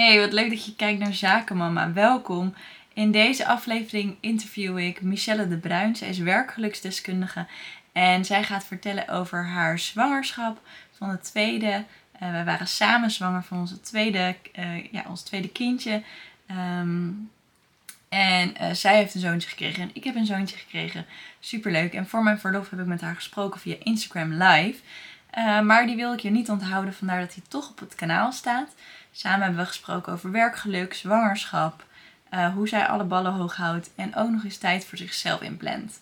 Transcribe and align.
Hey, 0.00 0.20
wat 0.20 0.32
leuk 0.32 0.50
dat 0.50 0.64
je 0.64 0.74
kijkt 0.76 0.98
naar 0.98 1.14
Zakenmama. 1.14 1.92
Welkom. 1.92 2.54
In 2.94 3.10
deze 3.10 3.46
aflevering 3.46 4.16
interview 4.20 4.78
ik 4.78 5.02
Michelle 5.02 5.48
de 5.48 5.56
Bruin. 5.56 5.96
Zij 5.96 6.08
is 6.08 6.18
werkgeluksdeskundige 6.18 7.46
en 7.92 8.24
zij 8.24 8.44
gaat 8.44 8.64
vertellen 8.64 9.08
over 9.08 9.46
haar 9.46 9.78
zwangerschap 9.78 10.60
van 10.92 11.08
het 11.08 11.24
tweede. 11.24 11.84
Uh, 12.22 12.30
wij 12.30 12.44
waren 12.44 12.68
samen 12.68 13.10
zwanger 13.10 13.42
van 13.42 13.58
onze 13.58 13.80
tweede, 13.80 14.36
uh, 14.58 14.92
ja, 14.92 15.04
ons 15.08 15.22
tweede 15.22 15.48
kindje. 15.48 16.02
Um, 16.50 17.30
en 18.08 18.54
uh, 18.60 18.70
zij 18.72 18.96
heeft 18.96 19.14
een 19.14 19.20
zoontje 19.20 19.48
gekregen 19.48 19.82
en 19.82 19.90
ik 19.92 20.04
heb 20.04 20.14
een 20.14 20.26
zoontje 20.26 20.56
gekregen. 20.56 21.06
Superleuk. 21.40 21.94
En 21.94 22.08
voor 22.08 22.22
mijn 22.22 22.38
verlof 22.38 22.70
heb 22.70 22.80
ik 22.80 22.86
met 22.86 23.00
haar 23.00 23.14
gesproken 23.14 23.60
via 23.60 23.76
Instagram 23.82 24.32
Live. 24.32 24.80
Maar 25.64 25.86
die 25.86 25.96
wil 25.96 26.12
ik 26.12 26.20
je 26.20 26.30
niet 26.30 26.50
onthouden, 26.50 26.94
vandaar 26.94 27.20
dat 27.20 27.34
hij 27.34 27.42
toch 27.48 27.70
op 27.70 27.78
het 27.78 27.94
kanaal 27.94 28.32
staat. 28.32 28.74
Samen 29.12 29.40
hebben 29.40 29.60
we 29.60 29.66
gesproken 29.66 30.12
over 30.12 30.30
werkgeluk, 30.30 30.94
zwangerschap, 30.94 31.84
uh, 32.34 32.54
hoe 32.54 32.68
zij 32.68 32.86
alle 32.86 33.04
ballen 33.04 33.32
hoog 33.32 33.56
houdt 33.56 33.90
en 33.94 34.16
ook 34.16 34.30
nog 34.30 34.44
eens 34.44 34.56
tijd 34.56 34.84
voor 34.84 34.98
zichzelf 34.98 35.40
inplant. 35.42 36.00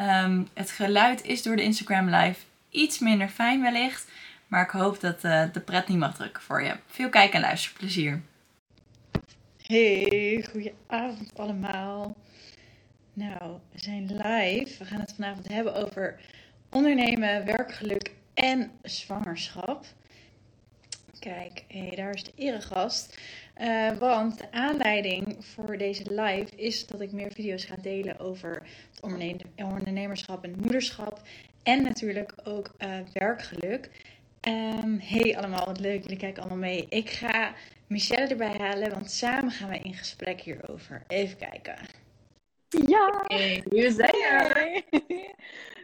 Um, 0.00 0.48
het 0.54 0.70
geluid 0.70 1.24
is 1.24 1.42
door 1.42 1.56
de 1.56 1.62
Instagram 1.62 2.08
Live 2.08 2.40
iets 2.70 2.98
minder 2.98 3.28
fijn 3.28 3.62
wellicht, 3.62 4.10
maar 4.46 4.64
ik 4.64 4.70
hoop 4.70 5.00
dat 5.00 5.24
uh, 5.24 5.44
de 5.52 5.60
pret 5.60 5.88
niet 5.88 5.98
mag 5.98 6.14
drukken 6.14 6.42
voor 6.42 6.62
je. 6.62 6.76
Veel 6.86 7.08
kijk- 7.08 7.32
en 7.32 7.40
luisterplezier. 7.40 8.22
Hey, 9.62 10.46
goeie 10.50 10.74
avond 10.86 11.38
allemaal. 11.38 12.16
Nou, 13.12 13.58
we 13.72 13.78
zijn 13.78 14.06
live. 14.16 14.78
We 14.78 14.84
gaan 14.84 15.00
het 15.00 15.12
vanavond 15.14 15.48
hebben 15.48 15.74
over 15.74 16.20
ondernemen, 16.70 17.44
werkgeluk 17.44 18.10
en 18.34 18.70
zwangerschap. 18.82 19.84
Kijk, 21.22 21.64
hey, 21.68 21.92
daar 21.96 22.14
is 22.14 22.24
de 22.24 22.32
eregast. 22.36 23.18
Uh, 23.60 23.90
want 23.98 24.38
de 24.38 24.52
aanleiding 24.52 25.44
voor 25.44 25.78
deze 25.78 26.14
live 26.14 26.56
is 26.56 26.86
dat 26.86 27.00
ik 27.00 27.12
meer 27.12 27.32
video's 27.32 27.64
ga 27.64 27.76
delen 27.82 28.18
over 28.18 28.62
het 28.90 29.00
ondernemerschap 29.56 30.44
en 30.44 30.54
moederschap. 30.60 31.20
En 31.62 31.82
natuurlijk 31.82 32.34
ook 32.44 32.74
uh, 32.78 32.98
werkgeluk. 33.12 33.90
Um, 34.48 34.98
hey 35.02 35.36
allemaal, 35.36 35.66
wat 35.66 35.80
leuk, 35.80 36.02
jullie 36.02 36.18
kijken 36.18 36.42
allemaal 36.42 36.60
mee. 36.60 36.86
Ik 36.88 37.10
ga 37.10 37.54
Michelle 37.86 38.26
erbij 38.26 38.56
halen, 38.58 38.90
want 38.90 39.10
samen 39.10 39.50
gaan 39.50 39.68
we 39.68 39.78
in 39.78 39.94
gesprek 39.94 40.40
hierover. 40.40 41.02
Even 41.08 41.36
kijken. 41.36 41.76
Ja! 42.86 43.24
Hey, 43.26 43.62
we 43.68 43.90
zijn 43.90 44.22
er! 44.24 44.52
Hey. 44.52 44.84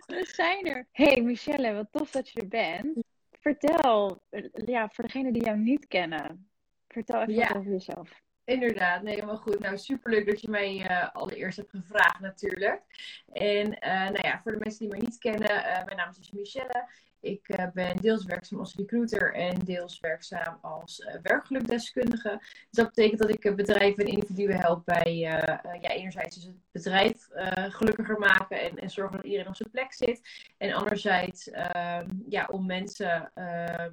We 0.07 0.31
zijn 0.35 0.67
er! 0.67 0.87
Hey 0.93 1.21
Michelle, 1.21 1.75
wat 1.75 1.89
tof 1.91 2.11
dat 2.11 2.29
je 2.29 2.41
er 2.41 2.49
bent. 2.49 3.07
Vertel, 3.49 4.23
ja, 4.67 4.89
voor 4.89 5.05
degenen 5.05 5.33
die 5.33 5.45
jou 5.45 5.59
niet 5.59 5.87
kennen, 5.87 6.51
vertel 6.89 7.21
even 7.21 7.35
ja. 7.35 7.53
over 7.57 7.71
jezelf. 7.71 8.23
Inderdaad, 8.45 9.03
nee, 9.03 9.15
helemaal 9.15 9.37
goed. 9.37 9.59
Nou, 9.59 9.79
superleuk 9.79 10.27
dat 10.27 10.41
je 10.41 10.51
mij 10.51 10.91
uh, 10.91 11.09
allereerst 11.13 11.57
hebt 11.57 11.71
gevraagd 11.71 12.21
natuurlijk. 12.21 12.83
En 13.33 13.67
uh, 13.67 14.09
nou 14.09 14.19
ja, 14.27 14.41
voor 14.43 14.53
de 14.53 14.59
mensen 14.59 14.79
die 14.79 14.89
mij 14.89 14.99
niet 14.99 15.19
kennen, 15.19 15.51
uh, 15.51 15.85
mijn 15.85 15.97
naam 15.97 16.11
is 16.21 16.31
Michelle. 16.31 16.89
Ik 17.21 17.49
uh, 17.49 17.67
ben 17.75 17.97
deels 17.97 18.25
werkzaam 18.25 18.59
als 18.59 18.75
recruiter 18.75 19.35
en 19.35 19.65
deels 19.65 20.01
werkzaam 20.01 20.59
als 20.63 20.99
uh, 20.99 21.15
werkgelukdeskundige. 21.23 22.37
Dus 22.41 22.67
dat 22.71 22.87
betekent 22.87 23.21
dat 23.21 23.31
ik 23.31 23.45
uh, 23.45 23.55
bedrijven 23.55 24.05
en 24.05 24.13
individuen 24.13 24.61
help 24.61 24.85
bij 24.85 25.17
ja, 25.81 25.91
enerzijds 25.91 26.35
dus 26.37 26.45
het 26.45 26.57
bedrijf 26.73 27.29
gelukkiger 27.69 28.19
maken 28.19 28.61
en, 28.61 28.77
en, 28.77 28.91
zorgen 28.91 29.17
dat 29.17 29.25
iedereen 29.25 29.49
op 29.49 29.57
zijn 29.57 29.71
plek 29.71 29.93
zit. 29.93 30.21
En 30.59 30.73
anderzijds 30.73 31.51
ehm, 31.51 32.09
ja, 32.29 32.49
om 32.51 32.67
mensen 32.67 33.31
ehm, 33.35 33.93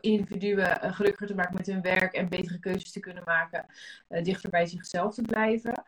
individuen 0.00 0.94
gelukkiger 0.94 1.26
te 1.26 1.34
maken 1.34 1.54
met 1.56 1.66
hun 1.66 1.82
werk 1.82 2.12
en 2.12 2.28
betere 2.28 2.58
keuzes 2.58 2.92
te 2.92 3.00
kunnen 3.00 3.22
maken, 3.24 3.66
dichter 4.22 4.50
bij 4.50 4.66
zichzelf 4.66 5.14
te 5.14 5.22
blijven. 5.22 5.84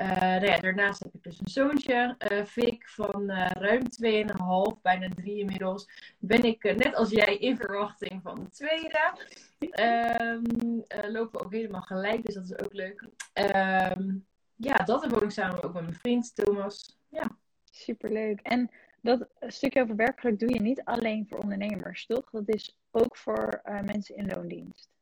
Uh, 0.00 0.20
nou 0.20 0.60
daarnaast 0.60 1.02
heb 1.02 1.14
ik 1.14 1.22
dus 1.22 1.40
een 1.40 1.48
zoontje, 1.48 2.16
uh, 2.32 2.44
Fik, 2.44 2.88
van 2.88 3.30
uh, 3.30 3.50
ruim 3.50 3.82
2,5, 3.82 4.80
bijna 4.82 5.08
3 5.08 5.38
inmiddels. 5.38 5.88
Ben 6.18 6.44
ik 6.44 6.62
net 6.62 6.94
als 6.94 7.10
jij 7.10 7.36
in 7.36 7.56
verwachting 7.56 8.22
van 8.22 8.34
de 8.34 8.50
tweede. 8.50 9.12
Um, 9.58 10.84
lopen 11.10 11.38
we 11.38 11.44
ook 11.44 11.52
helemaal 11.52 11.80
gelijk, 11.80 12.24
dus 12.24 12.34
dat 12.34 12.44
is 12.44 12.64
ook 12.64 12.72
leuk. 12.72 13.08
Um, 13.34 14.26
ja, 14.56 14.74
dat 14.74 15.10
woon 15.10 15.22
ik 15.22 15.30
samen 15.30 15.62
ook 15.62 15.72
met 15.72 15.82
mijn 15.82 15.94
vriend 15.94 16.34
Thomas. 16.34 16.98
Ja. 17.08 17.36
Superleuk. 17.70 18.40
En 18.40 18.70
dat 19.00 19.28
stukje 19.40 19.82
over 19.82 19.96
werkgeluk 19.96 20.38
doe 20.38 20.52
je 20.52 20.60
niet 20.60 20.84
alleen 20.84 21.26
voor 21.28 21.38
ondernemers, 21.38 22.06
toch? 22.06 22.30
Dat 22.30 22.48
is 22.48 22.78
ook 22.90 23.16
voor 23.16 23.62
mensen 23.84 24.16
in 24.16 24.26
loondienst. 24.26 24.97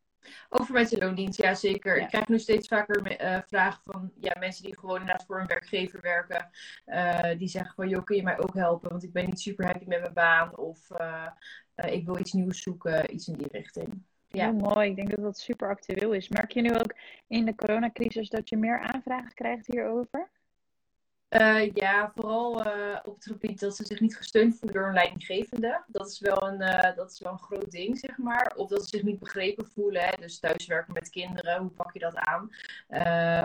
Over 0.48 0.72
mensen 0.72 0.98
in 1.00 1.06
loondienst, 1.06 1.42
ja 1.42 1.54
zeker. 1.54 1.96
Ja. 1.96 2.02
Ik 2.02 2.08
krijg 2.08 2.28
nu 2.28 2.38
steeds 2.38 2.68
vaker 2.68 3.20
uh, 3.20 3.38
vragen 3.46 3.82
van 3.84 4.12
ja, 4.20 4.36
mensen 4.38 4.64
die 4.64 4.78
gewoon 4.78 5.00
inderdaad 5.00 5.26
voor 5.26 5.40
een 5.40 5.46
werkgever 5.46 6.00
werken. 6.00 6.50
Uh, 6.86 7.38
die 7.38 7.48
zeggen 7.48 7.74
van, 7.74 7.88
joh, 7.88 8.04
kun 8.04 8.16
je 8.16 8.22
mij 8.22 8.38
ook 8.38 8.54
helpen? 8.54 8.90
Want 8.90 9.02
ik 9.02 9.12
ben 9.12 9.26
niet 9.26 9.40
super 9.40 9.64
happy 9.66 9.84
met 9.86 10.00
mijn 10.00 10.12
baan. 10.12 10.56
Of 10.56 10.90
uh, 11.00 11.26
ik 11.74 12.06
wil 12.06 12.18
iets 12.18 12.32
nieuws 12.32 12.62
zoeken, 12.62 13.14
iets 13.14 13.28
in 13.28 13.36
die 13.36 13.48
richting. 13.50 14.02
Ja. 14.28 14.44
Heel 14.44 14.54
mooi. 14.54 14.90
Ik 14.90 14.96
denk 14.96 15.10
dat 15.10 15.24
dat 15.24 15.38
super 15.38 15.68
actueel 15.68 16.12
is. 16.12 16.28
Merk 16.28 16.52
je 16.52 16.60
nu 16.60 16.74
ook 16.74 16.94
in 17.26 17.44
de 17.44 17.54
coronacrisis 17.54 18.28
dat 18.28 18.48
je 18.48 18.56
meer 18.56 18.78
aanvragen 18.78 19.34
krijgt 19.34 19.66
hierover? 19.66 20.30
Uh, 21.30 21.72
ja, 21.72 22.10
vooral 22.14 22.66
uh, 22.66 22.98
op 23.02 23.14
het 23.14 23.24
gebied 23.26 23.60
dat 23.60 23.76
ze 23.76 23.84
zich 23.84 24.00
niet 24.00 24.16
gesteund 24.16 24.58
voelen 24.58 24.78
door 24.78 24.86
een 24.86 24.94
leidinggevende. 24.94 25.84
Dat 25.86 26.08
is 26.08 26.20
wel 26.20 26.48
een, 26.48 26.60
uh, 26.60 26.96
dat 26.96 27.10
is 27.10 27.20
wel 27.20 27.32
een 27.32 27.38
groot 27.38 27.70
ding, 27.70 27.98
zeg 27.98 28.18
maar. 28.18 28.52
Of 28.56 28.68
dat 28.68 28.82
ze 28.82 28.88
zich 28.88 29.02
niet 29.02 29.18
begrepen 29.18 29.66
voelen. 29.66 30.02
Hè? 30.02 30.10
Dus 30.20 30.38
thuiswerken 30.38 30.92
met 30.92 31.10
kinderen, 31.10 31.60
hoe 31.60 31.70
pak 31.70 31.92
je 31.92 31.98
dat 31.98 32.16
aan? 32.16 32.50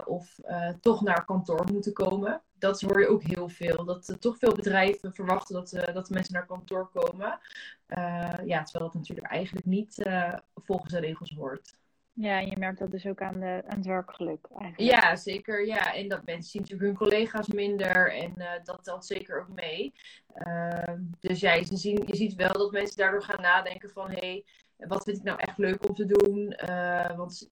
of 0.06 0.40
toch 0.82 1.02
naar 1.02 1.26
kantoor 1.26 1.66
moeten 1.72 1.94
komen. 1.94 2.42
Dat 2.58 2.82
hoor 2.82 3.00
je 3.00 3.08
ook 3.08 3.24
heel 3.24 3.50
veel. 3.50 3.86
Dat 3.86 4.16
toch 4.20 4.38
veel 4.38 4.56
bedrijven 4.56 5.14
verwachten 5.14 5.56
dat, 5.56 5.70
dat 5.94 6.08
de 6.08 6.14
mensen 6.14 6.34
naar 6.34 6.46
kantoor 6.46 6.90
komen. 6.90 7.40
ja, 8.46 8.64
terwijl 8.64 8.86
dat 8.86 8.94
natuurlijk 8.94 9.28
eigenlijk 9.28 9.66
niet 9.66 10.10
volgens 10.56 10.92
de 10.92 11.00
regels 11.00 11.34
hoort. 11.36 11.80
Ja, 12.22 12.40
en 12.40 12.48
je 12.48 12.58
merkt 12.58 12.80
dat 12.80 12.92
dus 12.92 13.06
ook 13.06 13.22
aan, 13.22 13.40
de, 13.40 13.64
aan 13.68 13.78
het 13.78 13.86
werkgeluk 13.86 14.48
eigenlijk. 14.58 14.92
Ja, 14.92 15.16
zeker. 15.16 15.66
Ja, 15.66 15.94
en 15.94 16.08
dat 16.08 16.26
mensen 16.26 16.52
zien 16.52 16.62
natuurlijk 16.62 16.90
hun 16.90 16.98
collega's 16.98 17.48
minder 17.48 18.14
en 18.14 18.34
uh, 18.38 18.50
dat 18.64 18.84
telt 18.84 19.06
zeker 19.06 19.40
ook 19.40 19.56
mee. 19.56 19.94
Uh, 20.36 20.94
dus 21.20 21.40
ja, 21.40 21.54
je, 21.54 21.66
zien, 21.78 22.04
je 22.06 22.16
ziet 22.16 22.36
wel 22.36 22.54
dat 22.54 22.72
mensen 22.72 22.98
daardoor 22.98 23.24
gaan 23.24 23.42
nadenken 23.42 23.90
van... 23.90 24.10
hé, 24.10 24.18
hey, 24.18 24.46
wat 24.88 25.04
vind 25.04 25.18
ik 25.18 25.24
nou 25.24 25.40
echt 25.40 25.58
leuk 25.58 25.88
om 25.88 25.96
te 25.96 26.06
doen? 26.06 26.60
Uh, 26.70 27.18
want 27.18 27.48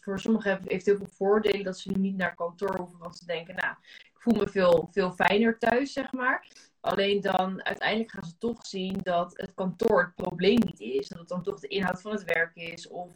voor 0.00 0.20
sommigen 0.20 0.60
heeft 0.64 0.86
heel 0.86 0.96
veel 0.96 1.12
voordelen 1.16 1.64
dat 1.64 1.78
ze 1.78 1.90
nu 1.90 2.00
niet 2.00 2.16
naar 2.16 2.34
kantoor 2.34 2.76
hoeven. 2.76 2.98
Want 2.98 3.16
ze 3.16 3.26
denken, 3.26 3.54
nou, 3.54 3.74
ik 3.86 4.20
voel 4.20 4.34
me 4.34 4.48
veel, 4.48 4.88
veel 4.92 5.12
fijner 5.12 5.58
thuis, 5.58 5.92
zeg 5.92 6.12
maar. 6.12 6.46
Alleen 6.84 7.20
dan 7.20 7.64
uiteindelijk 7.64 8.10
gaan 8.10 8.24
ze 8.24 8.38
toch 8.38 8.66
zien 8.66 8.98
dat 9.02 9.32
het 9.36 9.54
kantoor 9.54 10.02
het 10.02 10.14
probleem 10.14 10.58
niet 10.64 10.80
is. 10.80 11.08
Dat 11.08 11.18
het 11.18 11.28
dan 11.28 11.42
toch 11.42 11.60
de 11.60 11.68
inhoud 11.68 12.00
van 12.00 12.12
het 12.12 12.24
werk 12.24 12.54
is. 12.54 12.88
Of 12.88 13.10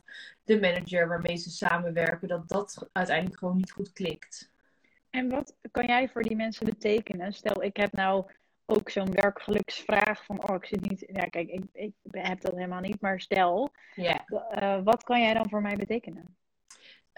de 0.44 0.60
manager 0.60 1.08
waarmee 1.08 1.36
ze 1.36 1.50
samenwerken. 1.50 2.28
Dat 2.28 2.48
dat 2.48 2.88
uiteindelijk 2.92 3.38
gewoon 3.38 3.56
niet 3.56 3.72
goed 3.72 3.92
klikt. 3.92 4.50
En 5.10 5.28
wat 5.28 5.56
kan 5.70 5.86
jij 5.86 6.08
voor 6.08 6.22
die 6.22 6.36
mensen 6.36 6.66
betekenen? 6.66 7.32
Stel, 7.32 7.62
ik 7.62 7.76
heb 7.76 7.92
nou 7.92 8.30
ook 8.66 8.90
zo'n 8.90 9.12
werkgeluksvraag 9.12 10.24
van, 10.24 10.48
oh, 10.48 10.56
ik 10.56 10.64
zit 10.64 10.88
niet... 10.88 11.04
Ja, 11.12 11.24
kijk, 11.24 11.48
ik, 11.48 11.64
ik 11.72 11.92
heb 12.10 12.40
dat 12.40 12.54
helemaal 12.54 12.80
niet, 12.80 13.00
maar 13.00 13.20
stel. 13.20 13.70
Yeah. 13.94 14.20
Uh, 14.30 14.84
wat 14.84 15.02
kan 15.02 15.20
jij 15.20 15.34
dan 15.34 15.48
voor 15.48 15.62
mij 15.62 15.76
betekenen? 15.76 16.36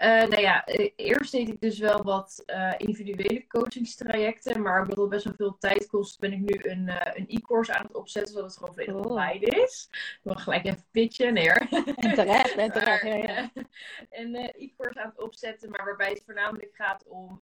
Uh, 0.01 0.07
nou 0.07 0.41
ja, 0.41 0.65
eerst 0.95 1.31
deed 1.31 1.47
ik 1.47 1.61
dus 1.61 1.79
wel 1.79 2.03
wat 2.03 2.43
uh, 2.45 2.73
individuele 2.77 3.47
coachingstrajecten. 3.47 4.61
Maar 4.61 4.81
omdat 4.81 4.97
het 4.97 5.09
best 5.09 5.23
wel 5.23 5.33
veel 5.37 5.57
tijd 5.59 5.87
kost, 5.87 6.19
ben 6.19 6.31
ik 6.31 6.39
nu 6.39 6.71
een, 6.71 6.87
uh, 6.87 6.95
een 7.13 7.25
e-course 7.27 7.73
aan 7.73 7.85
het 7.85 7.95
opzetten. 7.95 8.33
Zodat 8.33 8.49
het 8.49 8.57
gewoon 8.57 8.73
volledig 8.73 8.95
oh. 8.95 9.11
online 9.11 9.45
is. 9.45 9.87
Ik 9.91 10.19
wil 10.23 10.35
gelijk 10.35 10.65
even 10.65 10.85
pitchen. 10.91 11.33
Nee 11.33 11.49
hoor. 11.49 11.67
En 11.95 12.13
terecht, 12.13 12.55
en 12.55 12.71
terecht. 12.79 13.03
Ja, 13.03 13.15
ja. 13.15 13.51
Een 14.21 14.35
e-course 14.35 15.01
aan 15.01 15.09
het 15.09 15.19
opzetten. 15.21 15.69
Maar 15.69 15.85
waarbij 15.85 16.09
het 16.09 16.21
voornamelijk 16.25 16.75
gaat 16.75 17.03
om 17.07 17.41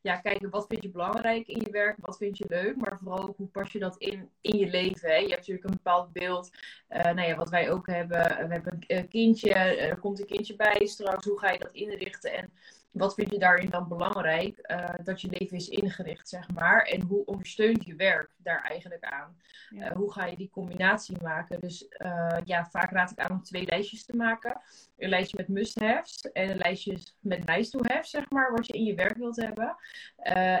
ja, 0.00 0.16
kijken 0.16 0.50
wat 0.50 0.66
vind 0.66 0.82
je 0.82 0.90
belangrijk 0.90 1.48
in 1.48 1.60
je 1.64 1.70
werk. 1.70 1.96
Wat 2.00 2.16
vind 2.16 2.38
je 2.38 2.44
leuk. 2.48 2.76
Maar 2.76 2.98
vooral 2.98 3.28
ook 3.28 3.36
hoe 3.36 3.46
pas 3.46 3.72
je 3.72 3.78
dat 3.78 3.96
in, 3.96 4.30
in 4.40 4.58
je 4.58 4.66
leven. 4.66 5.08
Hè? 5.08 5.16
Je 5.16 5.28
hebt 5.28 5.36
natuurlijk 5.36 5.64
een 5.64 5.80
bepaald 5.82 6.12
beeld. 6.12 6.50
nou 6.88 7.22
ja, 7.22 7.36
wat 7.36 7.50
wij 7.50 7.70
ook 7.70 7.86
hebben. 7.86 8.22
we 8.22 8.52
hebben 8.52 8.78
een 8.86 9.08
kindje. 9.08 9.54
Er 9.54 9.98
komt 9.98 10.20
een 10.20 10.26
kindje 10.26 10.56
bij 10.56 10.86
straks. 10.86 11.26
Hoe 11.26 11.38
ga 11.38 11.50
je 11.50 11.58
dat 11.58 11.72
inrichten 11.72 12.32
en 12.32 12.52
wat 12.90 13.14
vind 13.14 13.30
je 13.30 13.38
daarin 13.38 13.70
dan 13.70 13.88
belangrijk? 13.88 14.58
Uh, 14.70 14.88
dat 15.04 15.20
je 15.20 15.28
leven 15.38 15.56
is 15.56 15.68
ingericht, 15.68 16.28
zeg 16.28 16.50
maar. 16.54 16.82
En 16.82 17.00
hoe 17.00 17.24
ondersteunt 17.24 17.84
je 17.84 17.94
werk 17.94 18.30
daar 18.36 18.62
eigenlijk 18.62 19.04
aan? 19.04 19.36
Ja. 19.70 19.90
Uh, 19.90 19.96
hoe 19.96 20.12
ga 20.12 20.26
je 20.26 20.36
die 20.36 20.50
combinatie 20.50 21.22
maken? 21.22 21.60
Dus 21.60 21.86
uh, 21.98 22.36
ja, 22.44 22.68
vaak 22.70 22.90
raad 22.90 23.10
ik 23.10 23.18
aan 23.18 23.30
om 23.30 23.42
twee 23.42 23.66
lijstjes 23.66 24.04
te 24.04 24.16
maken. 24.16 24.60
Een 24.96 25.08
lijstje 25.08 25.36
met 25.36 25.48
must-haves 25.48 26.20
en 26.32 26.50
een 26.50 26.56
lijstje 26.56 26.98
met 27.20 27.46
nice-to-haves, 27.46 28.10
zeg 28.10 28.30
maar. 28.30 28.52
Wat 28.52 28.66
je 28.66 28.72
in 28.72 28.84
je 28.84 28.94
werk 28.94 29.16
wilt 29.16 29.36
hebben. 29.36 29.76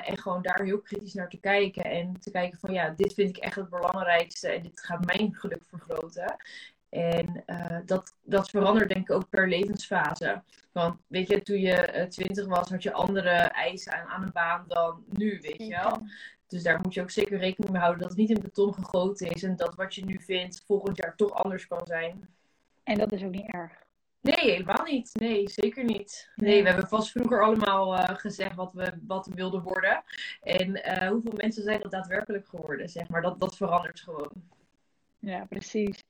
en 0.04 0.18
gewoon 0.18 0.42
daar 0.42 0.62
heel 0.62 0.80
kritisch 0.80 1.14
naar 1.14 1.28
te 1.28 1.40
kijken. 1.40 1.84
En 1.84 2.20
te 2.20 2.30
kijken 2.30 2.58
van, 2.58 2.72
ja, 2.72 2.90
dit 2.90 3.14
vind 3.14 3.28
ik 3.28 3.36
echt 3.36 3.56
het 3.56 3.68
belangrijkste. 3.70 4.48
En 4.48 4.62
dit 4.62 4.80
gaat 4.80 5.04
mijn 5.04 5.34
geluk 5.34 5.64
vergroten. 5.68 6.36
En 6.90 7.44
dat, 7.86 8.14
dat 8.22 8.50
verandert 8.50 8.88
denk 8.88 9.08
ik 9.08 9.16
ook 9.16 9.28
per 9.28 9.48
levensfase. 9.48 10.42
Want 10.72 10.96
weet 11.06 11.28
je, 11.28 11.42
toen 11.42 11.60
je 11.60 12.06
twintig 12.08 12.46
was, 12.46 12.68
had 12.68 12.82
je 12.82 12.92
andere 12.92 13.30
eisen 13.30 13.92
aan, 13.92 14.06
aan 14.06 14.22
een 14.22 14.32
baan 14.32 14.64
dan 14.68 15.04
nu, 15.08 15.38
weet 15.40 15.66
je 15.66 15.68
wel. 15.68 16.02
Dus 16.46 16.62
daar 16.62 16.80
moet 16.82 16.94
je 16.94 17.00
ook 17.00 17.10
zeker 17.10 17.38
rekening 17.38 17.72
mee 17.72 17.80
houden 17.80 18.00
dat 18.00 18.10
het 18.10 18.18
niet 18.18 18.30
in 18.30 18.42
beton 18.42 18.74
gegoten 18.74 19.30
is. 19.30 19.42
En 19.42 19.56
dat 19.56 19.74
wat 19.74 19.94
je 19.94 20.04
nu 20.04 20.20
vindt 20.20 20.62
volgend 20.66 20.96
jaar 20.96 21.16
toch 21.16 21.32
anders 21.32 21.66
kan 21.66 21.80
zijn. 21.84 22.28
En 22.82 22.98
dat 22.98 23.12
is 23.12 23.22
ook 23.22 23.30
niet 23.30 23.52
erg. 23.52 23.72
Nee, 24.20 24.50
helemaal 24.50 24.84
niet. 24.84 25.10
Nee, 25.14 25.48
zeker 25.48 25.84
niet. 25.84 26.30
Nee, 26.34 26.62
we 26.62 26.68
hebben 26.68 26.88
vast 26.88 27.10
vroeger 27.10 27.42
allemaal 27.42 27.98
uh, 27.98 28.08
gezegd 28.08 28.54
wat 28.54 28.72
we, 28.72 28.92
wat 29.06 29.26
we 29.26 29.34
wilden 29.34 29.62
worden. 29.62 30.02
En 30.42 30.68
uh, 30.70 31.08
hoeveel 31.08 31.32
mensen 31.34 31.62
zijn 31.62 31.80
dat 31.80 31.90
daadwerkelijk 31.90 32.48
geworden, 32.48 32.88
zeg 32.88 33.08
maar. 33.08 33.22
Dat, 33.22 33.40
dat 33.40 33.56
verandert 33.56 34.00
gewoon. 34.00 34.30
Ja, 35.18 35.44
precies. 35.44 36.02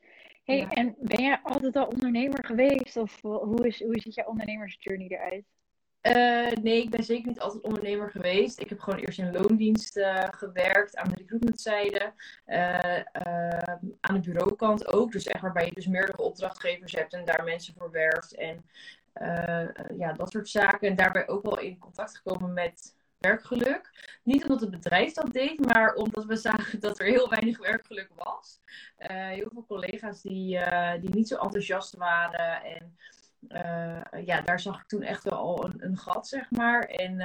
Hey, 0.51 0.59
ja. 0.59 0.71
en 0.71 0.95
ben 0.99 1.23
jij 1.23 1.41
altijd 1.43 1.77
al 1.77 1.87
ondernemer 1.87 2.45
geweest? 2.45 2.97
Of 2.97 3.21
hoe, 3.23 3.67
is, 3.67 3.83
hoe 3.83 4.01
ziet 4.01 4.15
jouw 4.15 4.27
ondernemersjourney 4.27 5.09
eruit? 5.09 5.45
Uh, 6.03 6.63
nee, 6.63 6.83
ik 6.83 6.91
ben 6.91 7.05
zeker 7.05 7.29
niet 7.29 7.41
altijd 7.41 7.63
ondernemer 7.63 8.11
geweest. 8.11 8.61
Ik 8.61 8.69
heb 8.69 8.81
gewoon 8.81 8.99
eerst 8.99 9.19
in 9.19 9.33
loondienst 9.33 9.97
uh, 9.97 10.25
gewerkt, 10.31 10.97
aan 10.97 11.09
de 11.09 11.15
recruitmentzijde, 11.15 12.13
uh, 12.47 12.79
aan 14.01 14.15
de 14.15 14.21
bureaukant 14.21 14.93
ook. 14.93 15.13
Dus 15.13 15.27
echt 15.27 15.43
waarbij 15.43 15.65
je 15.65 15.75
dus 15.75 15.87
meerdere 15.87 16.23
opdrachtgevers 16.23 16.93
hebt 16.93 17.13
en 17.13 17.25
daar 17.25 17.45
mensen 17.45 17.75
voor 17.79 17.91
werft 17.91 18.35
en 18.35 18.65
ja, 19.97 20.13
dat 20.13 20.31
soort 20.31 20.49
zaken. 20.49 20.89
En 20.89 20.97
daarbij 20.97 21.29
ook 21.29 21.43
wel 21.43 21.59
in 21.59 21.79
contact 21.79 22.17
gekomen 22.17 22.53
met 22.53 22.95
werkgeluk. 23.21 24.19
Niet 24.23 24.43
omdat 24.43 24.61
het 24.61 24.71
bedrijf 24.71 25.13
dat 25.13 25.33
deed, 25.33 25.67
maar 25.67 25.95
omdat 25.95 26.25
we 26.25 26.37
zagen 26.37 26.81
dat 26.81 26.99
er 26.99 27.07
heel 27.07 27.29
weinig 27.29 27.59
werkgeluk 27.59 28.11
was. 28.15 28.61
heel 28.97 29.51
veel 29.53 29.65
collega's 29.67 30.23
die, 30.23 30.59
die 31.01 31.11
niet 31.11 31.29
zo 31.29 31.37
enthousiast 31.37 31.97
waren 31.97 32.63
en... 32.63 32.97
Uh, 33.49 34.25
ja, 34.25 34.41
daar 34.41 34.61
zag 34.61 34.81
ik 34.81 34.87
toen 34.87 35.03
echt 35.03 35.25
wel 35.25 35.39
al 35.39 35.65
een, 35.65 35.85
een 35.85 35.97
gat, 35.97 36.29
zeg 36.29 36.51
maar. 36.51 36.83
En 36.83 37.17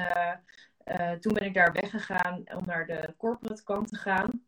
toen 1.19 1.33
ben 1.33 1.45
ik 1.45 1.53
daar 1.53 1.71
weggegaan 1.71 2.43
om 2.55 2.63
naar 2.65 2.87
de 2.87 3.13
corporate 3.17 3.63
kant 3.63 3.87
te 3.87 3.95
gaan. 3.95 4.45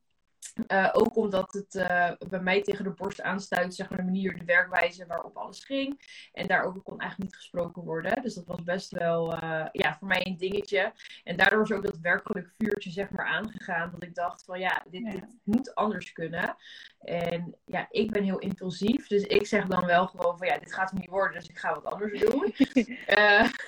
Uh, 0.67 0.89
ook 0.93 1.15
omdat 1.15 1.53
het 1.53 1.75
uh, 1.75 2.11
bij 2.29 2.39
mij 2.39 2.61
tegen 2.61 2.83
de 2.83 2.89
borst 2.89 3.21
aanstuit, 3.21 3.75
zeg 3.75 3.89
maar, 3.89 3.97
de 3.97 4.03
manier, 4.03 4.37
de 4.37 4.45
werkwijze 4.45 5.05
waarop 5.05 5.37
alles 5.37 5.63
ging. 5.63 5.99
En 6.33 6.47
daarover 6.47 6.81
kon 6.81 6.99
eigenlijk 6.99 7.31
niet 7.31 7.41
gesproken 7.41 7.83
worden. 7.83 8.21
Dus 8.21 8.33
dat 8.33 8.45
was 8.45 8.63
best 8.63 8.91
wel, 8.91 9.33
uh, 9.33 9.65
ja, 9.71 9.97
voor 9.97 10.07
mij 10.07 10.25
een 10.25 10.37
dingetje. 10.37 10.93
En 11.23 11.37
daardoor 11.37 11.61
is 11.61 11.71
ook 11.71 11.83
dat 11.83 11.99
werkelijk 11.99 12.53
vuurtje, 12.57 12.89
zeg 12.89 13.09
maar, 13.09 13.25
aangegaan. 13.25 13.91
Dat 13.91 14.03
ik 14.03 14.15
dacht 14.15 14.43
van, 14.43 14.59
ja, 14.59 14.83
dit, 14.89 15.01
ja. 15.05 15.11
dit 15.11 15.35
moet 15.43 15.75
anders 15.75 16.11
kunnen. 16.11 16.55
En 16.99 17.55
ja, 17.65 17.87
ik 17.89 18.11
ben 18.11 18.23
heel 18.23 18.39
impulsief. 18.39 19.07
Dus 19.07 19.23
ik 19.23 19.47
zeg 19.47 19.65
dan 19.65 19.85
wel 19.85 20.07
gewoon 20.07 20.37
van, 20.37 20.47
ja, 20.47 20.57
dit 20.57 20.73
gaat 20.73 20.89
hem 20.89 20.99
niet 20.99 21.09
worden. 21.09 21.39
Dus 21.39 21.49
ik 21.49 21.57
ga 21.57 21.73
wat 21.73 21.93
anders 21.93 22.19
doen. 22.29 22.53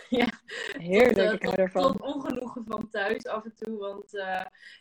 ja, 0.09 0.27
Heerlijk, 0.77 1.31
ik 1.31 1.43
hou 1.43 1.55
ervan. 1.55 1.81
Tot 1.81 2.01
ongenoegen 2.01 2.63
van 2.67 2.89
thuis 2.89 3.27
af 3.27 3.43
en 3.43 3.53
toe. 3.55 3.77
Want 3.77 4.23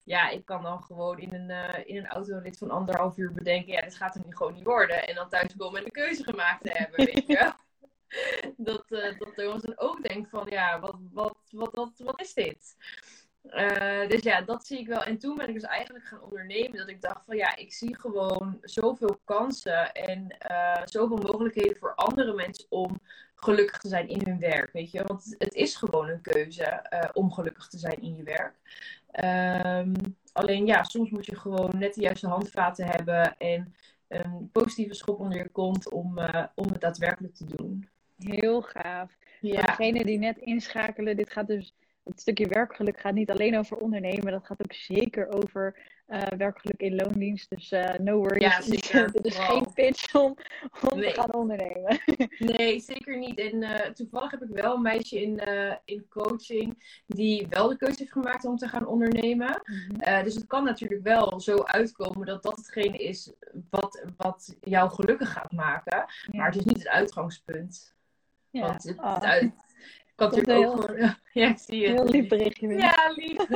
ja, 0.04 0.28
ik 0.28 0.44
kan 0.44 0.62
dan 0.62 0.82
gewoon 0.82 1.18
in 1.18 1.34
een 1.34 1.84
in 1.88 1.96
een 1.96 2.06
autorit 2.06 2.58
van 2.58 2.70
anderhalf 2.70 3.17
uur 3.17 3.32
bedenken, 3.32 3.73
ja, 3.73 3.81
dit 3.81 3.94
gaat 3.94 4.14
er 4.14 4.23
nu 4.25 4.37
gewoon 4.37 4.55
niet 4.55 4.64
worden. 4.64 5.06
En 5.06 5.14
dan 5.14 5.29
thuis 5.29 5.56
komen 5.56 5.79
en 5.79 5.85
een 5.85 5.90
keuze 5.90 6.25
gemaakt 6.25 6.64
te 6.64 6.70
hebben, 6.73 7.05
weet 7.05 7.26
je 7.26 7.52
Dat, 8.56 8.85
uh, 8.88 9.19
dat 9.19 9.35
Thomas 9.35 9.62
dan 9.62 9.79
ook 9.79 10.08
denkt 10.08 10.31
van, 10.31 10.46
ja, 10.50 10.81
wat, 10.81 10.96
wat, 11.12 11.37
wat, 11.50 11.75
wat, 11.75 11.93
wat 11.96 12.20
is 12.20 12.35
dit? 12.35 12.76
Uh, 13.44 14.08
dus 14.08 14.23
ja, 14.23 14.40
dat 14.40 14.67
zie 14.67 14.79
ik 14.79 14.87
wel. 14.87 15.02
En 15.02 15.19
toen 15.19 15.37
ben 15.37 15.49
ik 15.49 15.55
dus 15.55 15.62
eigenlijk 15.62 16.05
gaan 16.05 16.23
ondernemen. 16.23 16.76
Dat 16.76 16.88
ik 16.88 17.00
dacht 17.00 17.25
van 17.25 17.37
ja, 17.37 17.56
ik 17.56 17.73
zie 17.73 17.96
gewoon 17.96 18.58
zoveel 18.61 19.20
kansen 19.25 19.93
en 19.93 20.37
uh, 20.50 20.81
zoveel 20.85 21.17
mogelijkheden 21.17 21.76
voor 21.76 21.94
andere 21.94 22.35
mensen 22.35 22.67
om 22.69 23.00
gelukkig 23.35 23.79
te 23.79 23.88
zijn 23.88 24.08
in 24.08 24.20
hun 24.25 24.38
werk. 24.38 24.73
Weet 24.73 24.90
je, 24.90 25.05
want 25.05 25.35
het 25.38 25.55
is 25.55 25.76
gewoon 25.76 26.08
een 26.08 26.20
keuze 26.20 26.82
om 27.12 27.32
gelukkig 27.32 27.69
te 27.69 27.79
zijn 27.79 28.02
in 28.02 28.17
je 28.17 28.23
werk. 28.23 28.55
Um, 29.25 30.17
alleen 30.38 30.67
ja, 30.67 30.82
soms 30.82 31.11
moet 31.11 31.26
je 31.26 31.37
gewoon 31.37 31.70
net 31.79 31.94
de 31.94 32.00
juiste 32.00 32.26
handvaten 32.26 32.87
hebben 32.87 33.37
en 33.37 33.75
een 34.08 34.49
positieve 34.52 34.94
schop 34.94 35.20
onder 35.20 35.38
je 35.38 35.49
kont 35.49 35.90
om, 35.90 36.19
om 36.55 36.69
het 36.73 36.81
daadwerkelijk 36.81 37.35
te 37.35 37.44
doen. 37.44 37.88
Heel 38.19 38.62
gaaf. 38.62 39.17
Ja. 39.40 39.55
Voor 39.55 39.67
degenen 39.67 40.06
die 40.06 40.19
net 40.19 40.38
inschakelen, 40.38 41.17
dit 41.17 41.31
gaat 41.31 41.46
dus 41.46 41.75
het 42.05 42.20
stukje 42.20 42.49
werkgeluk 42.49 43.00
gaat 43.00 43.14
niet 43.14 43.31
alleen 43.31 43.58
over 43.58 43.76
ondernemen, 43.76 44.32
dat 44.32 44.46
gaat 44.46 44.62
ook 44.62 44.73
zeker 44.73 45.29
over 45.29 45.76
uh, 46.08 46.22
werkgeluk 46.22 46.81
in 46.81 46.94
loondienst. 46.94 47.50
Dus 47.50 47.72
uh, 47.72 47.94
no 47.99 48.16
worries. 48.16 48.43
Ja, 48.43 48.60
zeker. 48.76 49.12
Dit 49.12 49.25
is 49.25 49.37
wow. 49.37 49.46
geen 49.46 49.72
pitch 49.72 50.14
om, 50.14 50.37
om 50.90 50.99
nee. 50.99 51.12
te 51.12 51.20
gaan 51.20 51.34
ondernemen. 51.34 52.00
nee, 52.56 52.81
zeker 52.81 53.19
niet. 53.19 53.38
En 53.38 53.62
uh, 53.62 53.75
toevallig 53.75 54.31
heb 54.31 54.43
ik 54.43 54.49
wel 54.50 54.75
een 54.75 54.82
meisje 54.82 55.22
in, 55.22 55.40
in 55.84 56.06
coaching 56.08 57.00
die 57.06 57.46
wel 57.49 57.69
de 57.69 57.76
keuze 57.76 57.99
heeft 57.99 58.12
gemaakt 58.12 58.44
om 58.44 58.56
te 58.56 58.69
gaan 58.69 58.87
ondernemen. 58.87 59.62
Mm-hmm. 59.64 60.25
dus 60.25 60.34
het 60.34 60.46
kan 60.46 60.64
natuurlijk 60.64 61.02
wel 61.02 61.40
zo 61.40 61.62
uitkomen 61.62 62.26
dat 62.26 62.43
dat 62.43 62.56
hetgene 62.56 62.99
is 62.99 63.32
wat, 63.70 64.04
wat 64.16 64.56
jou 64.61 64.90
gelukkig 64.90 65.32
gaat 65.32 65.52
maken. 65.52 65.96
Ja. 65.96 66.06
Maar 66.31 66.46
het 66.46 66.56
is 66.56 66.64
niet 66.64 66.78
het 66.78 66.88
uitgangspunt. 66.88 67.94
Ja. 68.50 68.66
Want 68.66 68.82
het, 68.82 68.99
oh. 68.99 69.14
het 69.14 69.25
uit, 69.25 69.52
kan 70.14 70.31
natuurlijk 70.31 70.66
ook 70.66 70.84
gewoon... 70.84 71.14
Ja, 71.32 71.49
ik 71.49 71.58
zie 71.58 71.88
het. 71.88 71.96
Heel 71.96 72.11
lief 72.11 72.28
berichtje. 72.28 72.69
Ja, 72.69 73.12
lief. 73.16 73.46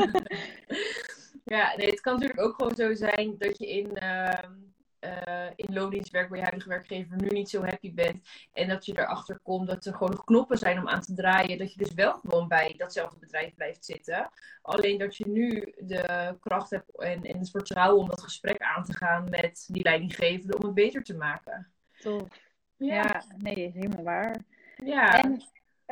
Ja, 1.57 1.77
nee, 1.77 1.91
het 1.91 2.01
kan 2.01 2.13
natuurlijk 2.13 2.41
ook 2.41 2.55
gewoon 2.55 2.75
zo 2.75 2.95
zijn 2.95 3.35
dat 3.39 3.59
je 3.59 3.69
in, 3.69 3.99
uh, 4.03 5.49
in 5.57 5.75
loondienst 5.75 6.11
werkt 6.11 6.29
bij 6.29 6.39
je 6.39 6.45
huidige 6.45 6.69
werkgever 6.69 7.17
nu 7.17 7.29
niet 7.29 7.51
zo 7.51 7.65
happy 7.65 7.95
bent. 7.95 8.29
En 8.53 8.69
dat 8.69 8.87
je 8.87 8.99
erachter 8.99 9.39
komt 9.43 9.67
dat 9.67 9.85
er 9.85 9.93
gewoon 9.93 10.11
nog 10.11 10.25
knoppen 10.25 10.59
zijn 10.59 10.79
om 10.79 10.89
aan 10.89 11.01
te 11.01 11.15
draaien. 11.15 11.59
Dat 11.59 11.73
je 11.73 11.79
dus 11.79 11.95
wel 11.95 12.13
gewoon 12.13 12.49
bij 12.49 12.75
datzelfde 12.77 13.19
bedrijf 13.19 13.55
blijft 13.55 13.85
zitten. 13.85 14.31
Alleen 14.63 14.99
dat 14.99 15.17
je 15.17 15.29
nu 15.29 15.75
de 15.77 16.37
kracht 16.41 16.71
hebt 16.71 16.99
en, 16.99 17.23
en 17.25 17.39
het 17.39 17.51
vertrouwen 17.51 18.01
om 18.01 18.09
dat 18.09 18.23
gesprek 18.23 18.59
aan 18.59 18.85
te 18.85 18.97
gaan 18.97 19.31
met 19.31 19.69
die 19.73 19.83
leidinggevende 19.83 20.59
om 20.59 20.65
het 20.65 20.75
beter 20.75 21.03
te 21.03 21.17
maken. 21.17 21.73
Tof. 21.99 22.29
Ja, 22.77 22.95
ja 22.95 23.25
nee, 23.39 23.55
is 23.55 23.75
helemaal 23.75 24.05
waar. 24.05 24.37
Ja. 24.85 25.23
En 25.23 25.43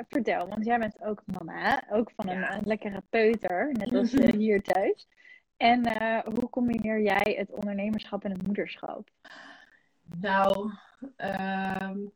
vertel, 0.08 0.48
want 0.48 0.64
jij 0.64 0.78
bent 0.78 1.00
ook 1.02 1.22
mama, 1.24 1.84
ook 1.90 2.10
van 2.16 2.28
een, 2.28 2.40
ja. 2.40 2.54
een 2.54 2.66
lekkere 2.66 3.02
peuter, 3.10 3.72
net 3.72 3.94
als 3.94 4.12
uh, 4.12 4.32
hier 4.42 4.62
thuis. 4.62 5.08
En 5.60 5.86
uh, 5.86 6.18
hoe 6.18 6.50
combineer 6.50 7.00
jij 7.00 7.34
het 7.38 7.50
ondernemerschap 7.50 8.24
en 8.24 8.30
het 8.30 8.42
moederschap? 8.46 9.08
Nou, 10.20 10.70
um, 11.16 12.12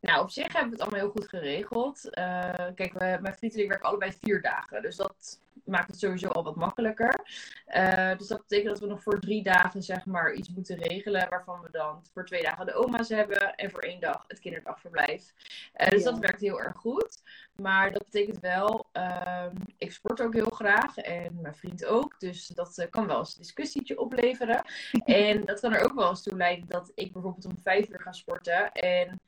nou, 0.00 0.22
op 0.22 0.30
zich 0.30 0.52
hebben 0.52 0.64
we 0.64 0.70
het 0.70 0.80
allemaal 0.80 1.00
heel 1.00 1.10
goed 1.10 1.28
geregeld. 1.28 2.04
Uh, 2.04 2.66
kijk, 2.74 2.92
mijn 2.98 3.34
vriend 3.34 3.54
en 3.54 3.60
ik 3.60 3.68
werken 3.68 3.88
allebei 3.88 4.12
vier 4.12 4.42
dagen. 4.42 4.82
Dus 4.82 4.96
dat 4.96 5.40
maakt 5.70 5.90
het 5.90 5.98
sowieso 5.98 6.28
al 6.28 6.42
wat 6.42 6.56
makkelijker. 6.56 7.20
Uh, 7.66 8.16
dus 8.16 8.26
dat 8.26 8.40
betekent 8.40 8.68
dat 8.70 8.80
we 8.80 8.86
nog 8.86 9.02
voor 9.02 9.20
drie 9.20 9.42
dagen 9.42 9.82
zeg 9.82 10.06
maar 10.06 10.32
iets 10.32 10.48
moeten 10.48 10.76
regelen. 10.76 11.28
Waarvan 11.28 11.60
we 11.60 11.68
dan 11.70 12.04
voor 12.12 12.26
twee 12.26 12.42
dagen 12.42 12.66
de 12.66 12.74
oma's 12.74 13.08
hebben. 13.08 13.54
En 13.54 13.70
voor 13.70 13.80
één 13.80 14.00
dag 14.00 14.24
het 14.28 14.38
kinderdagverblijf. 14.38 15.32
Uh, 15.80 15.88
dus 15.88 16.02
ja. 16.02 16.10
dat 16.10 16.18
werkt 16.18 16.40
heel 16.40 16.60
erg 16.60 16.76
goed. 16.76 17.22
Maar 17.54 17.92
dat 17.92 18.04
betekent 18.04 18.40
wel, 18.40 18.86
uh, 18.92 19.46
ik 19.76 19.92
sport 19.92 20.20
ook 20.20 20.34
heel 20.34 20.50
graag. 20.50 20.96
En 20.96 21.38
mijn 21.40 21.54
vriend 21.54 21.84
ook. 21.84 22.20
Dus 22.20 22.46
dat 22.46 22.86
kan 22.90 23.06
wel 23.06 23.18
eens 23.18 23.32
een 23.32 23.42
discussietje 23.42 23.98
opleveren. 23.98 24.62
en 25.04 25.44
dat 25.44 25.60
kan 25.60 25.74
er 25.74 25.84
ook 25.84 25.94
wel 25.94 26.08
eens 26.08 26.22
toe 26.22 26.36
leiden 26.36 26.68
dat 26.68 26.92
ik 26.94 27.12
bijvoorbeeld 27.12 27.46
om 27.46 27.58
vijf 27.62 27.88
uur 27.88 28.00
ga 28.00 28.12
sporten. 28.12 28.72
En 28.72 29.20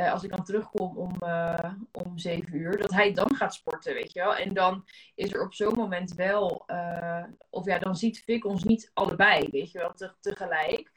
uh, 0.00 0.12
als 0.12 0.22
ik 0.22 0.30
dan 0.30 0.44
terugkom 0.44 0.96
om, 0.96 1.16
uh, 1.20 1.72
om 1.92 2.18
zeven 2.18 2.56
uur, 2.56 2.78
dat 2.78 2.90
hij 2.90 3.12
dan 3.12 3.34
gaat 3.34 3.54
sporten, 3.54 3.94
weet 3.94 4.12
je 4.12 4.20
wel. 4.20 4.36
En 4.36 4.54
dan 4.54 4.84
is 5.14 5.32
er 5.32 5.42
op 5.42 5.54
zo'n 5.54 5.74
moment 5.74 6.14
wel, 6.14 6.64
uh, 6.66 7.24
of 7.50 7.64
ja, 7.64 7.78
dan 7.78 7.96
ziet 7.96 8.18
Fik 8.18 8.44
ons 8.44 8.64
niet 8.64 8.90
allebei, 8.94 9.48
weet 9.50 9.70
je 9.70 9.78
wel, 9.78 9.92
te, 9.92 10.12
tegelijk. 10.20 10.90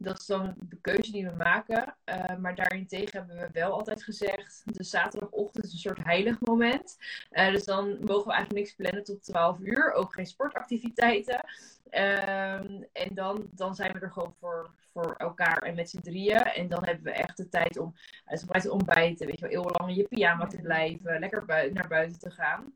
Dat 0.00 0.18
is 0.18 0.26
dan 0.26 0.54
de 0.58 0.78
keuze 0.80 1.12
die 1.12 1.26
we 1.26 1.36
maken. 1.36 1.96
maar 2.40 2.54
daarentegen 2.54 3.18
hebben 3.18 3.36
we 3.36 3.48
wel 3.52 3.72
altijd 3.72 4.02
gezegd, 4.02 4.62
de 4.64 4.84
zaterdagochtend 4.84 5.64
is 5.64 5.72
een 5.72 5.78
soort 5.78 6.04
heilig 6.04 6.40
moment. 6.40 6.96
dus 7.30 7.64
dan 7.64 7.86
mogen 7.88 8.26
we 8.26 8.32
eigenlijk 8.32 8.64
niks 8.64 8.74
plannen 8.74 9.04
tot 9.04 9.24
12 9.24 9.58
uur, 9.60 9.92
ook 9.92 10.14
geen 10.14 10.26
sportactiviteiten. 10.26 11.44
Um, 11.90 12.86
en 12.92 13.14
dan, 13.14 13.48
dan 13.50 13.74
zijn 13.74 13.92
we 13.92 13.98
er 13.98 14.10
gewoon 14.10 14.34
voor, 14.38 14.70
voor 14.92 15.14
elkaar 15.16 15.62
en 15.62 15.74
met 15.74 15.90
z'n 15.90 16.00
drieën. 16.00 16.42
En 16.42 16.68
dan 16.68 16.84
hebben 16.84 17.04
we 17.04 17.10
echt 17.12 17.36
de 17.36 17.48
tijd 17.48 17.78
om 17.78 17.94
uitgebreid 18.24 18.62
te 18.62 18.72
ontbijten. 18.72 19.26
Weet 19.26 19.38
je 19.38 19.46
wel, 19.46 19.50
eeuwenlang 19.50 19.90
in 19.90 19.96
je 19.96 20.08
pyjama 20.08 20.46
te 20.46 20.60
blijven. 20.60 21.20
Lekker 21.20 21.44
naar 21.72 21.88
buiten 21.88 22.18
te 22.18 22.30
gaan. 22.30 22.72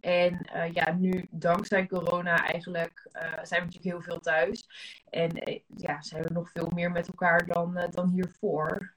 En 0.00 0.48
uh, 0.54 0.72
ja, 0.72 0.92
nu 0.92 1.26
dankzij 1.30 1.86
corona 1.86 2.46
eigenlijk 2.46 3.08
uh, 3.12 3.22
zijn 3.22 3.60
we 3.60 3.66
natuurlijk 3.66 3.84
heel 3.84 4.02
veel 4.02 4.20
thuis. 4.20 4.68
En 5.10 5.48
uh, 5.48 5.58
ja, 5.66 6.02
zijn 6.02 6.22
we 6.22 6.32
nog 6.32 6.50
veel 6.50 6.70
meer 6.74 6.90
met 6.90 7.08
elkaar 7.08 7.46
dan, 7.46 7.86
dan 7.90 8.08
hiervoor. 8.08 8.94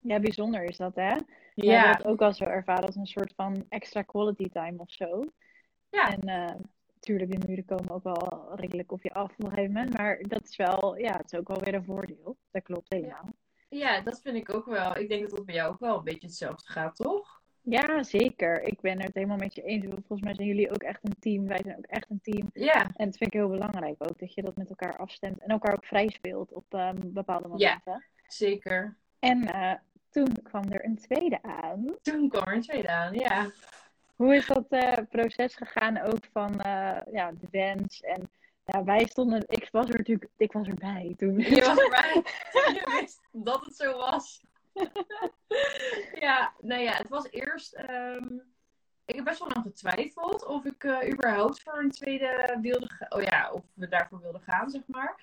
Ja, 0.00 0.20
bijzonder 0.20 0.62
is 0.62 0.76
dat 0.76 0.94
hè? 0.94 1.10
Ja. 1.10 1.22
We 1.54 1.72
hebben 1.72 2.06
ook 2.06 2.20
al 2.20 2.32
zo 2.32 2.44
ervaren 2.44 2.86
als 2.86 2.96
een 2.96 3.06
soort 3.06 3.32
van 3.36 3.64
extra 3.68 4.02
quality 4.02 4.48
time 4.48 4.78
of 4.78 4.90
zo. 4.90 5.24
Ja. 5.90 6.10
En 6.10 6.20
natuurlijk, 6.94 7.40
de 7.40 7.46
muren 7.46 7.64
komen 7.64 7.90
ook 7.90 8.04
wel 8.04 8.52
redelijk 8.54 8.92
op 8.92 9.02
je 9.02 9.12
af 9.12 9.30
op 9.30 9.44
een 9.44 9.48
gegeven 9.48 9.72
moment. 9.72 9.96
Maar 9.96 10.18
dat 10.22 10.44
is 10.44 10.56
wel, 10.56 10.96
ja, 10.96 11.16
het 11.16 11.32
is 11.32 11.38
ook 11.38 11.48
wel 11.48 11.60
weer 11.60 11.74
een 11.74 11.84
voordeel. 11.84 12.36
Dat 12.50 12.62
klopt 12.62 12.92
helemaal. 12.92 13.30
Ja, 13.68 14.00
dat 14.00 14.20
vind 14.20 14.36
ik 14.36 14.54
ook 14.54 14.66
wel. 14.66 14.96
Ik 14.96 15.08
denk 15.08 15.22
dat 15.22 15.30
het 15.30 15.46
bij 15.46 15.54
jou 15.54 15.72
ook 15.72 15.80
wel 15.80 15.98
een 15.98 16.04
beetje 16.04 16.26
hetzelfde 16.26 16.72
gaat, 16.72 16.96
toch? 16.96 17.42
Ja, 17.68 18.02
zeker. 18.02 18.62
Ik 18.62 18.80
ben 18.80 19.02
het 19.02 19.14
helemaal 19.14 19.36
met 19.36 19.54
je 19.54 19.62
eens. 19.62 19.84
Volgens 19.84 20.20
mij 20.20 20.34
zijn 20.34 20.48
jullie 20.48 20.70
ook 20.70 20.82
echt 20.82 21.00
een 21.02 21.16
team. 21.18 21.46
Wij 21.46 21.60
zijn 21.64 21.76
ook 21.76 21.86
echt 21.86 22.10
een 22.10 22.20
team. 22.22 22.50
Ja. 22.52 22.82
En 22.82 23.04
dat 23.04 23.16
vind 23.16 23.20
ik 23.20 23.32
heel 23.32 23.48
belangrijk 23.48 23.94
ook, 23.98 24.18
dat 24.18 24.34
je 24.34 24.42
dat 24.42 24.56
met 24.56 24.68
elkaar 24.68 24.96
afstemt 24.96 25.38
en 25.38 25.48
elkaar 25.48 25.74
ook 25.74 25.84
vrij 25.84 26.08
speelt 26.08 26.52
op 26.52 26.64
um, 26.74 27.12
bepaalde 27.12 27.48
momenten. 27.48 27.80
Ja, 27.84 28.02
zeker. 28.26 28.96
En 29.18 29.42
uh, 29.42 29.72
toen 30.10 30.42
kwam 30.42 30.64
er 30.70 30.84
een 30.84 30.96
tweede 30.96 31.42
aan. 31.42 31.96
Toen 32.02 32.28
kwam 32.28 32.44
er 32.44 32.54
een 32.54 32.60
tweede 32.60 32.88
aan, 32.88 33.14
ja. 33.14 33.50
Hoe 34.16 34.34
is 34.34 34.46
dat 34.46 34.66
uh, 34.70 34.92
proces 35.10 35.54
gegaan 35.54 36.00
ook 36.00 36.24
van 36.32 36.52
uh, 36.66 36.98
ja, 37.12 37.32
de 37.32 37.48
wens 37.50 38.00
en 38.00 38.30
ja, 38.64 38.84
wij 38.84 39.04
stonden, 39.04 39.44
ik 39.46 39.68
was 39.72 39.88
er 39.88 39.96
natuurlijk, 39.96 40.30
ik 40.36 40.52
was 40.52 40.68
erbij 40.68 41.14
toen. 41.16 41.38
Je 41.38 41.60
was 41.60 41.78
erbij, 41.84 42.22
je 42.74 42.98
wist 43.00 43.20
dat 43.32 43.64
het 43.64 43.76
zo 43.76 43.96
was. 43.96 44.40
ja, 46.26 46.52
nou 46.60 46.82
ja, 46.82 46.92
het 46.92 47.08
was 47.08 47.30
eerst. 47.30 47.78
Um, 47.90 48.42
ik 49.06 49.14
heb 49.14 49.24
best 49.24 49.38
wel 49.38 49.48
lang 49.54 49.66
getwijfeld 49.66 50.46
of 50.46 50.64
ik 50.64 50.84
uh, 50.84 51.08
überhaupt 51.12 51.62
voor 51.62 51.78
een 51.78 51.90
tweede 51.90 52.58
wilde 52.62 52.88
gaan. 52.88 53.12
Oh 53.12 53.22
ja, 53.22 53.50
of 53.52 53.62
we 53.74 53.88
daarvoor 53.88 54.20
wilden 54.20 54.40
gaan, 54.40 54.70
zeg 54.70 54.82
maar. 54.86 55.20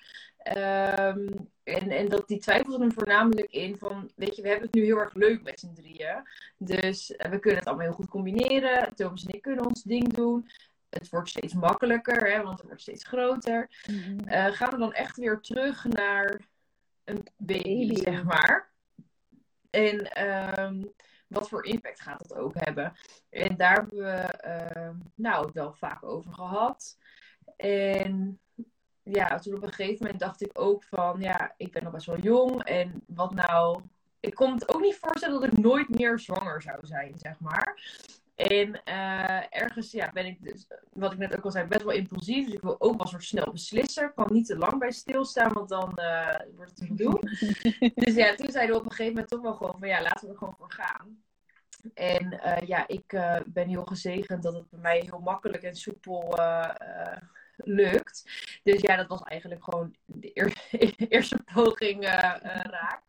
Um, 1.08 1.50
en, 1.62 1.90
en 1.90 2.08
dat 2.08 2.28
die 2.28 2.38
twijfel 2.38 2.70
zat 2.70 2.80
hem 2.80 2.92
voornamelijk 2.92 3.50
in 3.50 3.78
van, 3.78 4.10
weet 4.16 4.36
je, 4.36 4.42
we 4.42 4.48
hebben 4.48 4.66
het 4.66 4.76
nu 4.76 4.84
heel 4.84 4.98
erg 4.98 5.14
leuk 5.14 5.42
met 5.42 5.60
z'n 5.60 5.72
drieën. 5.72 6.28
Dus 6.58 7.10
uh, 7.10 7.16
we 7.16 7.38
kunnen 7.38 7.58
het 7.58 7.68
allemaal 7.68 7.86
heel 7.86 7.94
goed 7.94 8.08
combineren. 8.08 8.94
Thomas 8.94 9.24
en 9.24 9.34
ik 9.34 9.42
kunnen 9.42 9.64
ons 9.64 9.82
ding 9.82 10.12
doen. 10.12 10.48
Het 10.90 11.10
wordt 11.10 11.28
steeds 11.28 11.54
makkelijker, 11.54 12.30
hè, 12.30 12.42
want 12.42 12.58
het 12.58 12.66
wordt 12.66 12.82
steeds 12.82 13.04
groter. 13.04 13.70
Mm 13.86 14.02
-hmm. 14.02 14.28
uh, 14.28 14.46
gaan 14.46 14.70
we 14.70 14.78
dan 14.78 14.92
echt 14.92 15.16
weer 15.16 15.40
terug 15.40 15.84
naar 15.84 16.40
een 17.04 17.26
baby, 17.36 17.88
baby. 17.88 18.00
zeg 18.00 18.24
maar. 18.24 18.72
En 19.74 20.24
um, 20.60 20.94
wat 21.28 21.48
voor 21.48 21.64
impact 21.64 22.00
gaat 22.00 22.28
dat 22.28 22.38
ook 22.38 22.54
hebben? 22.54 22.92
En 23.30 23.56
daar 23.56 23.74
hebben 23.74 23.98
we 23.98 24.40
uh, 24.46 24.90
nou 25.14 25.50
wel 25.52 25.72
vaak 25.72 26.04
over 26.04 26.32
gehad. 26.32 26.98
En 27.56 28.40
ja, 29.02 29.38
toen 29.38 29.54
op 29.54 29.62
een 29.62 29.72
gegeven 29.72 29.98
moment 30.00 30.20
dacht 30.20 30.42
ik 30.42 30.50
ook 30.52 30.84
van, 30.84 31.20
ja, 31.20 31.54
ik 31.56 31.72
ben 31.72 31.82
nog 31.82 31.92
best 31.92 32.06
wel 32.06 32.18
jong. 32.18 32.64
En 32.64 33.02
wat 33.06 33.34
nou, 33.34 33.82
ik 34.20 34.34
kon 34.34 34.54
het 34.54 34.74
ook 34.74 34.80
niet 34.80 34.96
voorstellen 34.96 35.40
dat 35.40 35.52
ik 35.52 35.58
nooit 35.58 35.88
meer 35.88 36.18
zwanger 36.18 36.62
zou 36.62 36.86
zijn, 36.86 37.14
zeg 37.18 37.40
maar. 37.40 37.96
En 38.34 38.80
uh, 38.84 39.42
ergens 39.50 39.90
ja, 39.90 40.10
ben 40.12 40.26
ik 40.26 40.42
dus, 40.42 40.66
wat 40.92 41.12
ik 41.12 41.18
net 41.18 41.36
ook 41.36 41.44
al 41.44 41.50
zei, 41.50 41.66
best 41.66 41.82
wel 41.82 41.94
impulsief. 41.94 42.44
Dus 42.44 42.54
ik 42.54 42.62
wil 42.62 42.80
ook 42.80 42.96
wel 42.96 43.06
soort 43.06 43.24
snel 43.24 43.52
beslissen. 43.52 44.04
Ik 44.04 44.14
kan 44.14 44.32
niet 44.32 44.46
te 44.46 44.56
lang 44.56 44.78
bij 44.78 44.90
stilstaan, 44.90 45.52
want 45.52 45.68
dan 45.68 45.92
uh, 45.96 46.36
wordt 46.54 46.70
het 46.70 46.80
een 46.80 46.86
gedoe. 46.86 47.20
dus 48.04 48.14
ja, 48.14 48.34
toen 48.34 48.50
zeiden 48.50 48.74
we 48.74 48.80
op 48.80 48.84
een 48.84 48.90
gegeven 48.90 49.12
moment 49.12 49.28
toch 49.28 49.40
wel 49.40 49.54
gewoon 49.54 49.76
van 49.78 49.88
ja, 49.88 50.02
laten 50.02 50.26
we 50.26 50.32
er 50.32 50.38
gewoon 50.38 50.56
voor 50.58 50.72
gaan. 50.72 51.22
En 51.94 52.32
uh, 52.32 52.68
ja, 52.68 52.88
ik 52.88 53.06
ben 53.46 53.68
heel 53.68 53.84
gezegend 53.84 54.42
dat 54.42 54.54
het 54.54 54.70
bij 54.70 54.80
mij 54.80 55.00
heel 55.00 55.20
makkelijk 55.20 55.62
en 55.62 55.74
soepel 55.74 56.38
lukt. 57.56 58.30
Dus 58.62 58.80
ja, 58.80 58.96
dat 58.96 59.08
was 59.08 59.22
eigenlijk 59.22 59.64
gewoon 59.64 59.94
de 60.04 60.30
eer 60.34 60.52
eerste 61.08 61.38
poging 61.54 62.04
uh, 62.04 62.10
uh, 62.10 62.60
raak. 62.62 63.02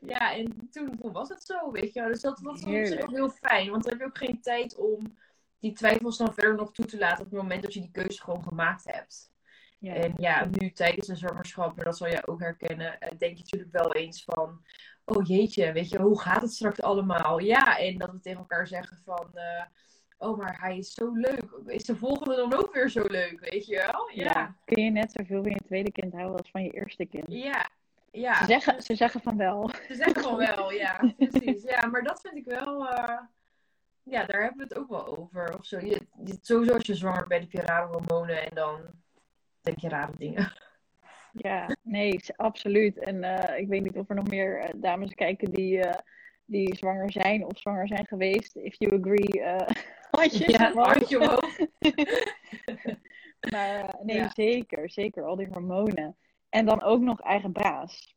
Ja, 0.00 0.34
en 0.34 0.68
toen, 0.70 0.98
toen 1.00 1.12
was 1.12 1.28
het 1.28 1.42
zo, 1.42 1.70
weet 1.70 1.92
je. 1.92 2.06
Dus 2.06 2.20
dat, 2.20 2.38
dat 2.42 2.60
was 2.60 2.64
ook 3.02 3.10
heel 3.10 3.30
fijn. 3.30 3.70
Want 3.70 3.82
dan 3.82 3.92
heb 3.92 4.00
je 4.00 4.06
ook 4.06 4.18
geen 4.18 4.40
tijd 4.40 4.76
om 4.76 5.16
die 5.58 5.72
twijfels 5.72 6.16
dan 6.16 6.34
verder 6.34 6.54
nog 6.54 6.72
toe 6.72 6.84
te 6.84 6.98
laten 6.98 7.24
op 7.24 7.30
het 7.30 7.40
moment 7.40 7.62
dat 7.62 7.74
je 7.74 7.80
die 7.80 7.90
keuze 7.90 8.22
gewoon 8.22 8.42
gemaakt 8.42 8.84
hebt. 8.84 9.32
Ja. 9.78 9.94
En 9.94 10.14
ja, 10.16 10.48
nu 10.50 10.70
tijdens 10.70 11.08
een 11.08 11.16
zwangerschap, 11.16 11.76
maar 11.76 11.84
dat 11.84 11.96
zal 11.96 12.08
jij 12.08 12.26
ook 12.26 12.40
herkennen, 12.40 12.98
denk 13.18 13.36
je 13.36 13.42
natuurlijk 13.42 13.72
wel 13.72 13.92
eens 13.92 14.24
van, 14.24 14.62
oh 15.04 15.26
jeetje, 15.26 15.72
weet 15.72 15.88
je, 15.88 16.00
hoe 16.00 16.20
gaat 16.20 16.42
het 16.42 16.52
straks 16.52 16.82
allemaal? 16.82 17.38
Ja, 17.38 17.78
en 17.78 17.98
dat 17.98 18.10
we 18.10 18.20
tegen 18.20 18.38
elkaar 18.38 18.66
zeggen 18.66 18.98
van, 19.04 19.30
uh, 19.34 19.64
oh, 20.24 20.38
maar 20.38 20.60
hij 20.60 20.78
is 20.78 20.92
zo 20.94 21.12
leuk. 21.12 21.44
Is 21.66 21.84
de 21.84 21.96
volgende 21.96 22.36
dan 22.36 22.54
ook 22.54 22.74
weer 22.74 22.90
zo 22.90 23.02
leuk, 23.06 23.48
weet 23.50 23.66
je 23.66 23.76
wel? 23.76 24.10
Ja. 24.12 24.24
ja. 24.24 24.56
Kun 24.64 24.84
je 24.84 24.90
net 24.90 25.12
zoveel 25.12 25.42
van 25.42 25.52
je 25.52 25.60
tweede 25.66 25.92
kind 25.92 26.12
houden 26.12 26.38
als 26.38 26.50
van 26.50 26.62
je 26.62 26.70
eerste 26.70 27.04
kind? 27.06 27.24
Ja. 27.28 27.68
ja. 28.10 28.34
Ze, 28.34 28.44
zeggen, 28.44 28.82
ze 28.82 28.94
zeggen 28.94 29.20
van 29.20 29.36
wel. 29.36 29.70
Ze 29.88 29.94
zeggen 29.94 30.22
van 30.22 30.36
wel, 30.36 30.72
ja. 30.72 31.12
Precies. 31.16 31.62
Ja, 31.62 31.86
maar 31.86 32.02
dat 32.02 32.20
vind 32.20 32.36
ik 32.36 32.44
wel... 32.44 32.82
Uh, 32.82 33.18
ja, 34.02 34.24
daar 34.24 34.42
hebben 34.42 34.68
we 34.68 34.74
het 34.74 34.78
ook 34.78 34.88
wel 34.88 35.18
over. 35.18 35.58
Of 35.58 35.64
zo. 35.64 35.78
Je, 35.78 36.00
je, 36.24 36.38
sowieso 36.40 36.74
als 36.74 36.86
je 36.86 36.94
zwanger 36.94 37.26
bent, 37.26 37.42
heb 37.42 37.52
je 37.52 37.60
rare 37.60 37.86
hormonen 37.86 38.42
en 38.42 38.54
dan 38.54 38.80
denk 39.60 39.78
je 39.78 39.88
rare 39.88 40.12
dingen. 40.16 40.52
Ja, 41.32 41.76
nee, 41.82 42.20
absoluut. 42.36 42.98
En 42.98 43.22
uh, 43.22 43.58
ik 43.58 43.68
weet 43.68 43.82
niet 43.82 43.96
of 43.96 44.08
er 44.08 44.14
nog 44.14 44.28
meer 44.28 44.58
uh, 44.58 44.68
dames 44.74 45.14
kijken 45.14 45.50
die, 45.50 45.80
die 46.46 46.76
zwanger 46.76 47.12
zijn 47.12 47.44
of 47.44 47.58
zwanger 47.58 47.88
zijn 47.88 48.06
geweest. 48.06 48.56
If 48.56 48.74
you 48.78 48.98
agree, 49.00 49.42
handjes 50.10 50.56
ja, 50.56 50.72
handje 50.72 51.20
omhoog. 51.20 51.58
maar 53.52 53.98
nee, 54.02 54.16
ja. 54.16 54.30
zeker. 54.34 54.90
Zeker, 54.90 55.24
al 55.24 55.36
die 55.36 55.48
hormonen. 55.48 56.16
En 56.48 56.66
dan 56.66 56.82
ook 56.82 57.00
nog 57.00 57.20
eigen 57.20 57.52
baas. 57.52 58.16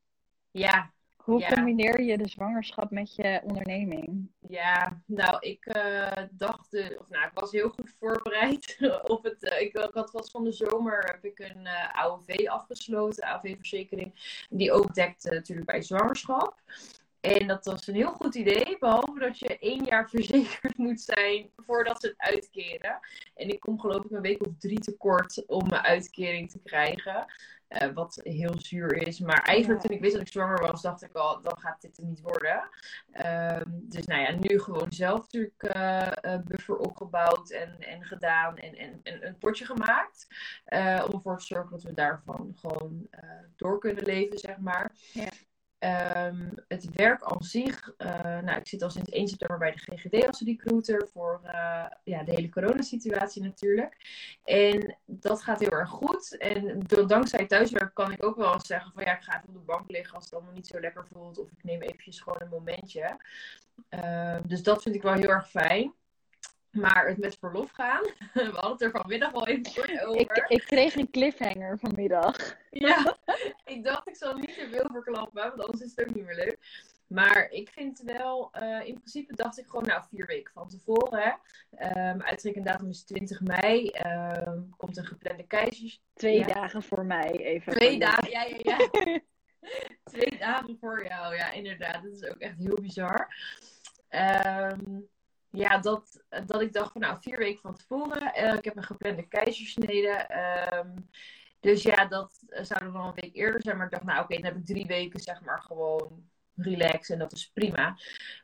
Ja. 0.52 0.92
Hoe 1.16 1.40
ja. 1.40 1.54
combineer 1.54 2.02
je 2.02 2.18
de 2.18 2.28
zwangerschap 2.28 2.92
met 2.92 3.16
je 3.16 3.42
onderneming? 3.44 4.32
Ja, 4.40 5.02
nou, 5.06 5.38
ik 5.40 5.66
uh, 5.76 6.12
dacht, 6.32 6.74
uh, 6.74 7.00
of 7.00 7.10
nou, 7.10 7.26
ik 7.26 7.32
was 7.34 7.52
heel 7.52 7.70
goed 7.70 7.96
voorbereid 8.00 8.78
op 9.14 9.24
het. 9.24 9.44
Uh, 9.44 9.62
ik, 9.62 9.74
ik, 9.74 9.94
had 9.94 10.12
was 10.12 10.32
van 10.32 10.44
de 10.44 10.52
zomer 10.52 11.04
heb 11.04 11.26
ik 11.26 11.40
een 11.40 11.68
AOV 11.92 12.48
afgesloten, 12.48 13.24
AOV-verzekering. 13.24 14.46
Die 14.50 14.72
ook 14.72 14.94
dekte 14.94 15.30
natuurlijk 15.30 15.68
bij 15.68 15.82
zwangerschap. 15.82 16.62
En 17.28 17.48
dat 17.48 17.66
was 17.66 17.88
een 17.88 17.96
heel 17.96 18.14
goed 18.14 18.36
idee, 18.36 18.78
behalve 18.80 19.20
dat 19.20 19.40
je 19.40 19.60
één 19.60 19.84
jaar 19.84 20.10
verzekerd 20.16 20.78
moet 20.78 21.02
zijn 21.02 21.50
voordat 21.56 22.02
ze 22.02 22.08
het 22.08 22.18
uitkeren. 22.18 23.00
En 23.36 23.50
ik 23.50 23.60
kom 23.60 23.80
geloof 23.80 24.04
ik 24.06 24.12
een 24.12 24.22
week 24.22 24.46
of 24.46 24.54
drie 24.60 24.80
tekort 24.80 25.44
om 25.48 25.70
mijn 25.70 25.82
uitkering 25.82 26.52
te 26.52 26.60
krijgen. 26.64 27.26
Uh, 27.70 27.94
wat 27.94 28.20
heel 28.24 28.54
zuur 28.58 29.08
is. 29.08 29.20
Maar 29.20 29.42
eigenlijk 29.42 29.82
ja. 29.82 29.88
toen 29.88 29.98
ik 29.98 30.04
wist 30.04 30.14
dat 30.14 30.22
ik 30.22 30.32
zwanger 30.32 30.62
was, 30.62 30.82
dacht 30.82 31.04
ik 31.04 31.14
al, 31.14 31.42
dan 31.42 31.58
gaat 31.60 31.82
dit 31.82 31.98
er 31.98 32.04
niet 32.04 32.22
worden. 32.22 32.70
Um, 33.62 33.86
dus 33.90 34.06
nou 34.06 34.22
ja, 34.22 34.32
nu 34.40 34.60
gewoon 34.60 34.92
zelf 34.92 35.20
natuurlijk 35.20 35.76
uh, 35.76 36.12
uh, 36.22 36.40
buffer 36.44 36.78
opgebouwd 36.78 37.50
en, 37.50 37.80
en 37.80 38.04
gedaan 38.04 38.58
en, 38.58 38.76
en, 38.76 39.00
en 39.04 39.28
een 39.28 39.38
potje 39.38 39.66
gemaakt. 39.66 40.28
om 41.06 41.14
ervoor 41.14 41.38
te 41.38 41.46
zorgen 41.46 41.72
dat 41.72 41.84
we 41.84 41.94
daarvan 41.94 42.52
gewoon 42.56 43.08
door 43.56 43.80
kunnen 43.80 44.04
leven, 44.04 44.38
zeg 44.38 44.58
maar. 44.58 44.92
Ja. 45.14 45.30
Um, 45.80 46.54
het 46.68 46.90
werk 46.94 47.24
aan 47.24 47.44
zich, 47.44 47.94
uh, 47.98 48.40
nou, 48.40 48.60
ik 48.60 48.68
zit 48.68 48.82
al 48.82 48.90
sinds 48.90 49.10
1 49.10 49.28
september 49.28 49.58
bij 49.58 49.72
de 49.72 49.78
GGD 49.78 50.28
als 50.28 50.42
recruiter 50.42 51.08
voor 51.14 51.40
uh, 51.44 51.86
ja, 52.04 52.24
de 52.24 52.32
hele 52.32 52.50
coronasituatie 52.50 53.44
natuurlijk. 53.44 53.98
En 54.44 54.98
dat 55.06 55.42
gaat 55.42 55.60
heel 55.60 55.72
erg 55.72 55.90
goed. 55.90 56.38
En 56.38 56.80
dankzij 57.08 57.46
thuiswerk 57.46 57.94
kan 57.94 58.12
ik 58.12 58.26
ook 58.26 58.36
wel 58.36 58.54
eens 58.54 58.68
zeggen 58.68 58.92
van 58.92 59.04
ja, 59.04 59.16
ik 59.16 59.24
ga 59.24 59.38
even 59.38 59.48
op 59.48 59.54
de 59.54 59.60
bank 59.60 59.90
liggen 59.90 60.16
als 60.16 60.24
het 60.24 60.34
allemaal 60.34 60.54
niet 60.54 60.68
zo 60.68 60.80
lekker 60.80 61.08
voelt. 61.08 61.40
Of 61.40 61.52
ik 61.52 61.64
neem 61.64 61.82
eventjes 61.82 62.20
gewoon 62.20 62.42
een 62.42 62.50
momentje. 62.50 63.18
Uh, 63.90 64.38
dus 64.44 64.64
dat 64.64 64.82
vind 64.82 64.96
ik 64.96 65.02
wel 65.02 65.14
heel 65.14 65.30
erg 65.30 65.50
fijn. 65.50 65.94
Maar 66.72 67.08
het 67.08 67.18
met 67.18 67.38
verlof 67.40 67.72
gaan, 67.72 68.04
we 68.34 68.42
hadden 68.42 68.72
het 68.72 68.82
er 68.82 68.92
vanmiddag 68.92 69.34
al 69.34 69.48
even 69.48 69.74
kort 69.74 70.06
over. 70.06 70.22
Ik, 70.22 70.46
ik 70.48 70.62
kreeg 70.62 70.96
een 70.96 71.12
cliffhanger 71.12 71.80
vanmiddag. 71.80 72.58
Ja, 72.70 73.18
ik 73.66 73.84
dacht 73.84 74.08
ik 74.08 74.16
zal 74.16 74.38
niet 74.38 74.54
te 74.54 74.68
veel 74.72 74.90
verklappen, 74.92 75.42
want 75.42 75.60
anders 75.60 75.82
is 75.82 75.94
het 75.96 76.08
ook 76.08 76.16
niet 76.16 76.26
meer 76.26 76.36
leuk. 76.36 76.58
Maar 77.08 77.50
ik 77.50 77.70
vind 77.70 78.02
wel, 78.06 78.52
uh, 78.60 78.88
in 78.88 78.94
principe 78.94 79.36
dacht 79.36 79.60
ik 79.60 79.66
gewoon, 79.66 79.86
nou, 79.86 80.04
vier 80.10 80.26
weken 80.26 80.54
van 80.54 80.70
tevoren. 80.70 81.40
Um, 81.80 82.64
datum 82.64 82.90
is 82.90 83.04
20 83.04 83.42
mei. 83.42 83.92
Um, 84.46 84.74
komt 84.78 84.98
een 84.98 85.06
geplande 85.06 85.48
keizers. 85.48 86.02
Twee 86.14 86.38
ja. 86.38 86.46
dagen 86.46 86.84
voor 86.84 87.06
mij, 87.06 87.32
even. 87.32 87.74
Twee 87.74 88.00
dagen, 88.00 88.30
ja, 88.30 88.44
ja, 88.44 88.58
ja. 88.60 88.90
Twee 90.12 90.38
dagen 90.40 90.78
voor 90.80 91.06
jou, 91.06 91.36
ja, 91.36 91.52
inderdaad. 91.52 92.04
Dat 92.04 92.14
is 92.14 92.24
ook 92.30 92.40
echt 92.40 92.58
heel 92.58 92.78
bizar. 92.82 93.36
Um, 94.10 95.10
ja, 95.50 95.78
dat, 95.78 96.24
dat 96.46 96.62
ik 96.62 96.74
dacht 96.74 96.92
van 96.92 97.02
nou, 97.02 97.18
vier 97.22 97.38
weken 97.38 97.62
van 97.62 97.76
tevoren. 97.76 98.32
Uh, 98.44 98.54
ik 98.54 98.66
heb 98.66 98.78
een 98.78 98.84
geplande 98.84 99.28
keizersnede. 99.28 100.30
Um, 100.74 101.10
dus 101.60 101.84
ja, 101.84 102.06
dat 102.06 102.40
zou 102.48 102.80
dan 102.80 102.94
wel 102.94 103.06
een 103.06 103.14
week 103.14 103.36
eerder 103.36 103.62
zijn. 103.62 103.78
Maar 103.78 103.86
ik 103.86 103.92
dacht, 103.92 104.04
nou 104.04 104.24
oké, 104.24 104.34
okay, 104.34 104.38
dan 104.38 104.52
heb 104.52 104.62
ik 104.62 104.66
drie 104.66 104.86
weken 104.86 105.20
zeg 105.20 105.42
maar 105.42 105.62
gewoon 105.62 106.30
relax 106.56 107.10
en 107.10 107.20
dat 107.20 107.32
is 107.32 107.52
prima. 107.54 107.98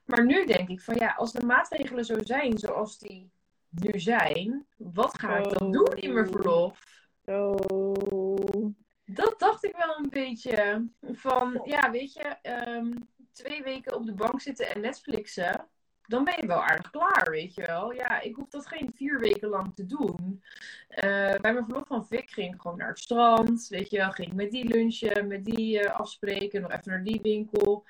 Maar 0.06 0.26
nu 0.26 0.46
denk 0.46 0.70
ik 0.70 0.82
van 0.82 0.96
ja, 0.96 1.14
als 1.18 1.32
de 1.32 1.46
maatregelen 1.46 2.06
zo 2.06 2.16
zijn 2.20 2.58
zoals 2.58 2.98
die 2.98 3.32
nu 3.70 4.00
zijn, 4.00 4.66
wat 4.78 5.20
ga 5.20 5.38
ik 5.38 5.58
dan 5.58 5.72
doen 5.72 5.94
in 5.96 6.14
mijn 6.14 6.28
verlof? 6.28 6.80
Oh. 7.26 8.74
Dat 9.06 9.40
dacht 9.40 9.64
ik 9.64 9.76
wel 9.76 9.98
een 9.98 10.10
beetje. 10.10 10.88
Van 11.02 11.62
ja, 11.64 11.92
weet 11.92 12.14
je, 12.14 12.38
um, 12.68 13.10
twee 13.32 13.64
weken 13.64 13.96
op 13.96 14.06
de 14.06 14.14
bank 14.14 14.42
zitten 14.42 14.74
en 14.76 14.82
Netflixen 14.82 15.68
dan 16.08 16.24
ben 16.24 16.34
je 16.38 16.48
wel 16.48 16.64
aardig 16.64 16.90
klaar, 16.90 17.28
weet 17.30 17.54
je 17.54 17.66
wel. 17.66 17.94
Ja, 17.94 18.22
ik 18.22 18.36
hoef 18.36 18.50
dat 18.50 18.68
geen 18.68 18.92
vier 18.96 19.20
weken 19.20 19.50
lang 19.50 19.76
te 19.76 19.86
doen. 19.86 20.44
Eh, 20.88 21.36
bij 21.42 21.54
mijn 21.54 21.66
verlof 21.66 21.88
van 21.88 22.08
Vic 22.08 22.30
ging 22.32 22.54
ik 22.54 22.62
gewoon 22.62 22.78
naar 22.78 22.88
het 22.88 23.00
strand, 23.00 23.68
weet 23.68 23.90
je 23.90 23.98
wel. 23.98 24.12
Ging 24.12 24.28
ik 24.28 24.34
met 24.34 24.52
die 24.52 24.66
lunchen, 24.66 25.28
met 25.28 25.46
die 25.46 25.84
uh, 25.84 26.00
afspreken, 26.00 26.62
nog 26.62 26.72
even 26.72 26.92
naar 26.92 27.04
die 27.04 27.22
winkel. 27.22 27.86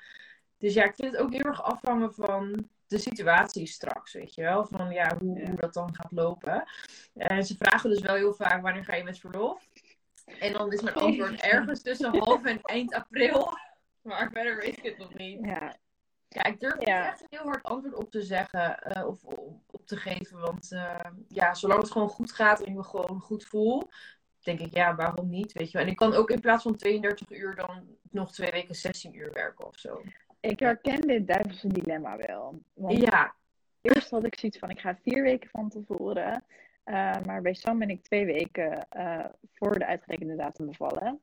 Dus 0.58 0.74
ja, 0.74 0.84
ik 0.84 0.94
vind 0.94 1.12
het 1.12 1.20
ook 1.20 1.32
heel 1.32 1.42
erg 1.44 1.62
afhangen 1.62 2.14
van 2.14 2.68
de 2.86 2.98
situatie 2.98 3.66
straks, 3.66 4.12
weet 4.12 4.34
je 4.34 4.42
wel. 4.42 4.66
Van 4.66 4.90
ja, 4.92 5.16
hoe, 5.18 5.46
hoe 5.46 5.56
dat 5.56 5.74
dan 5.74 5.94
gaat 5.94 6.12
lopen. 6.12 6.64
En 7.14 7.44
ze 7.44 7.56
vragen 7.56 7.90
dus 7.90 8.00
wel 8.00 8.14
heel 8.14 8.34
vaak, 8.34 8.62
wanneer 8.62 8.84
ga 8.84 8.94
je 8.94 9.04
met 9.04 9.18
verlof? 9.18 9.68
En 10.38 10.52
dan 10.52 10.72
is 10.72 10.82
mijn 10.82 10.96
antwoord 11.06 11.40
ergens 11.40 11.82
tussen 11.82 12.18
half 12.18 12.44
en 12.44 12.60
eind 12.62 12.94
april. 12.94 13.52
Maar 14.02 14.30
verder 14.32 14.56
weet 14.56 14.76
ik 14.76 14.82
het 14.82 14.98
nog 14.98 15.14
niet. 15.14 15.38
Ja, 15.44 15.76
ja, 16.34 16.44
ik 16.44 16.60
durf 16.60 16.84
ja. 16.84 17.06
echt 17.06 17.20
een 17.20 17.26
heel 17.30 17.46
hard 17.46 17.62
antwoord 17.62 17.94
op 17.94 18.10
te 18.10 18.22
zeggen 18.22 18.92
uh, 18.96 19.06
of 19.06 19.24
op, 19.24 19.86
te 19.86 19.96
geven. 19.96 20.40
Want 20.40 20.72
uh, 20.72 21.00
ja, 21.28 21.54
zolang 21.54 21.80
het 21.80 21.90
gewoon 21.90 22.08
goed 22.08 22.32
gaat 22.32 22.60
en 22.60 22.66
ik 22.66 22.74
me 22.74 22.82
gewoon 22.82 23.20
goed 23.20 23.44
voel, 23.44 23.82
denk 24.42 24.60
ik 24.60 24.74
ja, 24.74 24.94
waarom 24.94 25.30
niet? 25.30 25.52
Weet 25.52 25.70
je 25.70 25.72
wel. 25.78 25.86
En 25.86 25.92
ik 25.92 25.96
kan 25.96 26.14
ook 26.14 26.30
in 26.30 26.40
plaats 26.40 26.62
van 26.62 26.76
32 26.76 27.30
uur 27.30 27.54
dan 27.54 27.96
nog 28.10 28.32
twee 28.32 28.50
weken 28.50 28.74
16 28.74 29.14
uur 29.14 29.32
werken 29.32 29.66
of 29.66 29.78
zo. 29.78 30.02
Ik 30.40 30.60
herken 30.60 31.00
dit 31.00 31.26
duivelse 31.26 31.68
dilemma 31.68 32.16
wel. 32.16 32.60
Want 32.74 32.98
ja. 32.98 33.34
Eerst 33.80 34.10
had 34.10 34.24
ik 34.24 34.38
zoiets 34.38 34.58
van, 34.58 34.70
ik 34.70 34.80
ga 34.80 34.98
vier 35.02 35.22
weken 35.22 35.50
van 35.50 35.68
tevoren. 35.68 36.44
Uh, 36.84 37.16
maar 37.26 37.42
bij 37.42 37.54
Sam 37.54 37.78
ben 37.78 37.90
ik 37.90 38.02
twee 38.02 38.24
weken 38.24 38.86
voor 39.52 39.78
de 39.78 39.86
uitgerekende 39.86 40.36
datum 40.36 40.66
bevallen. 40.66 41.20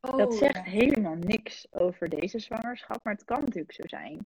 Oh, 0.00 0.16
dat 0.16 0.34
zegt 0.34 0.62
helemaal 0.62 1.14
niks 1.14 1.66
over 1.70 2.08
deze 2.08 2.38
zwangerschap, 2.38 3.04
maar 3.04 3.12
het 3.12 3.24
kan 3.24 3.40
natuurlijk 3.40 3.72
zo 3.72 3.82
zijn 3.86 4.22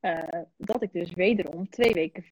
uh, 0.00 0.42
dat 0.56 0.82
ik 0.82 0.92
dus 0.92 1.12
wederom 1.12 1.68
twee 1.68 1.92
weken 1.92 2.24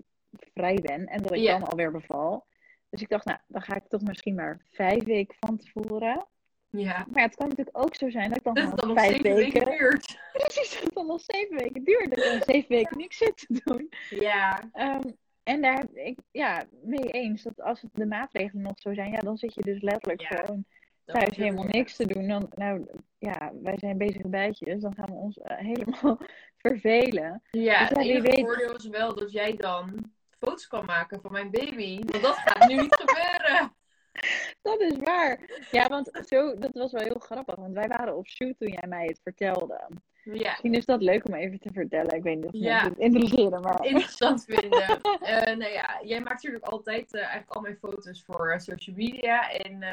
vrij 0.55 0.79
ben 0.83 1.07
en 1.07 1.23
dat 1.23 1.35
ik 1.35 1.47
dan 1.47 1.65
alweer 1.65 1.91
beval. 1.91 2.47
Dus 2.91 3.03
ik 3.03 3.09
dacht, 3.09 3.25
nou, 3.25 3.39
dan 3.47 3.63
ga 3.63 3.77
ik 3.77 3.89
toch 3.89 4.03
misschien 4.03 4.35
maar 4.35 4.61
vijf 4.71 5.05
weken 5.05 5.37
van 5.41 5.57
tevoren. 5.57 6.27
Ja. 6.71 7.07
Maar 7.11 7.23
het 7.23 7.35
kan 7.35 7.49
natuurlijk 7.49 7.79
ook 7.79 7.95
zo 7.95 8.11
zijn 8.11 8.29
dat 8.29 8.39
ik 8.39 8.45
dan, 8.45 8.55
dat 8.55 8.79
dan 8.79 8.95
vijf 8.95 9.23
weken... 9.23 9.35
weken 9.35 9.65
duurt. 9.65 10.19
Precies, 10.33 10.75
dat 10.75 10.83
het 10.83 10.95
dan 10.95 11.07
nog 11.07 11.21
zeven 11.21 11.57
weken 11.57 11.85
duurt. 11.85 12.11
Dat 12.11 12.25
ik 12.25 12.31
dan 12.31 12.55
zeven 12.55 12.69
weken 12.69 12.99
niks 12.99 13.17
zit 13.17 13.37
te 13.37 13.61
doen. 13.65 13.89
Ja. 14.11 14.71
Um, 14.75 15.17
en 15.43 15.63
daar 15.63 15.77
heb 15.77 15.91
ik 15.95 16.19
ja, 16.31 16.67
mee 16.83 17.11
eens 17.11 17.43
dat 17.43 17.61
als 17.61 17.81
het 17.81 17.91
de 17.95 18.07
maatregelen 18.07 18.63
nog 18.63 18.79
zo 18.79 18.95
zijn, 18.95 19.11
ja, 19.11 19.19
dan 19.19 19.39
zit 19.39 19.55
je 19.55 19.63
dus 19.63 19.83
letterlijk 19.83 20.23
gewoon 20.23 20.65
thuis 21.13 21.37
helemaal 21.37 21.65
niks 21.65 21.97
te 21.97 22.07
doen. 22.07 22.29
Dan, 22.29 22.49
nou 22.55 22.87
ja, 23.19 23.53
wij 23.63 23.79
zijn 23.79 23.99
bezige 23.99 24.29
bijtjes, 24.29 24.81
dan 24.81 24.95
gaan 24.95 25.09
we 25.09 25.15
ons 25.15 25.37
uh, 25.37 25.57
helemaal 25.75 26.19
vervelen. 26.57 27.43
Ja, 27.51 27.79
dus, 27.79 27.89
het 27.89 27.99
enige 27.99 28.21
weet... 28.21 28.41
voordeel 28.41 28.77
is 28.77 28.89
wel 28.89 29.15
dat 29.15 29.33
jij 29.33 29.57
dan 29.57 30.13
foto's 30.39 30.67
kan 30.67 30.85
maken 30.85 31.21
van 31.21 31.33
mijn 31.33 31.51
baby. 31.51 32.01
Want 32.05 32.23
dat 32.23 32.37
gaat 32.37 32.69
nu 32.69 32.75
niet 32.75 32.95
gebeuren. 32.95 33.73
Dat 34.63 34.81
is 34.81 34.97
waar. 34.99 35.41
Ja, 35.71 35.89
want 35.89 36.11
zo, 36.27 36.55
dat 36.59 36.71
was 36.73 36.93
wel 36.93 37.03
heel 37.03 37.19
grappig. 37.19 37.55
Want 37.55 37.75
wij 37.75 37.89
waren 37.89 38.17
op 38.17 38.27
shoot 38.27 38.59
toen 38.59 38.69
jij 38.69 38.89
mij 38.89 39.05
het 39.05 39.21
vertelde. 39.23 39.89
Ja. 40.23 40.51
Misschien 40.51 40.75
is 40.75 40.85
dat 40.85 41.03
leuk 41.03 41.29
om 41.29 41.35
even 41.35 41.61
te 41.61 41.73
vertellen. 41.73 42.17
Ik 42.17 42.23
weet 42.23 42.37
niet 42.37 42.45
of 42.45 42.53
ja. 42.53 42.85
het 42.85 42.99
interesseren, 42.99 43.61
maar... 43.61 43.85
Interessant 43.85 44.45
vinden. 44.45 44.83
uh, 44.83 45.57
nou 45.63 45.73
ja, 45.73 46.01
jij 46.03 46.21
maakt 46.21 46.35
natuurlijk 46.35 46.65
altijd 46.65 47.15
uh, 47.15 47.21
eigenlijk 47.21 47.55
al 47.55 47.61
mijn 47.61 47.77
foto's 47.77 48.23
voor 48.27 48.53
uh, 48.53 48.59
social 48.59 48.97
media. 48.97 49.51
En 49.51 49.85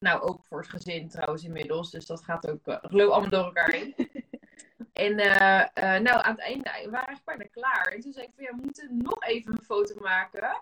nou, 0.00 0.20
ook 0.20 0.44
voor 0.44 0.58
het 0.58 0.68
gezin 0.68 1.08
trouwens 1.08 1.44
inmiddels. 1.44 1.90
Dus 1.90 2.06
dat 2.06 2.24
gaat 2.24 2.50
ook, 2.50 2.60
geloof 2.64 3.10
allemaal 3.10 3.30
door 3.30 3.44
elkaar 3.44 3.70
heen. 3.70 3.94
En 4.98 5.18
uh, 5.18 5.64
uh, 5.74 6.00
nou, 6.00 6.22
aan 6.22 6.34
het 6.34 6.40
einde 6.40 6.62
we 6.62 6.90
waren 6.90 7.06
eigenlijk 7.06 7.24
bijna 7.24 7.44
klaar. 7.50 7.86
En 7.86 8.00
toen 8.00 8.12
zei 8.12 8.26
ik 8.26 8.32
van 8.34 8.44
ja, 8.44 8.50
we 8.50 8.62
moeten 8.62 8.96
nog 8.96 9.22
even 9.24 9.52
een 9.52 9.64
foto 9.64 9.94
maken. 10.00 10.60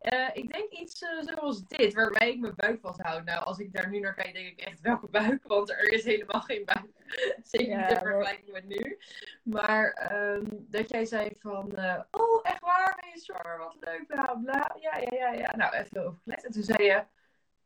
Uh, 0.00 0.28
ik 0.32 0.52
denk 0.52 0.72
iets 0.72 1.04
zoals 1.20 1.66
dit, 1.66 1.94
waarbij 1.94 2.30
ik 2.30 2.40
mijn 2.40 2.54
buik 2.56 2.80
vasthoud. 2.80 3.24
Nou, 3.24 3.44
als 3.44 3.58
ik 3.58 3.72
daar 3.72 3.88
nu 3.88 3.98
naar 3.98 4.14
kijk, 4.14 4.34
denk 4.34 4.46
ik 4.46 4.60
echt 4.60 4.80
welke 4.80 5.08
buik, 5.08 5.42
want 5.42 5.70
er 5.70 5.92
is 5.92 6.04
helemaal 6.04 6.40
geen 6.40 6.64
buik. 6.64 6.88
Zeker 7.42 7.76
niet 7.76 7.90
in 7.90 7.96
vergelijking 7.96 8.52
met 8.52 8.64
nu. 8.64 8.98
Maar 9.42 10.12
um, 10.12 10.66
dat 10.70 10.90
jij 10.90 11.04
zei 11.04 11.30
van, 11.38 11.78
oh 12.10 12.40
echt 12.42 12.60
waar, 12.60 12.98
ben 13.00 13.10
je 13.14 13.20
zwanger, 13.20 13.58
wat 13.58 13.76
leuk, 13.80 14.06
bla 14.06 14.40
bla. 14.44 14.76
Ja, 14.80 14.96
ja, 14.96 15.14
ja, 15.14 15.32
ja. 15.32 15.56
Nou, 15.56 15.74
even 15.74 16.04
overgelet. 16.04 16.44
En 16.44 16.52
toen 16.52 16.62
zei 16.62 16.84
je, 16.84 17.04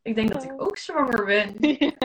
ik 0.09 0.15
denk 0.15 0.33
dat 0.33 0.43
ik 0.43 0.51
oh. 0.51 0.61
ook 0.61 0.77
zwanger 0.77 1.25
ben. 1.25 1.55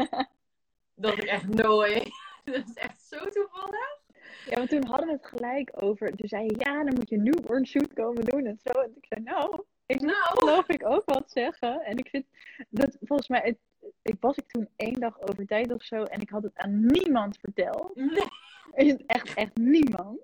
Dat 0.97 1.13
ik 1.13 1.25
echt 1.25 1.49
nooit. 1.49 2.09
dat 2.45 2.69
is 2.69 2.75
echt 2.75 3.03
zo 3.03 3.19
toevallig. 3.19 4.03
Ja, 4.49 4.57
want 4.57 4.69
toen 4.69 4.87
hadden 4.87 5.07
we 5.07 5.13
het 5.13 5.27
gelijk 5.27 5.71
over. 5.75 6.17
Toen 6.17 6.29
zei 6.29 6.45
je, 6.45 6.55
ja, 6.59 6.85
dan 6.85 6.95
moet 6.95 7.09
je 7.09 7.17
newborn 7.17 7.67
shoot 7.67 7.93
komen 7.93 8.25
doen 8.25 8.47
en 8.47 8.59
zo. 8.65 8.81
En 8.81 8.93
ik 8.97 9.07
zei, 9.09 9.23
nou, 9.23 9.63
ik 9.87 10.01
nou. 10.01 10.17
geloof 10.23 10.69
ik 10.69 10.87
ook 10.87 11.03
wat 11.05 11.31
zeggen. 11.31 11.81
En 11.85 11.97
ik 11.97 12.09
vind 12.09 12.27
dat 12.69 12.97
volgens 13.01 13.29
mij, 13.29 13.41
het, 13.45 13.59
ik 14.03 14.17
was 14.21 14.37
ik 14.37 14.49
toen 14.49 14.69
één 14.77 15.01
dag 15.01 15.21
over 15.21 15.47
tijd 15.47 15.73
of 15.73 15.83
zo 15.83 16.03
en 16.03 16.21
ik 16.21 16.31
had 16.31 16.43
het 16.43 16.57
aan 16.57 16.87
niemand 16.87 17.39
verteld. 17.39 17.95
Nee. 17.95 19.03
Echt, 19.07 19.35
echt 19.35 19.57
niemand. 19.57 20.19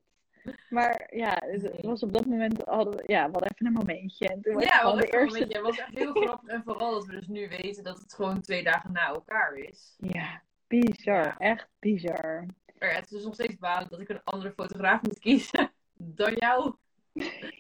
Maar 0.68 1.08
ja, 1.10 1.42
het 1.46 1.80
was 1.80 2.02
op 2.02 2.12
dat 2.12 2.26
moment 2.26 2.62
hadden 2.64 2.96
we, 2.96 3.02
ja, 3.06 3.24
we 3.24 3.32
hadden 3.32 3.50
even 3.52 3.66
een 3.66 3.72
momentje. 3.72 4.28
En 4.28 4.40
toen 4.40 4.60
ja, 4.60 4.82
was 4.82 5.00
de 5.00 5.06
eerste... 5.06 5.38
Het 5.38 5.60
was 5.60 5.78
echt 5.78 5.98
heel 5.98 6.12
grappig. 6.12 6.48
En 6.48 6.62
vooral 6.64 6.92
dat 6.92 7.06
we 7.06 7.12
dus 7.12 7.26
nu 7.26 7.48
weten 7.48 7.84
dat 7.84 7.98
het 7.98 8.14
gewoon 8.14 8.40
twee 8.40 8.62
dagen 8.62 8.92
na 8.92 9.06
elkaar 9.06 9.54
is. 9.54 9.96
Ja, 9.98 10.42
bizar. 10.66 11.34
Echt 11.38 11.68
bizar. 11.78 12.46
Maar 12.78 12.94
het 12.94 13.10
is 13.10 13.24
nog 13.24 13.34
steeds 13.34 13.56
balen 13.56 13.88
dat 13.88 14.00
ik 14.00 14.08
een 14.08 14.24
andere 14.24 14.52
fotograaf 14.52 15.02
moet 15.02 15.18
kiezen 15.18 15.72
dan 16.20 16.32
jou. 16.34 16.74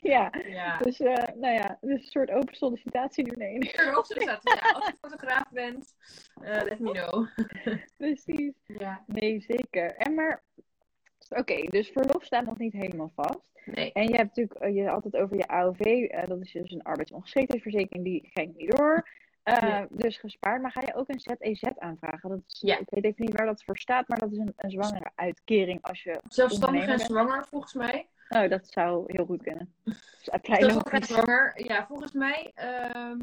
Ja, 0.00 0.32
ja. 0.46 0.78
dus 0.78 1.00
uh, 1.00 1.14
nou 1.14 1.54
ja, 1.54 1.78
dus 1.80 2.04
een 2.04 2.10
soort 2.10 2.30
open 2.30 2.54
sollicitatie 2.54 3.24
nu 3.24 3.32
nee. 3.36 3.54
Een 3.54 3.94
open 3.94 4.04
sollicitatie, 4.04 4.54
ja. 4.54 4.70
Als 4.70 4.86
je 4.86 4.96
fotograaf 5.00 5.50
bent, 5.50 5.94
uh, 6.42 6.48
let 6.48 6.78
me 6.78 6.90
know. 6.90 7.26
Precies. 7.96 8.52
Ja. 8.66 9.04
Nee, 9.06 9.40
zeker. 9.40 9.96
En 9.96 10.14
maar, 10.14 10.42
oké, 11.30 11.66
dus 11.68 11.88
verlof 11.88 12.24
staat 12.24 12.44
nog 12.44 12.58
niet 12.58 12.72
helemaal 12.72 13.12
vast. 13.14 13.40
Nee. 13.64 13.92
En 13.92 14.02
je 14.02 14.16
hebt 14.16 14.36
natuurlijk 14.36 14.64
uh, 14.64 14.74
je 14.74 14.90
altijd 14.90 15.16
over 15.16 15.36
je 15.36 15.48
AOV, 15.48 15.86
uh, 15.86 16.26
dat 16.26 16.40
is 16.40 16.52
dus 16.52 16.70
een 16.70 16.82
arbeidsongeschiktheidsverzekering, 16.82 18.04
die 18.04 18.28
ging 18.32 18.56
niet 18.56 18.76
door. 18.76 19.08
Uh, 19.44 19.82
Dus 19.90 20.16
gespaard. 20.16 20.62
Maar 20.62 20.70
ga 20.70 20.80
je 20.80 20.94
ook 20.94 21.08
een 21.08 21.20
ZEZ 21.20 21.62
aanvragen? 21.78 22.28
Dat 22.28 22.40
is, 22.46 22.60
ja. 22.60 22.78
Ik 22.78 22.90
weet 22.90 23.04
even 23.04 23.24
niet 23.24 23.36
waar 23.36 23.46
dat 23.46 23.64
voor 23.64 23.78
staat, 23.78 24.08
maar 24.08 24.18
dat 24.18 24.32
is 24.32 24.38
een, 24.38 24.52
een 24.56 24.70
zwangere 24.70 25.10
uitkering 25.14 25.82
als 25.82 26.02
je. 26.02 26.20
Zelfstandig 26.28 26.86
en 26.86 26.98
zwanger, 26.98 27.46
volgens 27.46 27.74
mij. 27.74 28.06
Oh, 28.28 28.48
dat 28.48 28.68
zou 28.68 29.04
heel 29.06 29.24
goed 29.24 29.42
kunnen. 29.42 29.74
Zelfstandig 30.30 30.92
en 30.92 31.04
zwanger. 31.04 31.66
Ja, 31.66 31.86
volgens 31.86 32.12
mij 32.12 32.52
um, 32.94 33.20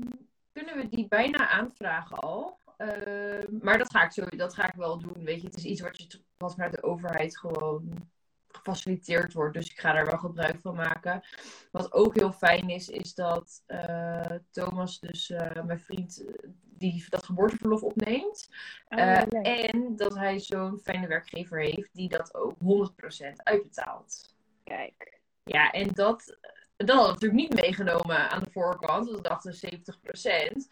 kunnen 0.54 0.78
we 0.78 0.90
die 0.90 1.08
bijna 1.08 1.50
aanvragen 1.50 2.18
al. 2.18 2.58
Uh, 2.78 3.62
maar 3.62 3.78
dat 3.78 3.92
ga, 3.92 4.04
ik 4.04 4.12
zo, 4.12 4.26
dat 4.26 4.54
ga 4.54 4.68
ik 4.68 4.76
wel 4.76 5.00
doen. 5.00 5.24
Weet 5.24 5.42
je, 5.42 5.48
het 5.48 5.58
is 5.58 5.64
iets 5.64 5.82
wat, 5.82 6.02
je, 6.02 6.22
wat 6.38 6.54
vanuit 6.54 6.74
de 6.74 6.84
overheid 6.84 7.38
gewoon 7.38 8.10
gefaciliteerd 8.48 9.34
wordt. 9.34 9.54
Dus 9.54 9.70
ik 9.70 9.80
ga 9.80 9.94
daar 9.94 10.06
wel 10.06 10.18
gebruik 10.18 10.60
van 10.62 10.76
maken. 10.76 11.22
Wat 11.72 11.94
ook 11.94 12.16
heel 12.16 12.32
fijn 12.32 12.70
is, 12.70 12.90
is 12.90 13.14
dat 13.14 13.64
uh, 13.68 14.36
Thomas, 14.52 15.00
dus 15.00 15.30
uh, 15.30 15.64
mijn 15.64 15.80
vriend, 15.80 16.26
die 16.64 17.06
dat 17.10 17.26
geboorteverlof 17.26 17.84
opneemt. 17.84 18.50
Uh, 18.90 19.22
en 19.42 19.96
dat 19.96 20.16
hij 20.16 20.40
zo'n 20.40 20.80
fijne 20.80 21.08
werkgever 21.08 21.62
heeft 21.62 21.90
die 21.94 22.10
dat 22.10 22.36
ook 22.36 22.56
100% 22.60 23.34
uitbetaalt. 23.36 24.36
Kijk. 24.64 25.20
Ja, 25.44 25.72
en 25.72 25.88
dat, 25.94 26.38
dat 26.76 26.96
had 26.96 27.06
ik 27.06 27.14
natuurlijk 27.14 27.42
niet 27.42 27.62
meegenomen 27.62 28.30
aan 28.30 28.44
de 28.44 28.52
voorkant. 28.52 29.12
Dat 29.12 29.24
dachten 29.24 29.56
70%. 29.56 30.68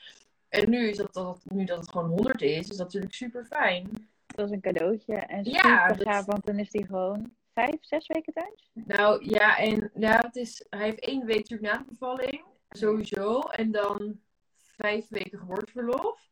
En 0.49 0.69
nu, 0.69 0.87
is 0.89 0.97
dat, 0.97 1.13
dat, 1.13 1.41
nu 1.43 1.65
dat 1.65 1.77
het 1.77 1.89
gewoon 1.89 2.09
100 2.09 2.41
is, 2.41 2.57
is 2.57 2.67
dat 2.67 2.77
natuurlijk 2.77 3.13
super 3.13 3.45
fijn. 3.45 4.09
Dat 4.25 4.45
is 4.45 4.51
een 4.51 4.61
cadeautje. 4.61 5.15
En 5.15 5.45
super 5.45 5.69
ja, 5.69 5.93
gaaf, 5.93 6.25
want 6.25 6.45
dan 6.45 6.59
is 6.59 6.71
die 6.71 6.85
gewoon 6.85 7.33
vijf, 7.53 7.77
zes 7.79 8.07
weken 8.07 8.33
thuis? 8.33 8.71
Nou 8.73 9.25
ja, 9.29 9.57
en 9.57 9.91
ja, 9.95 10.19
het 10.19 10.35
is, 10.35 10.65
hij 10.69 10.83
heeft 10.83 10.99
één 10.99 11.25
week 11.25 11.37
natuurlijk 11.37 11.71
na 11.73 11.77
de 11.77 11.85
bevalling, 11.89 12.43
sowieso. 12.69 13.39
En 13.39 13.71
dan 13.71 14.19
vijf 14.55 15.07
weken 15.09 15.39
geboorteverlof. 15.39 16.29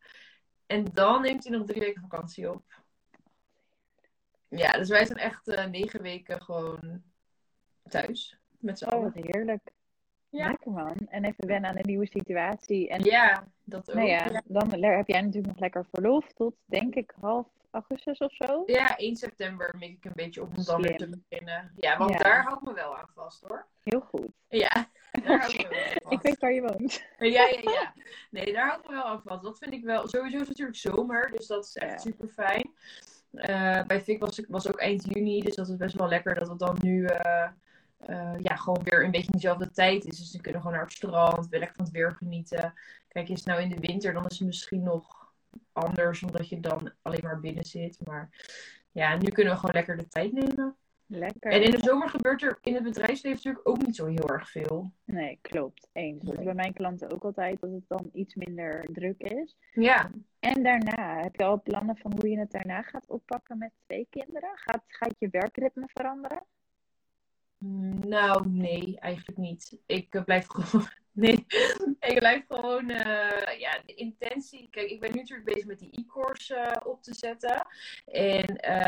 En 0.65 0.85
dan 0.93 1.21
neemt 1.21 1.43
hij 1.43 1.57
nog 1.57 1.67
drie 1.67 1.81
weken 1.81 2.01
vakantie 2.01 2.51
op. 2.51 2.63
Ja, 4.47 4.71
dus 4.71 4.89
wij 4.89 5.05
zijn 5.05 5.19
echt 5.19 5.47
uh, 5.47 5.65
negen 5.65 6.01
weken 6.01 6.41
gewoon 6.41 7.03
thuis. 7.89 8.37
Met 8.59 8.77
z'n 8.77 8.85
oh, 8.85 8.91
allen. 8.91 9.11
heerlijk. 9.13 9.71
Ja. 10.33 10.47
Lekker 10.47 10.71
man. 10.71 10.95
En 11.09 11.25
even 11.25 11.47
wennen 11.47 11.69
aan 11.69 11.77
een 11.77 11.85
nieuwe 11.85 12.07
situatie. 12.07 12.89
En, 12.89 13.03
ja, 13.03 13.47
dat 13.63 13.89
ook. 13.89 13.95
Nou 13.95 14.07
ja, 14.07 14.41
dan 14.45 14.69
heb 14.83 15.07
jij 15.07 15.21
natuurlijk 15.21 15.47
nog 15.47 15.59
lekker 15.59 15.85
verlof 15.91 16.33
tot, 16.33 16.55
denk 16.65 16.95
ik, 16.95 17.13
half 17.21 17.47
augustus 17.71 18.17
of 18.17 18.33
zo? 18.33 18.63
Ja, 18.65 18.97
1 18.97 19.15
september 19.15 19.75
mik 19.77 19.91
ik 19.91 20.05
een 20.05 20.11
beetje 20.15 20.41
op 20.41 20.57
om 20.57 20.63
dan 20.63 20.81
weer 20.81 20.97
te 20.97 21.09
beginnen. 21.09 21.71
Ja, 21.75 21.97
want 21.97 22.19
daar 22.19 22.43
hou 22.43 22.57
ik 22.57 22.61
me 22.61 22.73
wel 22.73 22.97
aan 22.97 23.09
vast 23.15 23.43
hoor. 23.47 23.65
Heel 23.83 24.01
goed. 24.01 24.27
Ja, 24.47 24.89
daar 25.25 25.39
hou 25.39 25.53
ik 25.53 25.69
me 25.69 25.69
wel 25.69 25.79
aan 25.79 26.01
vast. 26.01 26.13
ik 26.13 26.21
weet 26.21 26.39
waar 26.39 26.53
je 26.53 26.61
woont. 26.61 27.05
Ja, 27.17 27.27
ja, 27.27 27.59
ja. 27.61 27.93
Nee, 28.29 28.53
daar 28.53 28.67
hou 28.67 28.79
ik 28.79 28.87
me 28.87 28.93
wel 28.93 29.05
aan 29.05 29.21
vast. 29.25 29.43
Dat 29.43 29.57
vind 29.57 29.73
ik 29.73 29.83
wel. 29.83 30.07
Sowieso 30.07 30.35
is 30.35 30.47
het 30.47 30.49
natuurlijk 30.49 30.77
zomer, 30.77 31.31
dus 31.31 31.47
dat 31.47 31.65
is 31.65 31.75
echt 31.75 32.01
super 32.01 32.27
fijn. 32.27 32.71
Uh, 33.31 33.83
bij 33.83 34.01
Fik 34.01 34.19
was, 34.19 34.41
was 34.47 34.67
ook 34.67 34.79
eind 34.79 35.05
juni, 35.13 35.41
dus 35.41 35.55
dat 35.55 35.69
is 35.69 35.77
best 35.77 35.95
wel 35.95 36.07
lekker 36.07 36.35
dat 36.35 36.47
het 36.47 36.59
dan 36.59 36.77
nu 36.81 37.01
uh, 37.01 37.47
ja, 38.37 38.55
gewoon 38.55 38.83
weer 38.83 39.03
een 39.03 39.11
beetje 39.11 39.31
in 39.31 39.39
dezelfde 39.39 39.71
tijd 39.71 40.05
is. 40.05 40.17
Dus 40.17 40.31
ze 40.31 40.41
kunnen 40.41 40.61
gewoon 40.61 40.75
naar 40.75 40.85
het 40.85 40.95
strand, 40.95 41.47
weer 41.47 41.59
lekker 41.59 41.77
van 41.77 41.85
het 41.85 41.93
weer 41.93 42.11
genieten. 42.11 42.73
Kijk, 43.07 43.29
is 43.29 43.37
het 43.37 43.47
nou 43.47 43.61
in 43.61 43.69
de 43.69 43.79
winter, 43.79 44.13
dan 44.13 44.25
is 44.25 44.39
het 44.39 44.47
misschien 44.47 44.83
nog 44.83 45.33
anders, 45.71 46.23
omdat 46.23 46.49
je 46.49 46.59
dan 46.59 46.91
alleen 47.01 47.23
maar 47.23 47.39
binnen 47.39 47.65
zit. 47.65 48.05
Maar 48.05 48.29
ja, 48.91 49.17
nu 49.17 49.29
kunnen 49.29 49.53
we 49.53 49.59
gewoon 49.59 49.75
lekker 49.75 49.97
de 49.97 50.07
tijd 50.07 50.31
nemen. 50.31 50.77
Lekker. 51.05 51.51
En 51.51 51.63
in 51.63 51.71
de 51.71 51.79
zomer 51.79 52.09
gebeurt 52.09 52.41
er 52.41 52.57
in 52.61 52.73
het 52.73 52.83
bedrijfsleven 52.83 53.35
natuurlijk 53.35 53.67
ook 53.67 53.85
niet 53.85 53.95
zo 53.95 54.05
heel 54.05 54.29
erg 54.29 54.49
veel. 54.49 54.91
Nee, 55.05 55.39
klopt. 55.41 55.89
Eens. 55.91 56.23
Dat 56.23 56.37
is 56.37 56.43
bij 56.43 56.53
mijn 56.53 56.73
klanten 56.73 57.11
ook 57.11 57.23
altijd 57.23 57.61
dat 57.61 57.71
het 57.71 57.83
dan 57.87 58.09
iets 58.13 58.35
minder 58.35 58.85
druk 58.91 59.21
is. 59.21 59.57
Ja. 59.73 60.11
En 60.39 60.63
daarna, 60.63 61.21
heb 61.21 61.35
je 61.35 61.43
al 61.43 61.61
plannen 61.61 61.97
van 61.97 62.11
hoe 62.11 62.29
je 62.29 62.39
het 62.39 62.51
daarna 62.51 62.81
gaat 62.81 63.07
oppakken 63.07 63.57
met 63.57 63.71
twee 63.85 64.07
kinderen? 64.09 64.51
Gaat, 64.53 64.83
gaat 64.87 65.15
je 65.19 65.27
werkritme 65.31 65.85
veranderen? 65.87 66.43
Nou, 68.07 68.49
nee, 68.49 68.99
eigenlijk 68.99 69.37
niet. 69.37 69.77
Ik 69.85 70.15
uh, 70.15 70.23
blijf 70.23 70.47
gewoon. 70.53 70.87
Nee, 71.11 71.45
ik 71.99 72.15
blijf 72.19 72.43
gewoon. 72.47 72.89
Uh, 72.89 73.59
ja, 73.59 73.81
de 73.85 73.93
intentie. 73.95 74.67
Kijk, 74.71 74.89
ik 74.89 74.99
ben 74.99 75.11
nu 75.11 75.19
natuurlijk 75.19 75.49
bezig 75.53 75.65
met 75.65 75.79
die 75.79 75.89
e-course 75.91 76.55
uh, 76.55 76.91
op 76.91 77.03
te 77.03 77.13
zetten. 77.13 77.67
En 78.05 78.45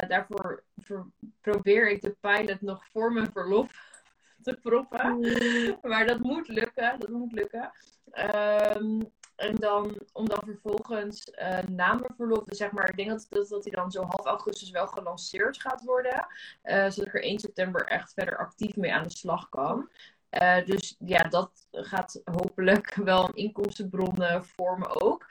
daarvoor 0.07 0.63
probeer 1.41 1.89
ik 1.89 2.01
de 2.01 2.15
pilot 2.19 2.61
nog 2.61 2.85
voor 2.87 3.13
mijn 3.13 3.31
verlof 3.31 4.03
te 4.43 4.57
proppen. 4.61 5.19
Maar 5.81 6.05
dat 6.05 6.19
moet 6.19 6.47
lukken. 6.47 6.99
Dat 6.99 7.09
moet 7.09 7.31
lukken. 7.31 7.71
Um, 8.77 9.11
en 9.35 9.55
dan, 9.55 9.97
om 10.13 10.27
dan 10.27 10.41
vervolgens 10.45 11.31
uh, 11.41 11.59
na 11.67 11.93
mijn 11.93 12.13
verlof, 12.17 12.43
dus 12.43 12.57
zeg 12.57 12.71
maar, 12.71 12.89
ik 12.89 12.95
denk 12.95 13.09
dat, 13.09 13.25
dat, 13.29 13.49
dat 13.49 13.63
hij 13.63 13.73
dan 13.73 13.91
zo 13.91 14.01
half 14.01 14.25
augustus 14.25 14.69
wel 14.69 14.87
gelanceerd 14.87 15.61
gaat 15.61 15.83
worden. 15.83 16.27
Uh, 16.63 16.89
zodat 16.89 16.97
ik 16.97 17.13
er 17.13 17.23
1 17.23 17.39
september 17.39 17.87
echt 17.87 18.13
verder 18.13 18.37
actief 18.37 18.75
mee 18.75 18.93
aan 18.93 19.03
de 19.03 19.17
slag 19.17 19.49
kan. 19.49 19.89
Uh, 20.41 20.65
dus 20.65 20.95
ja, 20.99 21.23
dat 21.23 21.67
gaat 21.71 22.21
hopelijk 22.23 22.95
wel 23.11 23.27
een 23.27 23.35
inkomstenbron 23.35 24.15
vormen 24.41 25.01
ook. 25.01 25.25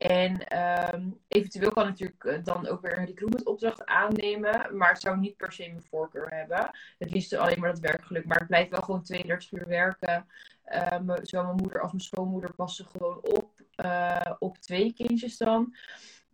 En 0.00 0.46
ehm, 0.46 1.10
eventueel 1.28 1.70
kan 1.70 1.88
ik 1.88 1.98
natuurlijk 1.98 2.44
dan 2.44 2.66
ook 2.66 2.80
weer 2.80 2.98
een 2.98 3.04
recruitment 3.04 3.46
opdracht 3.46 3.86
aannemen. 3.86 4.76
Maar 4.76 4.92
het 4.92 5.00
zou 5.00 5.18
niet 5.18 5.36
per 5.36 5.52
se 5.52 5.68
mijn 5.68 5.82
voorkeur 5.82 6.28
hebben. 6.28 6.70
Het 6.98 7.10
liefst 7.10 7.34
alleen 7.34 7.60
maar 7.60 7.70
dat 7.70 7.80
werkgeluk. 7.80 8.24
Maar 8.24 8.40
ik 8.40 8.46
blijf 8.46 8.68
wel 8.68 8.80
gewoon 8.80 9.02
32 9.02 9.52
uur 9.52 9.68
werken. 9.68 10.26
Uh, 10.72 11.16
zowel 11.22 11.44
mijn 11.44 11.56
moeder 11.56 11.80
als 11.80 11.90
mijn 11.90 12.04
schoonmoeder 12.04 12.54
passen 12.54 12.86
gewoon 12.86 13.18
op. 13.22 13.50
Uh, 13.84 14.32
op 14.38 14.58
twee 14.58 14.92
kindjes 14.92 15.36
dan. 15.36 15.74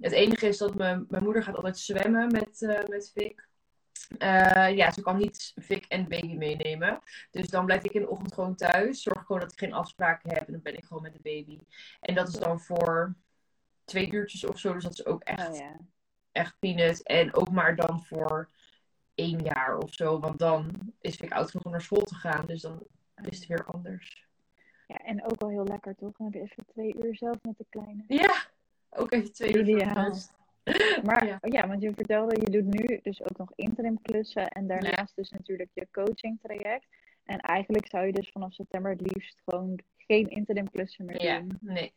Het 0.01 0.13
enige 0.13 0.47
is 0.49 0.59
dat 0.59 0.75
mijn, 0.75 1.07
mijn 1.09 1.25
moeder 1.25 1.43
gaat 1.43 1.57
altijd 1.57 1.79
zwemmen 1.79 2.33
met, 2.33 2.61
uh, 2.61 2.85
met 2.89 3.13
Vic. 3.15 3.49
Ja, 4.75 4.93
ze 4.93 5.03
kan 5.03 5.17
niet 5.17 5.53
Vic 5.57 5.85
en 5.89 6.09
baby 6.09 6.35
meenemen. 6.35 6.99
Dus 7.31 7.49
dan 7.49 7.65
blijf 7.65 7.83
ik 7.83 7.93
in 7.93 8.01
de 8.01 8.09
ochtend 8.09 8.35
gewoon 8.35 8.55
thuis. 8.55 9.03
Zorg 9.03 9.27
gewoon 9.27 9.41
dat 9.41 9.53
ik 9.53 9.59
geen 9.59 9.73
afspraken 9.73 10.31
heb. 10.31 10.47
En 10.47 10.53
dan 10.53 10.63
ben 10.63 10.77
ik 10.77 10.85
gewoon 10.85 11.03
met 11.03 11.13
de 11.13 11.23
baby. 11.23 11.59
En 12.01 12.15
dat 12.15 12.29
is 12.29 12.35
dan 12.35 12.61
voor 12.61 13.15
twee 13.87 14.13
uurtjes 14.13 14.45
of 14.45 14.59
zo. 14.59 14.73
Dus 14.73 14.83
dat 14.83 14.93
is 14.93 15.07
ook 15.07 15.23
echt, 15.23 15.49
oh, 15.49 15.57
ja. 15.57 15.77
echt 16.33 16.59
peanuts. 16.59 17.03
En 17.03 17.35
ook 17.35 17.51
maar 17.51 17.77
dan 17.77 18.05
voor 18.05 18.49
één 19.15 19.43
jaar 19.43 19.79
of 19.79 19.93
zo. 19.93 20.19
Want 20.21 20.39
dan 20.39 20.71
is 21.01 21.17
Vic 21.17 21.33
oud 21.33 21.51
genoeg 21.51 21.65
om 21.65 21.71
naar 21.71 21.83
school 21.83 22.03
te 22.03 22.15
gaan. 22.15 22.47
Dus 22.47 22.63
dan 22.63 22.83
is 23.23 23.39
het 23.39 23.47
weer 23.47 23.65
anders. 23.65 24.27
Ja, 24.87 24.97
en 24.97 25.25
ook 25.25 25.43
al 25.43 25.49
heel 25.49 25.67
lekker 25.67 25.95
toch? 25.95 26.17
Dan 26.17 26.27
heb 26.27 26.35
je 26.35 26.41
even 26.41 26.67
twee 26.67 26.95
uur 27.05 27.17
zelf 27.17 27.37
met 27.43 27.59
de 27.59 27.67
kleine. 27.69 28.05
Ja, 28.09 28.45
ook 28.91 29.13
even 29.13 29.33
twee 29.33 29.55
uur. 29.55 29.69
Ideaal. 29.69 30.15
Maar 31.05 31.27
ja. 31.27 31.39
ja. 31.41 31.69
want 31.69 31.83
je 31.83 31.93
vertelde, 31.95 32.41
je 32.41 32.51
doet 32.51 32.75
nu 32.75 33.01
dus 33.03 33.23
ook 33.23 33.37
nog 33.37 33.53
interim 33.55 34.03
klussen 34.03 34.49
en 34.49 34.67
daarnaast 34.67 35.17
dus 35.17 35.31
natuurlijk 35.31 35.71
je 35.73 35.89
coaching 35.91 36.39
traject. 36.43 36.87
En 37.25 37.39
eigenlijk 37.41 37.87
zou 37.87 38.07
je 38.07 38.13
dus 38.13 38.31
vanaf 38.31 38.53
september 38.53 38.91
het 38.91 39.01
liefst 39.01 39.41
gewoon 39.45 39.81
geen 39.97 40.29
interim 40.29 40.71
klussen 40.71 41.05
meer 41.05 41.23
ja, 41.23 41.39
doen. 41.39 41.59
Nee. 41.61 41.93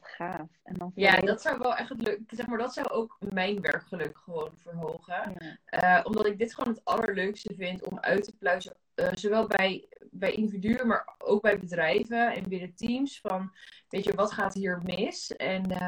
Wat 0.00 0.10
gaaf. 0.10 0.48
En 0.62 0.74
dan 0.74 0.92
ja, 0.94 1.20
dat 1.20 1.42
zou 1.42 1.58
wel 1.58 1.76
echt 1.76 1.88
het 1.88 2.02
leuk. 2.02 2.20
Zeg 2.30 2.46
maar, 2.46 2.58
dat 2.58 2.74
zou 2.74 2.88
ook 2.88 3.16
mijn 3.18 3.60
werkgeluk 3.60 4.18
gewoon 4.18 4.50
verhogen. 4.56 5.32
Uh, 5.70 6.00
omdat 6.02 6.26
ik 6.26 6.38
dit 6.38 6.54
gewoon 6.54 6.74
het 6.74 6.84
allerleukste 6.84 7.54
vind 7.54 7.84
om 7.84 7.98
uit 7.98 8.24
te 8.24 8.36
pluizen. 8.38 8.76
Uh, 8.94 9.08
zowel 9.12 9.46
bij 9.46 9.88
bij 10.10 10.32
individuen, 10.32 10.86
maar 10.86 11.14
ook 11.18 11.42
bij 11.42 11.58
bedrijven 11.58 12.34
en 12.34 12.48
binnen 12.48 12.74
teams. 12.74 13.20
Van, 13.20 13.52
weet 13.88 14.04
je, 14.04 14.14
wat 14.14 14.32
gaat 14.32 14.54
hier 14.54 14.80
mis? 14.82 15.36
En 15.36 15.70
uh, 15.70 15.78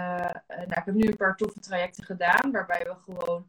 nou, 0.46 0.64
ik 0.66 0.82
heb 0.84 0.94
nu 0.94 1.08
een 1.08 1.16
paar 1.16 1.36
toffe 1.36 1.60
trajecten 1.60 2.04
gedaan, 2.04 2.50
waarbij 2.52 2.84
we 2.84 2.94
gewoon 2.94 3.46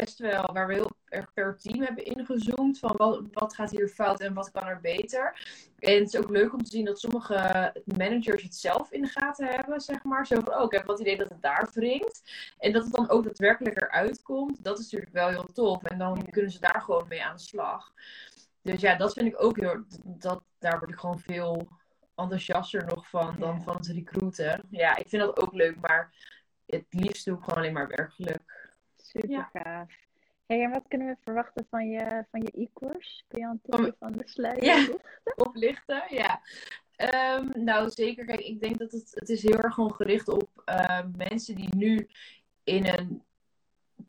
best 0.00 0.18
wel, 0.18 0.52
waar 0.52 0.66
we 0.66 0.74
heel 0.74 0.96
erg 1.04 1.32
per 1.32 1.56
team 1.58 1.82
hebben 1.82 2.04
ingezoomd. 2.04 2.78
Van 2.78 2.94
wat, 2.96 3.22
wat 3.32 3.54
gaat 3.54 3.70
hier 3.70 3.88
fout 3.88 4.20
en 4.20 4.34
wat 4.34 4.50
kan 4.50 4.66
er 4.66 4.80
beter. 4.80 5.40
En 5.78 5.98
het 5.98 6.14
is 6.14 6.16
ook 6.16 6.30
leuk 6.30 6.52
om 6.52 6.62
te 6.62 6.70
zien 6.70 6.84
dat 6.84 7.00
sommige 7.00 7.72
managers 7.84 8.42
het 8.42 8.54
zelf 8.54 8.92
in 8.92 9.02
de 9.02 9.08
gaten 9.08 9.46
hebben, 9.46 9.80
zeg 9.80 10.02
maar. 10.02 10.26
Zo 10.26 10.40
van, 10.40 10.54
oh, 10.54 10.64
ik 10.64 10.72
heb 10.72 10.86
wat 10.86 11.00
idee 11.00 11.16
dat 11.16 11.28
het 11.28 11.42
daar 11.42 11.68
wringt. 11.72 12.22
En 12.58 12.72
dat 12.72 12.84
het 12.84 12.92
dan 12.94 13.10
ook 13.10 13.24
daadwerkelijk 13.24 13.80
eruit 13.80 14.22
komt. 14.22 14.64
Dat 14.64 14.78
is 14.78 14.84
natuurlijk 14.84 15.12
wel 15.12 15.28
heel 15.28 15.48
tof. 15.52 15.82
En 15.82 15.98
dan 15.98 16.30
kunnen 16.30 16.50
ze 16.50 16.60
daar 16.60 16.80
gewoon 16.80 17.08
mee 17.08 17.24
aan 17.24 17.36
de 17.36 17.42
slag. 17.42 17.92
Dus 18.62 18.80
ja, 18.80 18.96
dat 18.96 19.12
vind 19.12 19.26
ik 19.26 19.42
ook 19.42 19.56
heel. 19.56 19.84
Dat, 20.04 20.42
daar 20.58 20.78
word 20.78 20.90
ik 20.90 20.98
gewoon 20.98 21.18
veel 21.18 21.68
enthousiaster 22.14 22.84
nog 22.84 23.08
van 23.08 23.36
dan 23.38 23.62
van 23.62 23.76
het 23.76 23.86
recruiten. 23.86 24.62
Ja, 24.70 24.96
ik 24.96 25.08
vind 25.08 25.22
dat 25.22 25.40
ook 25.40 25.52
leuk, 25.52 25.76
maar 25.80 26.14
het 26.66 26.84
liefst 26.90 27.24
doe 27.24 27.36
ik 27.36 27.42
gewoon 27.42 27.58
alleen 27.58 27.72
maar 27.72 27.88
werkgeluk. 27.88 28.65
Super 29.20 29.48
gaaf. 29.52 29.90
Hey, 30.46 30.62
en 30.62 30.70
wat 30.70 30.84
kunnen 30.88 31.06
we 31.06 31.16
verwachten 31.20 31.66
van 31.70 31.88
je, 31.88 32.24
van 32.30 32.40
je 32.40 32.50
e-course? 32.62 33.22
Kun 33.28 33.40
je 33.40 33.46
een 33.46 33.60
tipje 33.62 33.94
van 33.98 34.12
de 34.12 34.22
sluier 34.24 34.64
ja, 34.64 34.88
oplichten? 35.36 36.04
Ja. 36.20 36.40
Um, 37.36 37.64
nou, 37.64 37.90
zeker. 37.90 38.24
Kijk, 38.24 38.40
ik 38.40 38.60
denk 38.60 38.78
dat 38.78 38.92
het, 38.92 39.10
het 39.14 39.28
is 39.28 39.42
heel 39.42 39.58
erg 39.58 39.74
gewoon 39.74 39.94
gericht 39.94 40.28
op 40.28 40.62
uh, 40.66 41.00
mensen 41.16 41.54
die 41.54 41.76
nu 41.76 42.08
in 42.64 42.86
een 42.86 43.22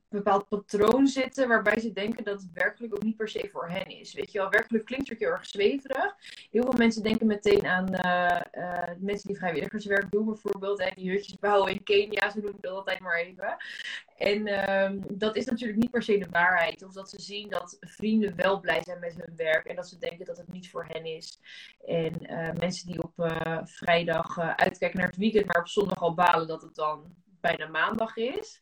bepaald 0.10 0.48
patroon 0.48 1.08
zitten 1.08 1.48
waarbij 1.48 1.80
ze 1.80 1.93
denken 1.93 2.24
dat 2.24 2.41
het 2.41 2.52
werkelijk 2.54 2.96
ook 2.96 3.04
niet 3.04 3.17
per 3.17 3.30
se 3.30 3.50
voor 3.52 3.70
hen 3.70 3.88
is. 3.88 4.13
Weet 4.13 4.32
je 4.32 4.39
wel, 4.39 4.50
werkelijk 4.50 4.86
klinkt 4.86 5.12
ook 5.13 5.20
heel 5.20 5.30
erg 5.30 5.46
zweverig. 5.46 6.15
Heel 6.52 6.63
veel 6.63 6.78
mensen 6.78 7.04
denken 7.04 7.28
meteen 7.28 7.65
aan 7.65 7.93
uh, 7.93 8.41
uh, 8.63 8.96
mensen 9.00 9.28
die 9.28 9.38
vrijwilligerswerk 9.38 10.12
doen 10.12 10.26
bijvoorbeeld. 10.26 10.80
En 10.80 10.91
die 10.96 11.12
hutjes 11.12 11.39
bouwen 11.39 11.72
in 11.72 11.84
Kenia, 11.84 12.30
zo 12.30 12.39
noem 12.39 12.56
ik 12.56 12.62
dat 12.62 12.72
altijd 12.74 13.00
maar 13.00 13.17
even. 13.17 13.58
En 14.17 14.48
uh, 14.48 15.02
dat 15.17 15.36
is 15.36 15.46
natuurlijk 15.46 15.80
niet 15.80 15.91
per 15.91 16.04
se 16.04 16.17
de 16.17 16.30
waarheid. 16.32 16.84
Of 16.84 16.93
dat 16.93 17.10
ze 17.10 17.22
zien 17.22 17.50
dat 17.50 17.78
vrienden 17.80 18.36
wel 18.36 18.60
blij 18.60 18.82
zijn 18.84 19.00
met 19.00 19.15
hun 19.17 19.36
werk 19.36 19.65
en 19.65 19.76
dat 19.76 19.88
ze 19.88 19.98
denken 19.98 20.26
dat 20.26 20.38
het 20.38 20.52
niet 20.52 20.70
voor 20.70 20.86
hen 20.88 21.06
is. 21.06 21.39
En 21.86 22.13
mensen 22.60 22.88
die 22.88 23.04
op 23.04 23.13
vrijdag 23.63 24.39
uitkijken 24.39 25.00
naar 25.00 25.08
het 25.08 25.17
weekend, 25.17 25.46
maar 25.46 25.62
op 25.62 25.67
zondag 25.67 26.02
al 26.02 26.13
balen 26.13 26.48
dat 26.48 26.62
het 26.62 26.76
dan 26.76 27.15
bijna 27.41 27.67
maandag 27.67 28.15
is. 28.15 28.62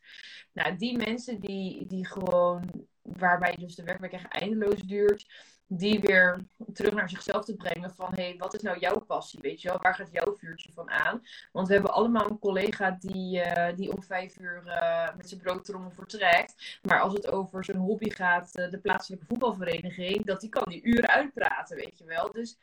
Nou, 0.52 0.76
die 0.76 0.96
mensen 0.96 1.40
die, 1.40 1.86
die 1.86 2.06
gewoon, 2.06 2.86
waarbij 3.02 3.56
dus 3.58 3.74
de 3.74 3.82
werkweek 3.82 4.12
echt 4.12 4.28
eindeloos 4.28 4.80
duurt, 4.80 5.26
die 5.68 6.00
weer 6.00 6.46
terug 6.72 6.94
naar 6.94 7.08
zichzelf 7.08 7.44
te 7.44 7.56
brengen 7.56 7.94
van, 7.94 8.14
hé, 8.14 8.22
hey, 8.22 8.36
wat 8.38 8.54
is 8.54 8.62
nou 8.62 8.78
jouw 8.78 9.00
passie, 9.00 9.40
weet 9.42 9.62
je 9.62 9.68
wel? 9.68 9.78
Waar 9.80 9.94
gaat 9.94 10.12
jouw 10.12 10.36
vuurtje 10.36 10.72
van 10.72 10.90
aan? 10.90 11.22
Want 11.52 11.66
we 11.66 11.74
hebben 11.74 11.92
allemaal 11.92 12.30
een 12.30 12.38
collega 12.38 12.96
die, 13.00 13.40
uh, 13.40 13.76
die 13.76 13.92
om 13.92 14.02
vijf 14.02 14.38
uur 14.38 14.62
uh, 14.66 15.16
met 15.16 15.28
zijn 15.28 15.40
broodtrommel 15.40 15.90
vertrekt. 15.90 16.78
Maar 16.82 17.00
als 17.00 17.12
het 17.12 17.26
over 17.26 17.64
zijn 17.64 17.76
hobby 17.76 18.10
gaat, 18.10 18.58
uh, 18.58 18.70
de 18.70 18.78
plaatselijke 18.78 19.26
voetbalvereniging, 19.26 20.24
dat 20.24 20.40
die 20.40 20.50
kan 20.50 20.64
die 20.68 20.82
uren 20.82 21.08
uitpraten, 21.08 21.76
weet 21.76 21.98
je 21.98 22.04
wel? 22.04 22.32
Dus 22.32 22.58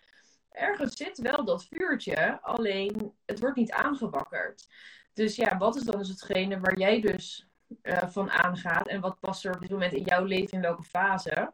ergens 0.49 0.95
zit 0.95 1.17
wel 1.17 1.45
dat 1.45 1.65
vuurtje, 1.65 2.41
alleen 2.41 3.13
het 3.26 3.39
wordt 3.39 3.56
niet 3.56 3.71
aangewakkerd. 3.71 4.67
Dus 5.13 5.36
ja, 5.36 5.58
wat 5.58 5.76
is 5.76 5.84
dan 5.84 5.97
dus 5.97 6.10
hetgene 6.10 6.60
waar 6.60 6.78
jij 6.78 7.02
dus 7.02 7.47
uh, 7.84 8.08
van 8.08 8.32
aangaat 8.32 8.88
en 8.88 9.02
wat 9.02 9.19
past 9.19 9.45
er 9.45 9.54
op 9.54 9.62
dit 9.62 9.69
moment 9.69 9.93
in 9.93 10.04
jouw 10.04 10.23
leven 10.23 10.54
in 10.54 10.62
welke 10.62 10.84
fase? 10.84 11.54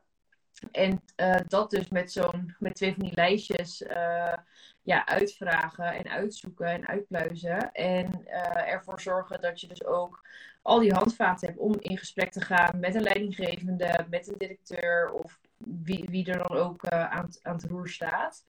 En 0.72 1.02
uh, 1.16 1.36
dat 1.48 1.70
dus 1.70 1.90
met 1.90 2.12
zo'n, 2.12 2.56
met 2.60 2.76
twee 2.76 2.94
van 2.94 3.04
die 3.04 3.16
lijstjes 3.16 3.82
uh, 3.82 4.34
ja, 4.82 5.06
uitvragen 5.06 5.94
en 5.94 6.10
uitzoeken 6.10 6.68
en 6.68 6.88
uitpluizen. 6.88 7.72
En 7.72 8.28
ervoor 8.68 9.02
zorgen 9.02 9.42
dat 9.42 9.62
je 9.62 9.68
dus 9.68 9.86
ook 9.86 10.28
al 10.62 10.80
die 10.80 10.94
handvaten 10.94 11.48
hebt 11.48 11.60
om 11.60 11.76
in 11.80 11.98
gesprek 11.98 12.32
te 12.32 12.42
gaan 12.42 12.80
met 12.80 12.96
een 12.96 13.04
leidinggevende, 13.04 14.06
met 14.10 14.28
een 14.28 14.38
directeur 14.38 15.12
of 15.12 15.40
wie, 15.58 16.06
wie 16.10 16.32
er 16.32 16.38
dan 16.38 16.58
ook 16.58 16.88
aan, 16.88 17.30
aan 17.42 17.56
het 17.56 17.64
roer 17.64 17.90
staat. 17.90 18.44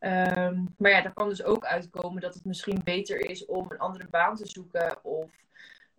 Um, 0.00 0.74
maar 0.76 0.90
ja, 0.90 1.02
daar 1.02 1.12
kan 1.12 1.28
dus 1.28 1.44
ook 1.44 1.64
uitkomen 1.64 2.20
dat 2.20 2.34
het 2.34 2.44
misschien 2.44 2.80
beter 2.84 3.30
is 3.30 3.46
om 3.46 3.66
een 3.70 3.78
andere 3.78 4.06
baan 4.10 4.36
te 4.36 4.46
zoeken. 4.46 5.04
Of 5.04 5.30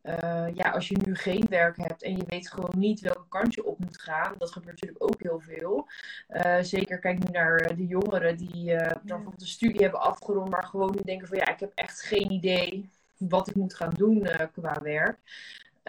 uh, 0.04 0.48
ja, 0.54 0.70
als 0.70 0.88
je 0.88 0.98
nu 1.06 1.16
geen 1.16 1.46
werk 1.50 1.78
hebt 1.78 2.04
en 2.04 2.18
je 2.18 2.24
weet 2.28 2.50
gewoon 2.50 2.80
niet 2.80 3.00
welke 3.00 3.28
kant 3.30 3.54
je 3.54 3.66
op 3.66 3.80
moet 3.80 4.02
gaan. 4.02 4.36
Dat 4.38 4.52
gebeurt 4.52 4.82
natuurlijk 4.82 5.04
ook 5.04 5.22
heel 5.22 5.40
veel. 5.40 5.88
Uh, 6.30 6.58
zeker 6.62 7.00
kijk 7.00 7.20
nu 7.20 7.32
naar 7.32 7.76
de 7.76 7.88
jongeren 7.88 8.38
die 8.38 8.72
uh, 8.72 8.80
dan 8.80 9.00
bijvoorbeeld 9.04 9.42
een 9.42 9.48
studie 9.48 9.82
hebben 9.82 10.02
afgerond. 10.02 10.50
Maar 10.50 10.64
gewoon 10.64 10.92
nu 10.96 11.02
denken 11.04 11.28
van 11.28 11.38
ja, 11.38 11.48
ik 11.48 11.60
heb 11.60 11.72
echt 11.76 12.02
geen 12.02 12.32
idee 12.32 12.90
wat 13.18 13.48
ik 13.48 13.56
moet 13.56 13.74
gaan 13.76 13.94
doen 13.98 14.28
qua 14.52 14.80
werk. 14.82 15.18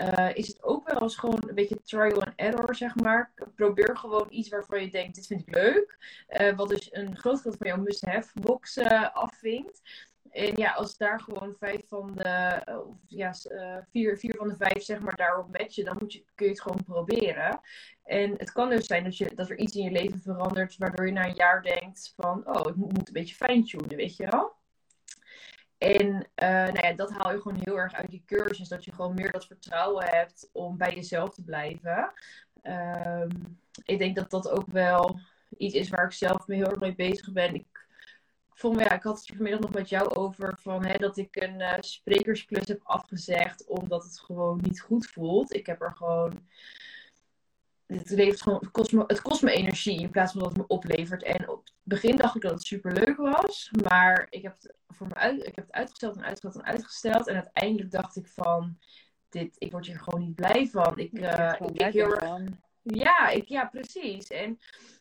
Eh, 0.01 0.37
is 0.37 0.47
het 0.47 0.63
ook 0.63 0.91
wel 0.91 1.03
eens 1.03 1.17
gewoon 1.17 1.43
een 1.47 1.55
beetje 1.55 1.83
trial 1.83 2.23
and 2.23 2.33
error, 2.37 2.75
zeg 2.75 2.95
maar. 2.95 3.33
Probeer 3.55 3.97
gewoon 3.97 4.27
iets 4.31 4.49
waarvan 4.49 4.81
je 4.81 4.91
denkt, 4.91 5.15
dit 5.15 5.27
vind 5.27 5.41
ik 5.41 5.55
leuk. 5.55 5.99
Uh, 6.29 6.57
wat 6.57 6.69
dus 6.69 6.89
een 6.93 7.17
groot 7.17 7.43
deel 7.43 7.53
van 7.59 7.67
jouw 7.67 7.77
must-have 7.77 8.41
box 8.41 8.77
uh, 8.77 9.15
afvinkt. 9.15 9.81
En 10.31 10.57
ja, 10.57 10.73
als 10.73 10.97
daar 10.97 11.21
gewoon 11.21 11.55
vijf 11.59 11.89
van 11.89 12.15
de, 12.15 12.63
of 12.87 12.97
ja, 13.07 13.35
vier, 13.91 14.19
vier 14.19 14.35
van 14.37 14.49
de 14.49 14.57
vijf 14.57 14.83
zeg 14.83 15.01
maar 15.01 15.17
daarop 15.17 15.59
matchen, 15.59 15.85
dan 15.85 15.97
moet 15.99 16.13
je, 16.13 16.25
kun 16.35 16.47
je 16.47 16.53
het 16.53 16.61
gewoon 16.61 16.85
proberen. 16.85 17.61
En 18.05 18.35
het 18.37 18.53
kan 18.53 18.69
dus 18.69 18.87
zijn 18.87 19.05
dat, 19.05 19.17
je, 19.17 19.35
dat 19.35 19.51
er 19.51 19.59
iets 19.59 19.75
in 19.75 19.85
je 19.85 19.91
leven 19.91 20.21
verandert, 20.21 20.77
waardoor 20.77 21.07
je 21.07 21.13
na 21.13 21.27
een 21.27 21.35
jaar 21.35 21.63
denkt 21.63 22.13
van, 22.17 22.49
oh, 22.49 22.69
ik 22.69 22.75
moet, 22.75 22.93
moet 22.93 23.07
een 23.07 23.13
beetje 23.13 23.35
fine-tunen, 23.35 23.97
weet 23.97 24.17
je 24.17 24.27
wel. 24.31 24.59
En 25.81 26.07
uh, 26.09 26.49
nou 26.49 26.87
ja, 26.87 26.93
dat 26.93 27.11
haal 27.11 27.33
je 27.33 27.41
gewoon 27.41 27.61
heel 27.61 27.79
erg 27.79 27.93
uit 27.93 28.11
die 28.11 28.23
cursus. 28.27 28.69
Dat 28.69 28.85
je 28.85 28.93
gewoon 28.93 29.15
meer 29.15 29.33
dat 29.33 29.47
vertrouwen 29.47 30.05
hebt 30.05 30.49
om 30.53 30.77
bij 30.77 30.95
jezelf 30.95 31.35
te 31.35 31.45
blijven. 31.45 32.13
Um, 32.63 33.61
ik 33.85 33.99
denk 33.99 34.17
dat 34.17 34.31
dat 34.31 34.49
ook 34.49 34.67
wel 34.67 35.19
iets 35.57 35.75
is 35.75 35.89
waar 35.89 36.05
ik 36.05 36.13
zelf 36.13 36.47
me 36.47 36.55
heel 36.55 36.71
erg 36.71 36.81
mee 36.81 36.95
bezig 36.95 37.33
ben. 37.33 37.55
Ik, 37.55 37.89
me, 38.63 38.79
ja, 38.79 38.93
ik 38.93 39.03
had 39.03 39.19
het 39.19 39.27
vanmiddag 39.27 39.61
nog 39.61 39.73
met 39.73 39.89
jou 39.89 40.15
over 40.15 40.59
van, 40.61 40.87
hè, 40.87 40.99
dat 40.99 41.17
ik 41.17 41.37
een 41.37 41.61
uh, 41.61 41.75
sprekersklus 41.81 42.69
heb 42.69 42.81
afgezegd 42.83 43.67
omdat 43.67 44.05
het 44.05 44.21
gewoon 44.21 44.59
niet 44.63 44.81
goed 44.81 45.07
voelt. 45.07 45.55
Ik 45.55 45.67
heb 45.67 45.83
er 45.83 45.95
gewoon 45.97 46.49
het, 47.87 48.11
levert 48.11 48.43
gewoon, 48.43 48.59
het, 48.59 48.71
kost 48.71 48.93
me, 48.93 49.05
het 49.07 49.23
kost 49.23 49.43
me 49.43 49.53
energie 49.53 50.01
in 50.01 50.11
plaats 50.11 50.33
van 50.33 50.41
dat 50.41 50.51
het 50.51 50.59
me 50.59 50.67
oplevert. 50.67 51.23
En 51.23 51.49
op 51.49 51.69
begin 51.91 52.17
dacht 52.17 52.35
ik 52.35 52.43
dat 52.43 52.51
het 52.51 52.67
super 52.67 52.93
leuk 52.93 53.17
was. 53.17 53.71
Maar 53.89 54.27
ik 54.31 54.43
heb, 54.43 54.57
het 54.61 54.75
voor 54.89 55.07
me 55.07 55.15
uit, 55.15 55.47
ik 55.47 55.55
heb 55.57 55.67
het 55.67 55.75
uitgesteld 55.75 56.17
en 56.17 56.25
uitgesteld 56.25 56.55
en 56.55 56.73
uitgesteld. 56.73 57.27
En 57.27 57.35
uiteindelijk 57.35 57.91
dacht 57.91 58.17
ik 58.17 58.29
van, 58.29 58.79
dit, 59.29 59.57
ik 59.59 59.73
word 59.73 59.87
hier 59.87 59.99
gewoon 59.99 60.21
niet 60.21 60.35
blij 60.35 60.67
van. 60.67 60.99
Ik, 60.99 61.13
uh, 61.13 61.55
ik, 61.59 61.83
ik 61.83 61.93
heel 61.93 62.17
erg, 62.17 62.43
ja, 62.83 63.29
ik, 63.29 63.49
ja, 63.49 63.65
precies. 63.65 64.27
En 64.27 64.59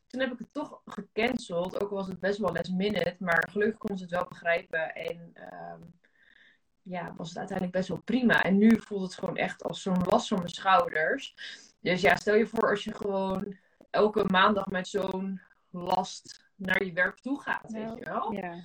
toen 0.07 0.21
heb 0.21 0.31
ik 0.31 0.39
het 0.39 0.53
toch 0.53 0.81
gecanceld. 0.85 1.81
Ook 1.83 1.89
was 1.89 2.07
het 2.07 2.19
best 2.19 2.39
wel 2.39 2.53
last 2.53 2.71
minute. 2.71 3.15
Maar 3.19 3.47
gelukkig 3.51 3.77
kon 3.77 3.97
ze 3.97 4.03
het 4.03 4.13
wel 4.13 4.27
begrijpen. 4.27 4.95
En 4.95 5.33
um, 5.71 5.93
ja, 6.81 7.13
was 7.17 7.27
het 7.27 7.37
uiteindelijk 7.37 7.77
best 7.77 7.89
wel 7.89 8.01
prima. 8.01 8.43
En 8.43 8.57
nu 8.57 8.81
voelt 8.81 9.01
het 9.01 9.13
gewoon 9.13 9.37
echt 9.37 9.63
als 9.63 9.81
zo'n 9.81 10.03
last 10.03 10.27
van 10.27 10.37
mijn 10.37 10.49
schouders. 10.49 11.35
Dus 11.79 12.01
ja, 12.01 12.15
stel 12.15 12.35
je 12.35 12.47
voor 12.47 12.69
als 12.69 12.83
je 12.83 12.93
gewoon 12.93 13.57
elke 13.89 14.23
maandag 14.23 14.65
met 14.67 14.87
zo'n 14.87 15.41
last 15.69 16.48
naar 16.59 16.83
je 16.83 16.93
werk 16.93 17.19
toe 17.19 17.41
gaat, 17.41 17.71
weet 17.71 17.97
je 17.97 18.03
wel. 18.03 18.31
Ja. 18.31 18.55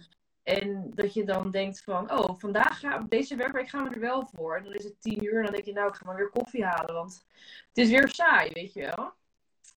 En 0.42 0.90
dat 0.94 1.14
je 1.14 1.24
dan 1.24 1.50
denkt 1.50 1.82
van, 1.82 2.12
oh, 2.12 2.38
vandaag 2.38 2.78
gaan 2.78 3.06
deze 3.08 3.36
werkweek 3.36 3.68
gaan 3.68 3.88
we 3.88 3.94
er 3.94 4.00
wel 4.00 4.26
voor. 4.26 4.56
En 4.56 4.64
dan 4.64 4.74
is 4.74 4.84
het 4.84 5.00
tien 5.00 5.24
uur 5.24 5.36
en 5.36 5.42
dan 5.42 5.52
denk 5.52 5.64
je, 5.64 5.72
nou, 5.72 5.88
ik 5.88 5.94
ga 5.94 6.04
maar 6.04 6.16
weer 6.16 6.30
koffie 6.30 6.64
halen, 6.64 6.94
want 6.94 7.24
het 7.68 7.78
is 7.78 7.90
weer 7.90 8.08
saai, 8.08 8.50
weet 8.52 8.72
je 8.72 8.92
wel. 8.96 9.12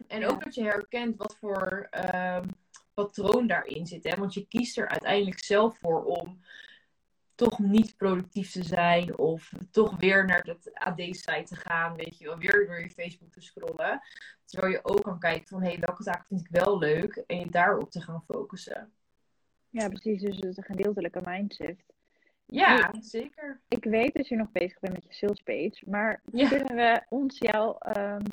En 0.08 0.28
ook 0.28 0.44
dat 0.44 0.56
je 0.56 0.64
herkent 0.64 1.18
wat 1.18 1.38
voor 1.40 1.90
uh, 2.14 2.40
patroon 2.94 3.48
daarin 3.48 3.88
zit. 3.88 4.04
Hè? 4.04 4.16
Want 4.16 4.34
je 4.34 4.48
kiest 4.48 4.78
er 4.78 4.88
uiteindelijk 4.88 5.44
zelf 5.44 5.78
voor 5.78 6.04
om 6.04 6.40
toch 7.38 7.60
niet 7.60 7.98
productief 7.98 8.52
te 8.52 8.64
zijn 8.64 9.18
of 9.18 9.52
toch 9.72 10.00
weer 10.00 10.26
naar 10.26 10.42
het 10.42 10.74
AD-site 10.74 11.44
te 11.44 11.56
gaan, 11.56 11.96
weet 11.96 12.18
je 12.18 12.26
wel, 12.26 12.38
weer 12.38 12.68
door 12.68 12.80
je 12.80 12.90
Facebook 12.90 13.32
te 13.32 13.42
scrollen. 13.42 14.02
Terwijl 14.46 14.72
je 14.72 14.80
ook 14.84 15.04
kan 15.04 15.20
kijken 15.20 15.48
van, 15.48 15.62
hé, 15.62 15.68
hey, 15.68 15.80
welke 15.80 16.04
taak 16.04 16.28
vind 16.28 16.40
ik 16.40 16.48
wel 16.50 16.78
leuk 16.78 17.24
en 17.28 17.40
je 17.40 17.50
daarop 17.50 17.92
te 17.92 18.02
gaan 18.02 18.24
focussen. 18.28 18.92
Ja, 19.70 19.90
precies. 19.90 20.22
Dus 20.22 20.36
het 20.36 20.46
is 20.46 20.58
een 20.58 20.64
gedeeltelijke 20.64 21.22
mindset. 21.24 21.84
Ja, 22.46 22.94
zeker. 23.00 23.60
Ik 23.68 23.84
weet 23.84 24.14
dat 24.14 24.28
je 24.28 24.36
nog 24.36 24.52
bezig 24.52 24.80
bent 24.80 24.94
met 24.94 25.04
je 25.04 25.14
sales 25.14 25.42
page, 25.42 25.84
maar 25.86 26.22
kunnen 26.32 26.76
we 26.76 27.02
ons 27.10 27.38
jouw, 27.38 27.78
um, 27.98 28.24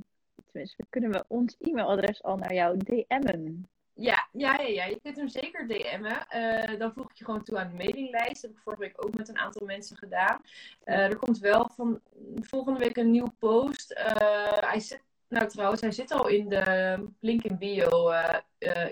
tenminste, 0.50 0.84
kunnen 0.90 1.10
we 1.10 1.24
ons 1.28 1.56
e-mailadres 1.60 2.22
al 2.22 2.36
naar 2.36 2.54
jou 2.54 2.76
DM'en? 2.76 3.68
Ja, 3.96 4.28
ja, 4.32 4.60
ja, 4.60 4.66
ja, 4.66 4.84
je 4.84 5.00
kunt 5.02 5.16
hem 5.16 5.28
zeker 5.28 5.66
DM'en. 5.66 6.26
Uh, 6.72 6.78
dan 6.78 6.92
voeg 6.92 7.10
ik 7.10 7.16
je 7.16 7.24
gewoon 7.24 7.42
toe 7.42 7.58
aan 7.58 7.68
de 7.68 7.76
mailinglijst. 7.76 8.42
Dat 8.42 8.50
heb 8.50 8.50
ik 8.50 8.62
vorige 8.62 8.82
week 8.82 9.04
ook 9.06 9.16
met 9.16 9.28
een 9.28 9.38
aantal 9.38 9.66
mensen 9.66 9.96
gedaan. 9.96 10.40
Uh, 10.84 10.94
er 10.96 11.16
komt 11.16 11.38
wel 11.38 11.70
van 11.74 12.00
volgende 12.40 12.78
week 12.78 12.96
een 12.96 13.10
nieuw 13.10 13.34
post. 13.38 13.92
Uh, 13.92 14.52
hij 14.52 14.80
zit, 14.80 15.02
nou 15.28 15.48
trouwens, 15.48 15.80
hij 15.80 15.92
zit 15.92 16.10
al 16.10 16.26
in 16.26 16.48
de 16.48 17.08
link 17.20 17.42
in 17.42 17.58
bio 17.58 18.12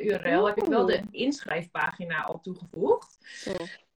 URL. 0.00 0.46
Heb 0.46 0.56
ik 0.56 0.64
wel 0.64 0.86
de 0.86 1.02
inschrijfpagina 1.10 2.22
al 2.22 2.40
toegevoegd. 2.40 3.18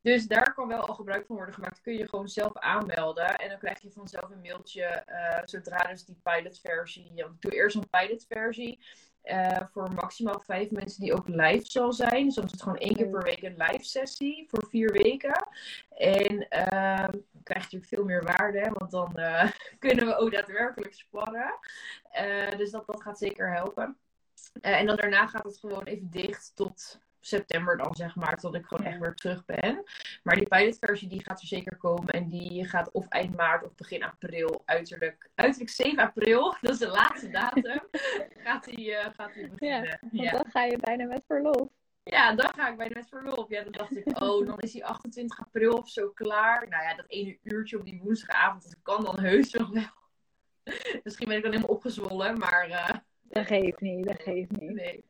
Dus 0.02 0.28
daar 0.28 0.54
kan 0.54 0.68
wel 0.68 0.88
al 0.88 0.94
gebruik 0.94 1.26
van 1.26 1.36
worden 1.36 1.54
gemaakt. 1.56 1.82
Kun 1.82 1.98
je 1.98 2.10
gewoon 2.10 2.30
zelf 2.30 2.58
aanmelden. 2.58 3.36
En 3.36 3.50
dan 3.50 3.58
krijg 3.58 3.82
je 3.82 3.91
vanzelf 3.91 4.30
een 4.30 4.41
mailtje. 4.41 5.04
zodra 5.46 5.78
dus 5.78 6.06
die 6.06 6.20
pilotversie. 6.24 7.12
Ik 7.15 7.28
doe 7.39 7.52
eerst 7.52 7.76
een 7.76 7.89
pilotversie. 7.89 8.80
Uh, 9.26 9.58
voor 9.72 9.92
maximaal 9.94 10.42
vijf 10.46 10.72
mensen 10.72 11.02
die 11.02 11.14
ook 11.14 11.28
live 11.28 11.66
zal 11.66 11.94
zijn. 11.94 12.26
Dus 12.26 12.36
dan 12.36 12.46
is 12.46 12.52
het 12.52 12.62
gewoon 12.62 12.78
één 12.78 12.96
keer 12.96 13.10
per 13.10 13.24
week 13.24 13.42
een 13.42 13.56
live 13.58 13.84
sessie 13.84 14.46
voor 14.50 14.68
vier 14.70 14.92
weken. 14.92 15.48
En 15.90 16.34
uh, 16.34 17.08
dan 17.08 17.24
krijg 17.44 17.70
je 17.70 17.78
natuurlijk 17.78 17.86
veel 17.86 18.04
meer 18.04 18.24
waarde, 18.24 18.72
want 18.74 18.92
dan 18.92 19.12
uh, 19.16 19.52
kunnen 19.80 20.06
we 20.06 20.18
ook 20.18 20.32
daadwerkelijk 20.32 20.94
sparren. 20.94 21.60
Uh, 22.22 22.58
dus 22.58 22.72
dat, 22.72 22.86
dat 22.86 23.02
gaat 23.02 23.18
zeker 23.18 23.54
helpen. 23.54 23.98
en 24.62 24.86
dan 24.86 24.96
daarna 24.96 25.28
gaat 25.28 25.44
het 25.44 25.58
gewoon 25.58 25.84
even 25.84 26.10
dicht 26.10 26.52
tot 26.56 27.00
september 27.28 27.78
dan, 27.78 27.96
zeg 27.96 28.16
maar, 28.16 28.38
tot 28.38 28.56
ik 28.56 28.66
gewoon 28.66 28.86
echt 28.86 29.00
weer 29.00 29.16
terug 29.16 29.46
ben. 29.46 29.84
Maar 30.24 30.36
die 30.36 30.48
pilotversie 30.48 31.10
die 31.10 31.24
gaat 31.24 31.42
er 31.42 31.48
zeker 31.48 31.78
komen. 31.78 32.14
En 32.14 32.30
die 32.30 32.68
gaat 32.68 32.92
of 32.92 33.08
eind 33.08 33.36
maart 33.36 33.64
of 33.64 33.76
begin 33.76 34.04
april, 34.04 34.62
uiterlijk, 34.66 35.30
uiterlijk 35.36 35.72
7 35.72 36.00
april, 36.00 36.56
dat 36.62 36.72
is 36.72 36.78
de 36.78 36.88
laatste 36.88 37.30
datum, 37.30 37.80
gaat 38.46 38.64
die, 38.64 38.90
uh, 38.90 39.06
gaat 39.16 39.34
die 39.34 39.50
beginnen. 39.50 40.00
Ja, 40.12 40.32
dan 40.32 40.46
ga 40.50 40.64
je 40.64 40.78
bijna 40.78 41.06
met 41.06 41.24
verlof. 41.26 41.68
Ja, 42.04 42.36
dan 42.36 42.54
ga 42.56 42.70
ik 42.70 42.78
bijna 42.78 42.94
met 42.94 43.10
verlof. 43.10 43.50
Ja, 43.50 43.64
dan 43.64 43.72
dacht 43.72 43.98
ik, 43.98 44.22
oh, 44.22 44.46
dan 44.48 44.60
is 44.60 44.72
die 44.72 44.86
28 44.86 45.40
april 45.40 45.74
of 45.74 45.90
zo 45.90 46.10
klaar. 46.10 46.68
Nou 46.70 46.84
ja, 46.84 46.96
dat 46.96 47.06
ene 47.08 47.38
uurtje 47.44 47.78
op 47.78 47.86
die 47.86 48.00
woensdagavond, 48.04 48.64
dat 48.64 48.78
kan 48.82 49.04
dan 49.04 49.20
heus 49.20 49.54
nog 49.54 49.70
wel. 49.70 50.04
Misschien 51.04 51.28
ben 51.28 51.38
ik 51.38 51.44
dan 51.44 51.52
helemaal 51.52 51.76
opgezwollen, 51.76 52.38
maar... 52.38 52.70
Uh... 52.70 52.90
Dat 53.22 53.46
geeft 53.46 53.82
niet, 53.82 54.06
dat 54.06 54.22
geeft 54.22 54.52
niet. 54.52 54.74
Nee. 54.74 55.06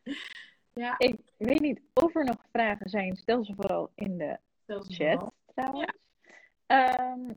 Ja. 0.75 0.95
Ik 0.97 1.19
weet 1.37 1.59
niet 1.59 1.81
of 1.93 2.15
er 2.15 2.25
nog 2.25 2.45
vragen 2.51 2.89
zijn. 2.89 3.15
Stel 3.15 3.45
ze 3.45 3.53
vooral 3.55 3.91
in 3.95 4.17
de 4.17 4.39
chat 4.87 5.31
trouwens. 5.53 5.93
Ehm, 6.65 7.29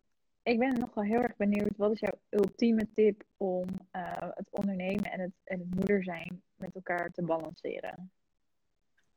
ik 0.43 0.59
ben 0.59 0.79
nogal 0.79 1.03
heel 1.03 1.21
erg 1.21 1.37
benieuwd. 1.37 1.77
Wat 1.77 1.93
is 1.93 2.01
jouw 2.01 2.21
ultieme 2.29 2.93
tip 2.93 3.23
om 3.37 3.67
uh, 3.93 4.13
het 4.19 4.49
ondernemen 4.51 5.11
en 5.11 5.21
het, 5.21 5.33
en 5.45 5.59
het 5.59 5.75
moeder 5.75 6.05
zijn 6.05 6.43
met 6.55 6.75
elkaar 6.75 7.11
te 7.11 7.23
balanceren? 7.23 8.13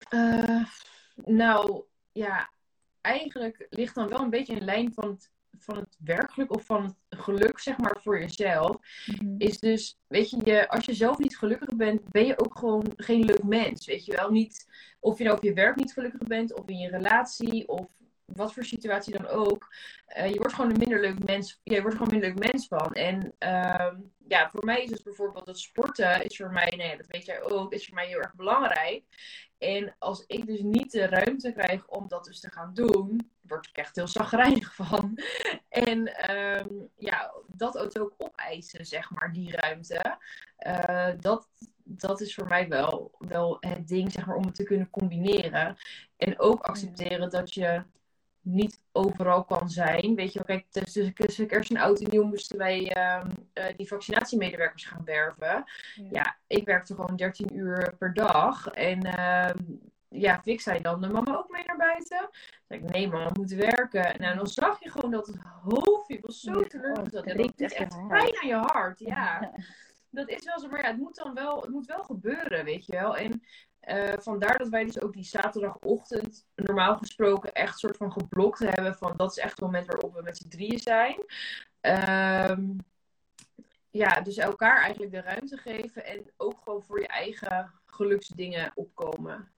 Uh, 0.09 0.65
nou, 1.15 1.83
ja, 2.11 2.51
eigenlijk 3.01 3.67
ligt 3.69 3.95
dan 3.95 4.07
wel 4.07 4.19
een 4.19 4.29
beetje 4.29 4.55
in 4.55 4.63
lijn 4.63 4.93
van 4.93 5.09
het 5.09 5.31
van 5.57 5.77
het 5.77 5.97
werkelijk 6.03 6.53
of 6.53 6.65
van 6.65 6.83
het 6.83 7.19
geluk, 7.19 7.59
zeg 7.59 7.77
maar, 7.77 7.97
voor 8.01 8.19
jezelf. 8.19 8.77
Mhm. 9.05 9.35
Is 9.37 9.59
dus, 9.59 9.97
weet 10.07 10.29
je, 10.29 10.37
je, 10.43 10.69
als 10.69 10.85
je 10.85 10.93
zelf 10.93 11.17
niet 11.17 11.37
gelukkig 11.37 11.75
bent, 11.75 12.09
ben 12.11 12.25
je 12.25 12.39
ook 12.39 12.57
gewoon 12.57 12.93
geen 12.95 13.25
leuk 13.25 13.43
mens. 13.43 13.85
Weet 13.85 14.05
je 14.05 14.11
wel, 14.11 14.31
niet 14.31 14.67
of 14.99 15.17
je 15.17 15.23
nou 15.23 15.37
op 15.37 15.43
je 15.43 15.53
werk 15.53 15.75
niet 15.75 15.93
gelukkig 15.93 16.27
bent, 16.27 16.53
of 16.53 16.67
in 16.67 16.77
je 16.77 16.89
relatie, 16.89 17.67
of 17.67 17.95
wat 18.25 18.53
voor 18.53 18.63
situatie 18.63 19.17
dan 19.17 19.27
ook. 19.27 19.73
Uh, 20.17 20.29
je 20.29 20.37
wordt 20.37 20.53
gewoon 20.53 20.71
een 20.71 20.77
minder 20.77 21.01
leuk 21.01 21.25
mens. 21.25 21.59
Je 21.63 21.81
wordt 21.81 21.97
gewoon 21.97 22.13
een 22.13 22.19
minder 22.19 22.39
leuk 22.39 22.51
mens 22.51 22.67
van. 22.67 22.93
En 22.93 23.33
uh, 23.39 23.93
ja, 24.27 24.49
voor 24.49 24.65
mij 24.65 24.83
is 24.83 24.89
het 24.89 25.03
bijvoorbeeld 25.03 25.45
dat 25.45 25.59
sporten 25.59 26.23
is 26.23 26.37
voor 26.37 26.51
mij, 26.51 26.73
nee, 26.77 26.97
dat 26.97 27.07
weet 27.07 27.25
jij 27.25 27.41
ook, 27.41 27.73
is 27.73 27.85
voor 27.85 27.95
mij 27.95 28.07
heel 28.07 28.19
erg 28.19 28.35
belangrijk. 28.35 29.03
En 29.57 29.95
als 29.99 30.23
ik 30.27 30.45
dus 30.45 30.61
niet 30.61 30.91
de 30.91 31.05
ruimte 31.05 31.51
krijg 31.51 31.87
om 31.87 32.07
dat 32.07 32.23
dus 32.23 32.39
te 32.39 32.51
gaan 32.51 32.73
doen, 32.73 33.31
word 33.51 33.67
ik 33.67 33.77
echt 33.77 33.95
heel 33.95 34.07
zagrijnig 34.07 34.75
van. 34.83 35.17
En 35.69 36.31
um, 36.31 36.89
ja, 36.95 37.33
dat 37.47 37.99
ook 37.99 38.13
opeisen, 38.17 38.85
zeg 38.85 39.11
maar, 39.11 39.31
die 39.31 39.55
ruimte. 39.55 40.17
Uh, 40.67 41.09
dat, 41.19 41.47
dat 41.83 42.21
is 42.21 42.35
voor 42.35 42.47
mij 42.47 42.67
wel, 42.67 43.11
wel 43.17 43.57
het 43.59 43.87
ding, 43.87 44.11
zeg 44.11 44.25
maar, 44.25 44.35
om 44.35 44.45
het 44.45 44.55
te 44.55 44.63
kunnen 44.63 44.89
combineren. 44.89 45.77
En 46.17 46.39
ook 46.39 46.61
accepteren 46.61 47.29
dat 47.29 47.53
je 47.53 47.83
niet 48.41 48.81
overal 48.91 49.43
kan 49.43 49.69
zijn. 49.69 50.15
Weet 50.15 50.33
je, 50.33 50.43
kijk, 50.45 50.65
tussen, 50.69 51.13
kerst 51.47 51.69
en 51.69 51.77
oud 51.77 51.99
en 51.99 52.09
nieuw 52.09 52.23
moesten 52.23 52.57
wij 52.57 52.97
uh, 52.97 53.23
uh, 53.53 53.65
die 53.77 53.87
vaccinatiemedewerkers 53.87 54.85
gaan 54.85 55.03
werven. 55.05 55.63
Ja. 56.11 56.37
ik 56.47 56.65
werkte 56.65 56.95
gewoon 56.95 57.15
13 57.15 57.57
uur 57.57 57.95
per 57.97 58.13
dag. 58.13 58.67
En 58.67 59.07
uh, 59.07 59.49
ja, 60.11 60.41
Vic 60.41 60.61
zei 60.61 60.81
dan, 60.81 61.01
de 61.01 61.09
mama 61.09 61.37
ook 61.37 61.49
mee 61.49 61.63
naar 61.65 61.77
buiten? 61.77 62.29
Zei 62.67 62.79
ik, 62.79 62.91
nee 62.91 63.07
mama, 63.07 63.25
we 63.25 63.39
moeten 63.39 63.57
werken. 63.57 64.21
Nou, 64.21 64.35
dan 64.35 64.47
zag 64.47 64.83
je 64.83 64.89
gewoon 64.89 65.11
dat 65.11 65.27
het 65.27 65.37
hoofdje 65.63 66.19
was 66.21 66.39
zo 66.39 66.63
teleurgesteld. 66.63 67.27
Oh, 67.27 67.35
dat 67.35 67.51
is 67.55 67.73
echt 67.73 68.07
pijn 68.07 68.41
aan 68.41 68.47
je 68.47 68.55
hart, 68.55 68.99
ja. 68.99 69.51
Dat 70.09 70.29
is 70.29 70.45
wel 70.45 70.59
zo, 70.59 70.67
maar 70.67 70.81
ja, 70.81 70.87
het 70.87 70.97
moet 70.97 71.15
dan 71.15 71.33
wel, 71.33 71.61
het 71.61 71.69
moet 71.69 71.85
wel 71.85 72.03
gebeuren, 72.03 72.65
weet 72.65 72.85
je 72.85 72.91
wel. 72.91 73.17
En 73.17 73.43
uh, 73.81 74.13
vandaar 74.17 74.57
dat 74.57 74.69
wij 74.69 74.83
dus 74.83 75.01
ook 75.01 75.13
die 75.13 75.23
zaterdagochtend 75.23 76.45
normaal 76.55 76.97
gesproken 76.97 77.53
echt 77.53 77.79
soort 77.79 77.97
van 77.97 78.11
geblokt 78.11 78.59
hebben. 78.59 78.95
Van 78.95 79.13
dat 79.17 79.31
is 79.31 79.37
echt 79.37 79.51
het 79.51 79.61
moment 79.61 79.85
waarop 79.85 80.13
we 80.13 80.21
met 80.21 80.37
z'n 80.37 80.47
drieën 80.47 80.79
zijn. 80.79 81.15
Um, 82.51 82.77
ja, 83.89 84.21
dus 84.21 84.37
elkaar 84.37 84.81
eigenlijk 84.81 85.11
de 85.11 85.21
ruimte 85.21 85.57
geven 85.57 86.05
en 86.05 86.31
ook 86.37 86.61
gewoon 86.63 86.83
voor 86.83 86.99
je 86.99 87.07
eigen 87.07 87.71
geluksdingen 87.85 88.71
opkomen. 88.75 89.51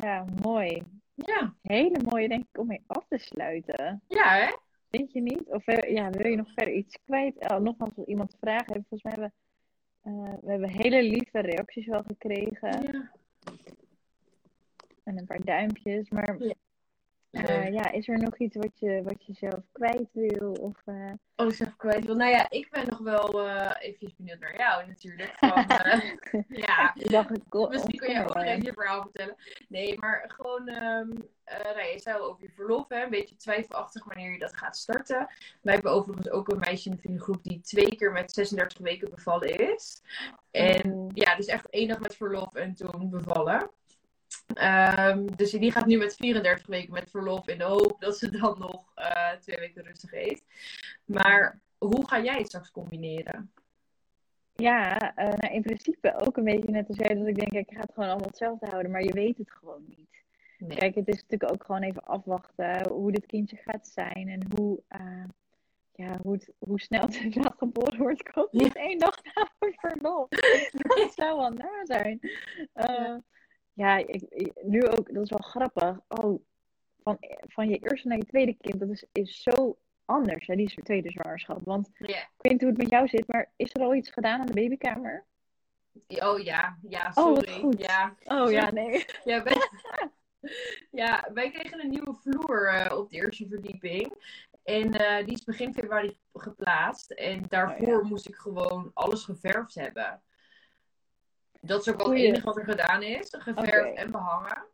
Ja, 0.00 0.24
mooi. 0.42 0.82
Ja. 1.14 1.54
Hele 1.62 2.00
mooie, 2.10 2.28
denk 2.28 2.44
ik, 2.52 2.58
om 2.58 2.66
mee 2.66 2.84
af 2.86 3.06
te 3.08 3.18
sluiten. 3.18 4.02
Ja, 4.08 4.28
hè? 4.28 4.56
Vind 4.90 5.12
je 5.12 5.20
niet? 5.20 5.42
Of 5.46 5.66
eh, 5.66 5.94
ja, 5.94 6.10
wil 6.10 6.30
je 6.30 6.36
nog 6.36 6.52
verder 6.54 6.74
iets 6.74 6.98
kwijt? 7.04 7.50
Oh, 7.50 7.58
nogmaals, 7.58 7.96
als 7.96 8.06
iemand 8.06 8.36
vragen 8.40 8.72
heeft, 8.72 8.88
volgens 8.88 9.02
mij 9.02 9.12
hebben 9.12 9.32
uh, 10.04 10.34
we 10.40 10.50
hebben 10.50 10.70
hele 10.70 11.02
lieve 11.02 11.40
reacties 11.40 11.86
wel 11.86 12.02
gekregen. 12.02 12.82
Ja. 12.82 13.12
En 15.04 15.18
een 15.18 15.26
paar 15.26 15.44
duimpjes. 15.44 16.08
Maar 16.10 16.42
ja. 16.42 16.54
Uh, 17.30 17.72
ja, 17.72 17.90
is 17.90 18.08
er 18.08 18.18
nog 18.18 18.38
iets 18.38 18.56
wat 18.56 18.78
je, 18.78 19.02
wat 19.02 19.26
je 19.26 19.32
zelf 19.32 19.60
kwijt 19.72 20.08
wil? 20.12 20.52
Of, 20.52 20.76
uh... 20.86 21.12
Oh, 21.36 21.50
zelf 21.50 21.76
kwijt 21.76 22.04
wil. 22.04 22.14
Nou 22.16 22.30
ja, 22.30 22.50
ik 22.50 22.70
ben 22.70 22.88
nog 22.88 22.98
wel 22.98 23.46
uh, 23.46 23.70
even 23.78 24.12
benieuwd 24.16 24.38
naar 24.38 24.56
jou 24.56 24.86
natuurlijk. 24.86 25.32
Van, 25.36 25.48
ja, 26.66 26.94
misschien 26.96 27.98
kun 27.98 28.12
je 28.12 28.20
ook 28.20 28.34
nog 28.34 28.44
even 28.44 28.62
je 28.62 28.72
verhaal 28.72 29.02
vertellen. 29.02 29.36
Nee, 29.68 29.98
maar 29.98 30.32
gewoon, 30.36 30.68
um, 30.68 31.08
nou, 31.44 31.82
je 31.92 31.98
zei 31.98 32.18
over 32.18 32.42
je 32.42 32.50
verlof, 32.50 32.88
hè, 32.88 33.02
een 33.02 33.10
beetje 33.10 33.36
twijfelachtig 33.36 34.04
wanneer 34.04 34.32
je 34.32 34.38
dat 34.38 34.56
gaat 34.56 34.76
starten. 34.76 35.28
Wij 35.62 35.74
hebben 35.74 35.92
overigens 35.92 36.30
ook 36.30 36.52
een 36.52 36.58
meisje 36.58 36.88
in 36.88 36.94
de 36.94 37.00
vriendengroep 37.00 37.42
die 37.42 37.60
twee 37.60 37.96
keer 37.96 38.12
met 38.12 38.32
36 38.32 38.78
weken 38.78 39.10
bevallen 39.10 39.72
is. 39.72 40.02
En 40.50 40.92
Oh. 40.92 41.10
ja, 41.14 41.36
dus 41.36 41.46
echt 41.46 41.68
één 41.68 41.88
dag 41.88 42.00
met 42.00 42.16
verlof 42.16 42.54
en 42.54 42.74
toen 42.74 43.10
bevallen. 43.10 43.70
Um, 44.58 45.36
dus 45.36 45.50
die 45.50 45.72
gaat 45.72 45.86
nu 45.86 45.96
met 45.96 46.16
34 46.16 46.66
weken 46.66 46.92
met 46.92 47.10
verlof 47.10 47.48
in 47.48 47.58
de 47.58 47.64
hoop 47.64 48.00
dat 48.00 48.18
ze 48.18 48.30
dan 48.30 48.58
nog 48.58 48.92
uh, 48.98 49.30
twee 49.30 49.58
weken 49.58 49.82
rustig 49.82 50.10
heeft. 50.10 50.44
Maar 51.04 51.60
hoe 51.78 52.08
ga 52.08 52.22
jij 52.22 52.36
het 52.36 52.46
straks 52.46 52.70
combineren? 52.70 53.52
Ja, 54.54 55.12
uh, 55.18 55.24
nou 55.24 55.54
in 55.54 55.62
principe 55.62 56.20
ook 56.20 56.36
een 56.36 56.44
beetje 56.44 56.70
net 56.70 56.88
als 56.88 56.96
jij. 56.96 57.14
Dat 57.14 57.26
ik 57.26 57.38
denk, 57.38 57.52
ik 57.52 57.74
ga 57.74 57.80
het 57.80 57.92
gewoon 57.94 58.08
allemaal 58.08 58.28
hetzelfde 58.28 58.66
houden. 58.66 58.90
Maar 58.90 59.02
je 59.02 59.12
weet 59.12 59.38
het 59.38 59.50
gewoon 59.50 59.84
niet. 59.86 60.24
Nee. 60.58 60.78
Kijk, 60.78 60.94
het 60.94 61.08
is 61.08 61.22
natuurlijk 61.22 61.52
ook 61.52 61.64
gewoon 61.64 61.82
even 61.82 62.04
afwachten 62.04 62.88
hoe 62.88 63.12
dit 63.12 63.26
kindje 63.26 63.56
gaat 63.56 63.86
zijn. 63.86 64.28
En 64.28 64.42
hoe, 64.56 64.82
uh, 65.00 65.24
ja, 65.92 66.18
hoe, 66.22 66.32
het, 66.32 66.52
hoe 66.58 66.80
snel 66.80 67.02
het 67.02 67.16
inderdaad 67.16 67.54
geboren 67.64 67.98
wordt. 67.98 68.20
Ik 68.20 68.30
hoop 68.34 68.52
niet 68.52 68.76
één 68.76 68.98
dag 68.98 69.16
na 69.22 69.48
verlof. 69.58 70.28
Dat 70.96 71.12
zou 71.14 71.38
wel 71.38 71.50
naar 71.50 71.86
zijn. 71.86 72.18
Ja 72.74 73.22
ja, 73.72 73.96
ik, 73.96 74.52
nu 74.62 74.86
ook, 74.86 75.14
dat 75.14 75.22
is 75.22 75.30
wel 75.30 75.48
grappig. 75.48 76.00
Oh, 76.08 76.42
van, 77.02 77.18
van 77.48 77.68
je 77.68 77.78
eerste 77.78 78.08
naar 78.08 78.16
je 78.16 78.24
tweede 78.24 78.54
kind, 78.60 78.80
dat 78.80 78.88
is, 78.88 79.04
is 79.12 79.42
zo 79.42 79.78
anders, 80.04 80.46
hè, 80.46 80.56
die 80.56 80.82
tweede 80.82 81.10
zwangerschap. 81.10 81.60
Want 81.64 81.90
yeah. 81.98 82.10
ik 82.10 82.28
weet 82.38 82.52
niet 82.52 82.60
hoe 82.60 82.70
het 82.70 82.78
met 82.78 82.90
jou 82.90 83.08
zit, 83.08 83.26
maar 83.26 83.52
is 83.56 83.74
er 83.74 83.82
al 83.82 83.94
iets 83.94 84.10
gedaan 84.10 84.40
aan 84.40 84.46
de 84.46 84.52
babykamer? 84.52 85.24
Oh 86.08 86.38
ja, 86.38 86.78
ja, 86.88 87.10
sorry. 87.10 87.52
Oh, 87.52 87.60
goed. 87.60 87.80
Ja. 87.80 88.14
Oh 88.24 88.50
ja, 88.50 88.70
nee. 88.70 89.04
Ja, 89.24 89.42
wij, 89.42 89.56
ja, 91.02 91.28
wij 91.34 91.50
kregen 91.50 91.80
een 91.80 91.90
nieuwe 91.90 92.14
vloer 92.14 92.74
uh, 92.74 92.98
op 92.98 93.10
de 93.10 93.16
eerste 93.16 93.48
verdieping. 93.48 94.14
En 94.62 95.00
uh, 95.00 95.24
die 95.24 95.34
is 95.34 95.44
begin 95.44 95.74
februari 95.74 96.18
geplaatst. 96.32 97.10
En 97.10 97.44
daarvoor 97.48 97.96
oh, 97.96 98.02
ja. 98.02 98.08
moest 98.08 98.28
ik 98.28 98.34
gewoon 98.34 98.90
alles 98.94 99.24
geverfd 99.24 99.74
hebben. 99.74 100.22
Dat 101.60 101.80
is 101.80 101.92
ook 101.92 101.98
wel 101.98 102.10
het 102.10 102.18
enige 102.18 102.44
wat 102.44 102.56
er 102.56 102.64
gedaan 102.64 103.02
is. 103.02 103.34
Geverfd 103.38 103.96
en 103.96 104.10
behangen. 104.10 104.64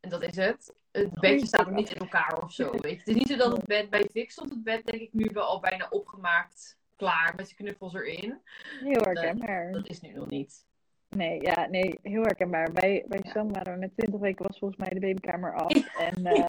En 0.00 0.10
dat 0.10 0.22
is 0.22 0.36
het. 0.36 0.74
Het 0.92 1.20
bedje 1.20 1.46
staat 1.46 1.66
ook 1.66 1.74
niet 1.74 1.90
in 1.90 2.00
elkaar 2.00 2.42
of 2.42 2.52
zo. 2.52 2.70
Weet 2.70 2.82
je. 2.82 2.98
Het 2.98 3.08
is 3.08 3.14
niet 3.14 3.28
zo 3.28 3.36
dat 3.36 3.56
het 3.56 3.66
bed 3.66 3.90
bij 3.90 4.08
Vic 4.12 4.30
stond. 4.30 4.50
Het 4.50 4.62
bed 4.62 4.86
denk 4.86 5.02
ik 5.02 5.12
nu 5.12 5.30
wel 5.32 5.44
al 5.44 5.60
bijna 5.60 5.86
opgemaakt. 5.90 6.78
Klaar 6.96 7.32
met 7.36 7.48
de 7.48 7.54
knuffels 7.54 7.94
erin. 7.94 8.40
Heel 8.80 9.02
herkenbaar. 9.02 9.72
Dat 9.72 9.88
is 9.88 10.00
nu 10.00 10.12
nog 10.12 10.30
niet. 10.30 10.64
Nee, 11.08 11.42
ja, 11.42 11.66
nee, 11.66 11.98
heel 12.02 12.22
herkenbaar. 12.22 12.72
Bij, 12.72 13.04
bij 13.08 13.20
Sam 13.22 13.52
waren 13.52 13.72
we 13.72 13.78
met 13.78 13.96
20 13.96 14.20
weken 14.20 14.46
was 14.46 14.58
volgens 14.58 14.80
mij 14.80 14.88
de 14.88 15.00
babykamer 15.00 15.54
af. 15.54 15.72
En, 16.08 16.26
uh, 16.26 16.48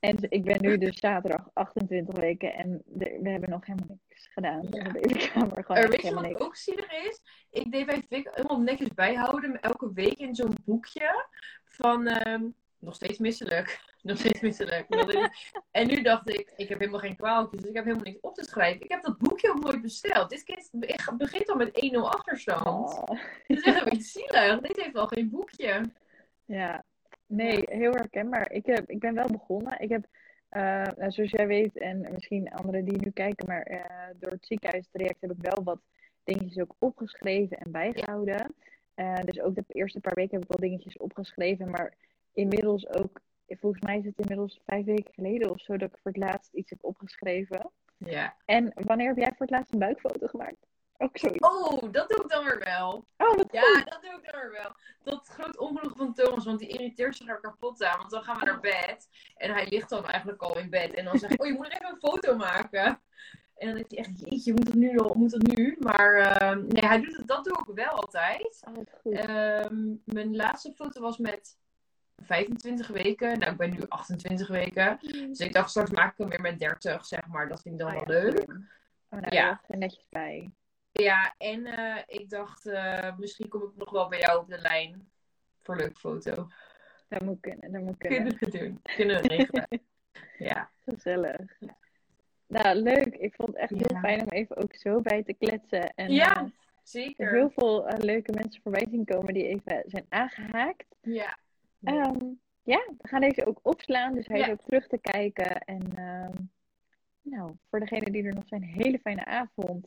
en 0.00 0.16
ik 0.28 0.44
ben 0.44 0.60
nu 0.60 0.78
dus 0.78 0.98
zaterdag 0.98 1.50
28 1.52 2.18
weken 2.18 2.54
en 2.54 2.82
de, 2.84 3.18
we 3.22 3.28
hebben 3.28 3.50
nog 3.50 3.66
helemaal 3.66 3.98
niks 4.08 4.28
gedaan 4.28 4.62
in 4.62 4.70
de 4.70 4.92
babykamer. 4.92 5.62
Gewoon 5.64 5.82
er 5.82 5.88
weet 5.88 6.02
je 6.02 6.14
wat 6.14 6.22
niks. 6.22 6.40
ook 6.40 6.56
zielig 6.56 6.92
is? 6.92 7.20
Ik 7.50 7.72
deed 7.72 7.86
bij 7.86 8.02
Vic 8.08 8.28
helemaal 8.34 8.60
netjes 8.60 8.88
bijhouden. 8.94 9.60
Elke 9.60 9.92
week 9.92 10.18
in 10.18 10.34
zo'n 10.34 10.56
boekje. 10.64 11.26
Van 11.64 12.28
um, 12.28 12.54
nog 12.78 12.94
steeds 12.94 13.18
misselijk. 13.18 13.80
Nog 14.02 14.18
steeds 14.18 14.40
misselijk. 14.40 14.86
en 15.70 15.86
nu 15.86 16.02
dacht 16.02 16.28
ik, 16.28 16.52
ik 16.56 16.68
heb 16.68 16.78
helemaal 16.78 17.00
geen 17.00 17.16
kwaaltjes. 17.16 17.60
Dus 17.60 17.70
ik 17.70 17.76
heb 17.76 17.84
helemaal 17.84 18.04
niks 18.04 18.20
op 18.20 18.34
te 18.34 18.44
schrijven. 18.44 18.82
Ik 18.82 18.90
heb 18.90 19.02
dat 19.02 19.18
boekje 19.18 19.50
ook 19.50 19.60
nooit 19.60 19.82
besteld. 19.82 20.30
Dit 20.30 20.42
kind 20.42 20.70
begint 21.16 21.48
al 21.48 21.56
met 21.56 21.92
1-0 21.94 21.98
achterstand. 21.98 22.90
Oh. 22.90 23.06
Dat 23.06 23.18
is 23.46 23.62
echt 23.62 23.78
een 23.78 23.84
beetje 23.84 24.02
zielig. 24.02 24.60
Dit 24.60 24.80
heeft 24.80 24.96
al 24.96 25.06
geen 25.06 25.30
boekje. 25.30 25.92
Ja, 26.44 26.84
nee, 27.26 27.62
heel 27.64 27.92
herkenbaar. 27.92 28.52
Ik, 28.52 28.66
heb, 28.66 28.90
ik 28.90 28.98
ben 28.98 29.14
wel 29.14 29.30
begonnen. 29.30 29.80
Ik 29.80 29.88
heb, 29.88 30.06
uh, 30.50 30.82
nou, 30.96 31.10
zoals 31.10 31.30
jij 31.30 31.46
weet, 31.46 31.78
en 31.78 32.06
misschien 32.12 32.52
anderen 32.52 32.84
die 32.84 32.98
nu 32.98 33.10
kijken, 33.10 33.46
maar 33.46 33.70
uh, 33.70 33.84
door 34.18 34.30
het 34.30 34.46
ziekenhuistraject 34.46 35.20
heb 35.20 35.30
ik 35.30 35.40
wel 35.40 35.64
wat 35.64 35.80
dingetjes 36.24 36.62
ook 36.62 36.74
opgeschreven 36.78 37.58
en 37.58 37.70
bijgehouden. 37.70 38.54
Uh, 38.96 39.14
dus 39.24 39.40
ook 39.40 39.54
de 39.54 39.64
eerste 39.68 40.00
paar 40.00 40.14
weken 40.14 40.32
heb 40.32 40.42
ik 40.42 40.56
wel 40.56 40.68
dingetjes 40.68 40.96
opgeschreven, 40.96 41.70
maar 41.70 41.94
inmiddels 42.32 42.88
ook, 42.88 43.20
volgens 43.46 43.82
mij 43.82 43.98
is 43.98 44.04
het 44.04 44.18
inmiddels 44.18 44.60
vijf 44.64 44.84
weken 44.84 45.14
geleden 45.14 45.50
of 45.50 45.60
zo 45.60 45.76
dat 45.76 45.88
ik 45.88 45.98
voor 46.02 46.12
het 46.12 46.20
laatst 46.20 46.52
iets 46.52 46.70
heb 46.70 46.84
opgeschreven. 46.84 47.70
Ja. 47.96 48.36
En 48.44 48.72
wanneer 48.74 49.06
heb 49.06 49.16
jij 49.16 49.26
voor 49.36 49.46
het 49.46 49.50
laatst 49.50 49.72
een 49.72 49.78
buikfoto 49.78 50.26
gemaakt? 50.26 50.66
Ook 50.98 51.18
zoiets. 51.18 51.48
Oh, 51.48 51.92
dat 51.92 52.08
doe 52.08 52.22
ik 52.22 52.28
dan 52.28 52.44
weer 52.44 52.58
wel. 52.58 53.06
Oh, 53.16 53.36
wat 53.36 53.46
Ja, 53.52 53.62
goed. 53.62 53.90
dat 53.90 54.02
doe 54.02 54.20
ik 54.22 54.32
dan 54.32 54.40
weer 54.40 54.50
wel. 54.52 54.72
Dat 55.02 55.28
groot 55.28 55.58
ongeluk 55.58 55.96
van 55.96 56.14
Thomas, 56.14 56.44
want 56.44 56.58
die 56.58 56.68
irriteert 56.68 57.16
zich 57.16 57.28
er 57.28 57.40
kapot 57.40 57.84
aan. 57.84 57.98
Want 57.98 58.10
dan 58.10 58.22
gaan 58.22 58.38
we 58.38 58.44
naar 58.44 58.60
bed. 58.60 59.08
En 59.36 59.52
hij 59.52 59.66
ligt 59.68 59.88
dan 59.88 60.06
eigenlijk 60.06 60.42
al 60.42 60.58
in 60.58 60.70
bed. 60.70 60.94
En 60.94 61.04
dan 61.04 61.18
zeg 61.18 61.30
ik, 61.30 61.40
oh, 61.42 61.46
je 61.46 61.52
moet 61.54 61.66
er 61.66 61.72
even 61.72 61.88
een 61.90 62.10
foto 62.10 62.36
maken. 62.36 63.00
En 63.56 63.68
dan 63.68 63.76
is 63.76 63.84
hij 63.88 63.98
echt, 63.98 64.20
jeetje, 64.20 64.52
moet 64.52 64.66
het 64.66 64.74
nu 64.74 64.92
nog, 64.92 65.14
moet 65.14 65.32
het 65.32 65.56
nu? 65.56 65.76
Maar 65.80 66.16
uh, 66.18 66.64
nee, 66.64 66.86
hij 66.86 67.00
doet 67.00 67.16
het, 67.16 67.26
dat 67.28 67.44
doe 67.44 67.58
ik 67.68 67.74
wel 67.74 67.88
altijd. 67.88 68.62
Oh, 68.68 68.74
goed. 69.02 69.12
Uh, 69.12 69.66
mijn 70.04 70.36
laatste 70.36 70.72
foto 70.74 71.00
was 71.00 71.18
met 71.18 71.58
25 72.16 72.86
weken. 72.88 73.38
Nou, 73.38 73.52
ik 73.52 73.58
ben 73.58 73.70
nu 73.70 73.78
28 73.88 74.48
weken. 74.48 74.98
Dus 75.00 75.38
ik 75.38 75.52
dacht, 75.52 75.70
straks 75.70 75.90
maak 75.90 76.12
ik 76.12 76.18
hem 76.18 76.28
weer 76.28 76.40
met 76.40 76.58
30, 76.58 77.06
zeg 77.06 77.26
maar. 77.26 77.48
Dat 77.48 77.62
vind 77.62 77.80
ik 77.80 77.86
dan 77.86 77.96
Oh, 77.96 78.06
wel 78.06 78.16
ja, 78.16 78.22
leuk. 78.22 78.40
Oh, 79.10 79.20
nou, 79.20 79.34
Ja. 79.34 79.42
ja. 79.46 79.60
er 79.66 79.78
netjes 79.78 80.06
bij. 80.10 80.50
Ja, 81.02 81.34
en 81.38 81.66
uh, 81.66 81.96
ik 82.06 82.30
dacht, 82.30 82.66
uh, 82.66 83.16
misschien 83.18 83.48
kom 83.48 83.62
ik 83.62 83.70
nog 83.76 83.90
wel 83.90 84.08
bij 84.08 84.18
jou 84.20 84.40
op 84.40 84.48
de 84.48 84.58
lijn 84.58 85.10
voor 85.62 85.74
een 85.74 85.80
leuke 85.80 85.98
foto. 86.00 86.46
Dat 87.08 87.22
moet 87.22 87.40
kunnen, 87.40 87.72
dat 87.72 87.82
moet 87.82 87.96
kunnen. 87.98 88.36
Kunnen 88.38 88.52
we 88.52 88.58
doen. 88.58 88.80
Kunnen 88.96 89.22
we 89.22 89.28
regelen. 89.28 89.68
ja. 90.50 90.70
Gezellig. 90.84 91.58
Nou, 92.46 92.74
leuk. 92.74 93.06
Ik 93.14 93.34
vond 93.34 93.48
het 93.48 93.56
echt 93.58 93.70
heel 93.70 93.92
Ja. 93.94 94.00
fijn 94.00 94.20
om 94.20 94.28
even 94.28 94.56
ook 94.56 94.74
zo 94.74 95.00
bij 95.00 95.22
te 95.22 95.32
kletsen. 95.34 95.94
En 95.94 96.10
Ja, 96.12 96.36
eh, 96.36 96.42
er 96.42 96.50
zeker. 96.82 97.30
heel 97.30 97.50
veel 97.50 97.86
eh, 97.88 97.98
leuke 97.98 98.32
mensen 98.32 98.62
voorbij 98.62 98.86
zien 98.90 99.04
komen 99.04 99.34
die 99.34 99.46
even 99.46 99.82
zijn 99.86 100.06
aangehaakt. 100.08 100.84
Ja. 101.00 101.38
Ehm, 101.84 102.24
ja, 102.62 102.84
we 102.98 103.08
gaan 103.08 103.20
deze 103.20 103.46
ook 103.46 103.58
opslaan, 103.62 104.14
dus 104.14 104.26
hij 104.26 104.40
is 104.40 104.46
Ja. 104.46 104.52
ook 104.52 104.62
terug 104.64 104.86
te 104.86 104.98
kijken. 104.98 105.58
En 105.60 105.96
ehm, 105.96 106.36
nou, 107.22 107.56
voor 107.70 107.80
degenen 107.80 108.12
die 108.12 108.24
er 108.24 108.34
nog 108.34 108.46
zijn, 108.48 108.62
hele 108.62 108.98
fijne 108.98 109.24
avond. 109.24 109.86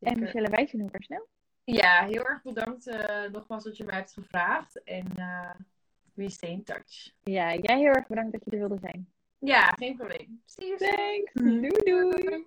En 0.00 0.08
Zeker. 0.08 0.20
Michelle, 0.20 0.48
wij 0.48 0.66
zien 0.66 0.80
elkaar 0.80 1.02
snel. 1.02 1.28
Ja, 1.64 2.04
heel 2.06 2.24
erg 2.24 2.42
bedankt 2.42 2.86
uh, 2.86 3.24
nogmaals 3.32 3.64
dat 3.64 3.76
je 3.76 3.84
mij 3.84 3.96
hebt 3.96 4.12
gevraagd. 4.12 4.82
En 4.82 5.06
uh, 5.16 5.50
we 6.14 6.30
stay 6.30 6.50
in 6.50 6.64
touch. 6.64 7.12
Ja, 7.22 7.54
jij 7.54 7.78
heel 7.78 7.92
erg 7.92 8.06
bedankt 8.06 8.32
dat 8.32 8.42
je 8.44 8.50
er 8.50 8.58
wilde 8.58 8.78
zijn. 8.80 9.08
Ja, 9.38 9.66
geen 9.66 9.96
probleem. 9.96 10.42
See 10.44 10.66
you. 10.66 10.78
Thanks. 10.78 11.32
Doei 11.32 11.82
doei. 11.84 12.46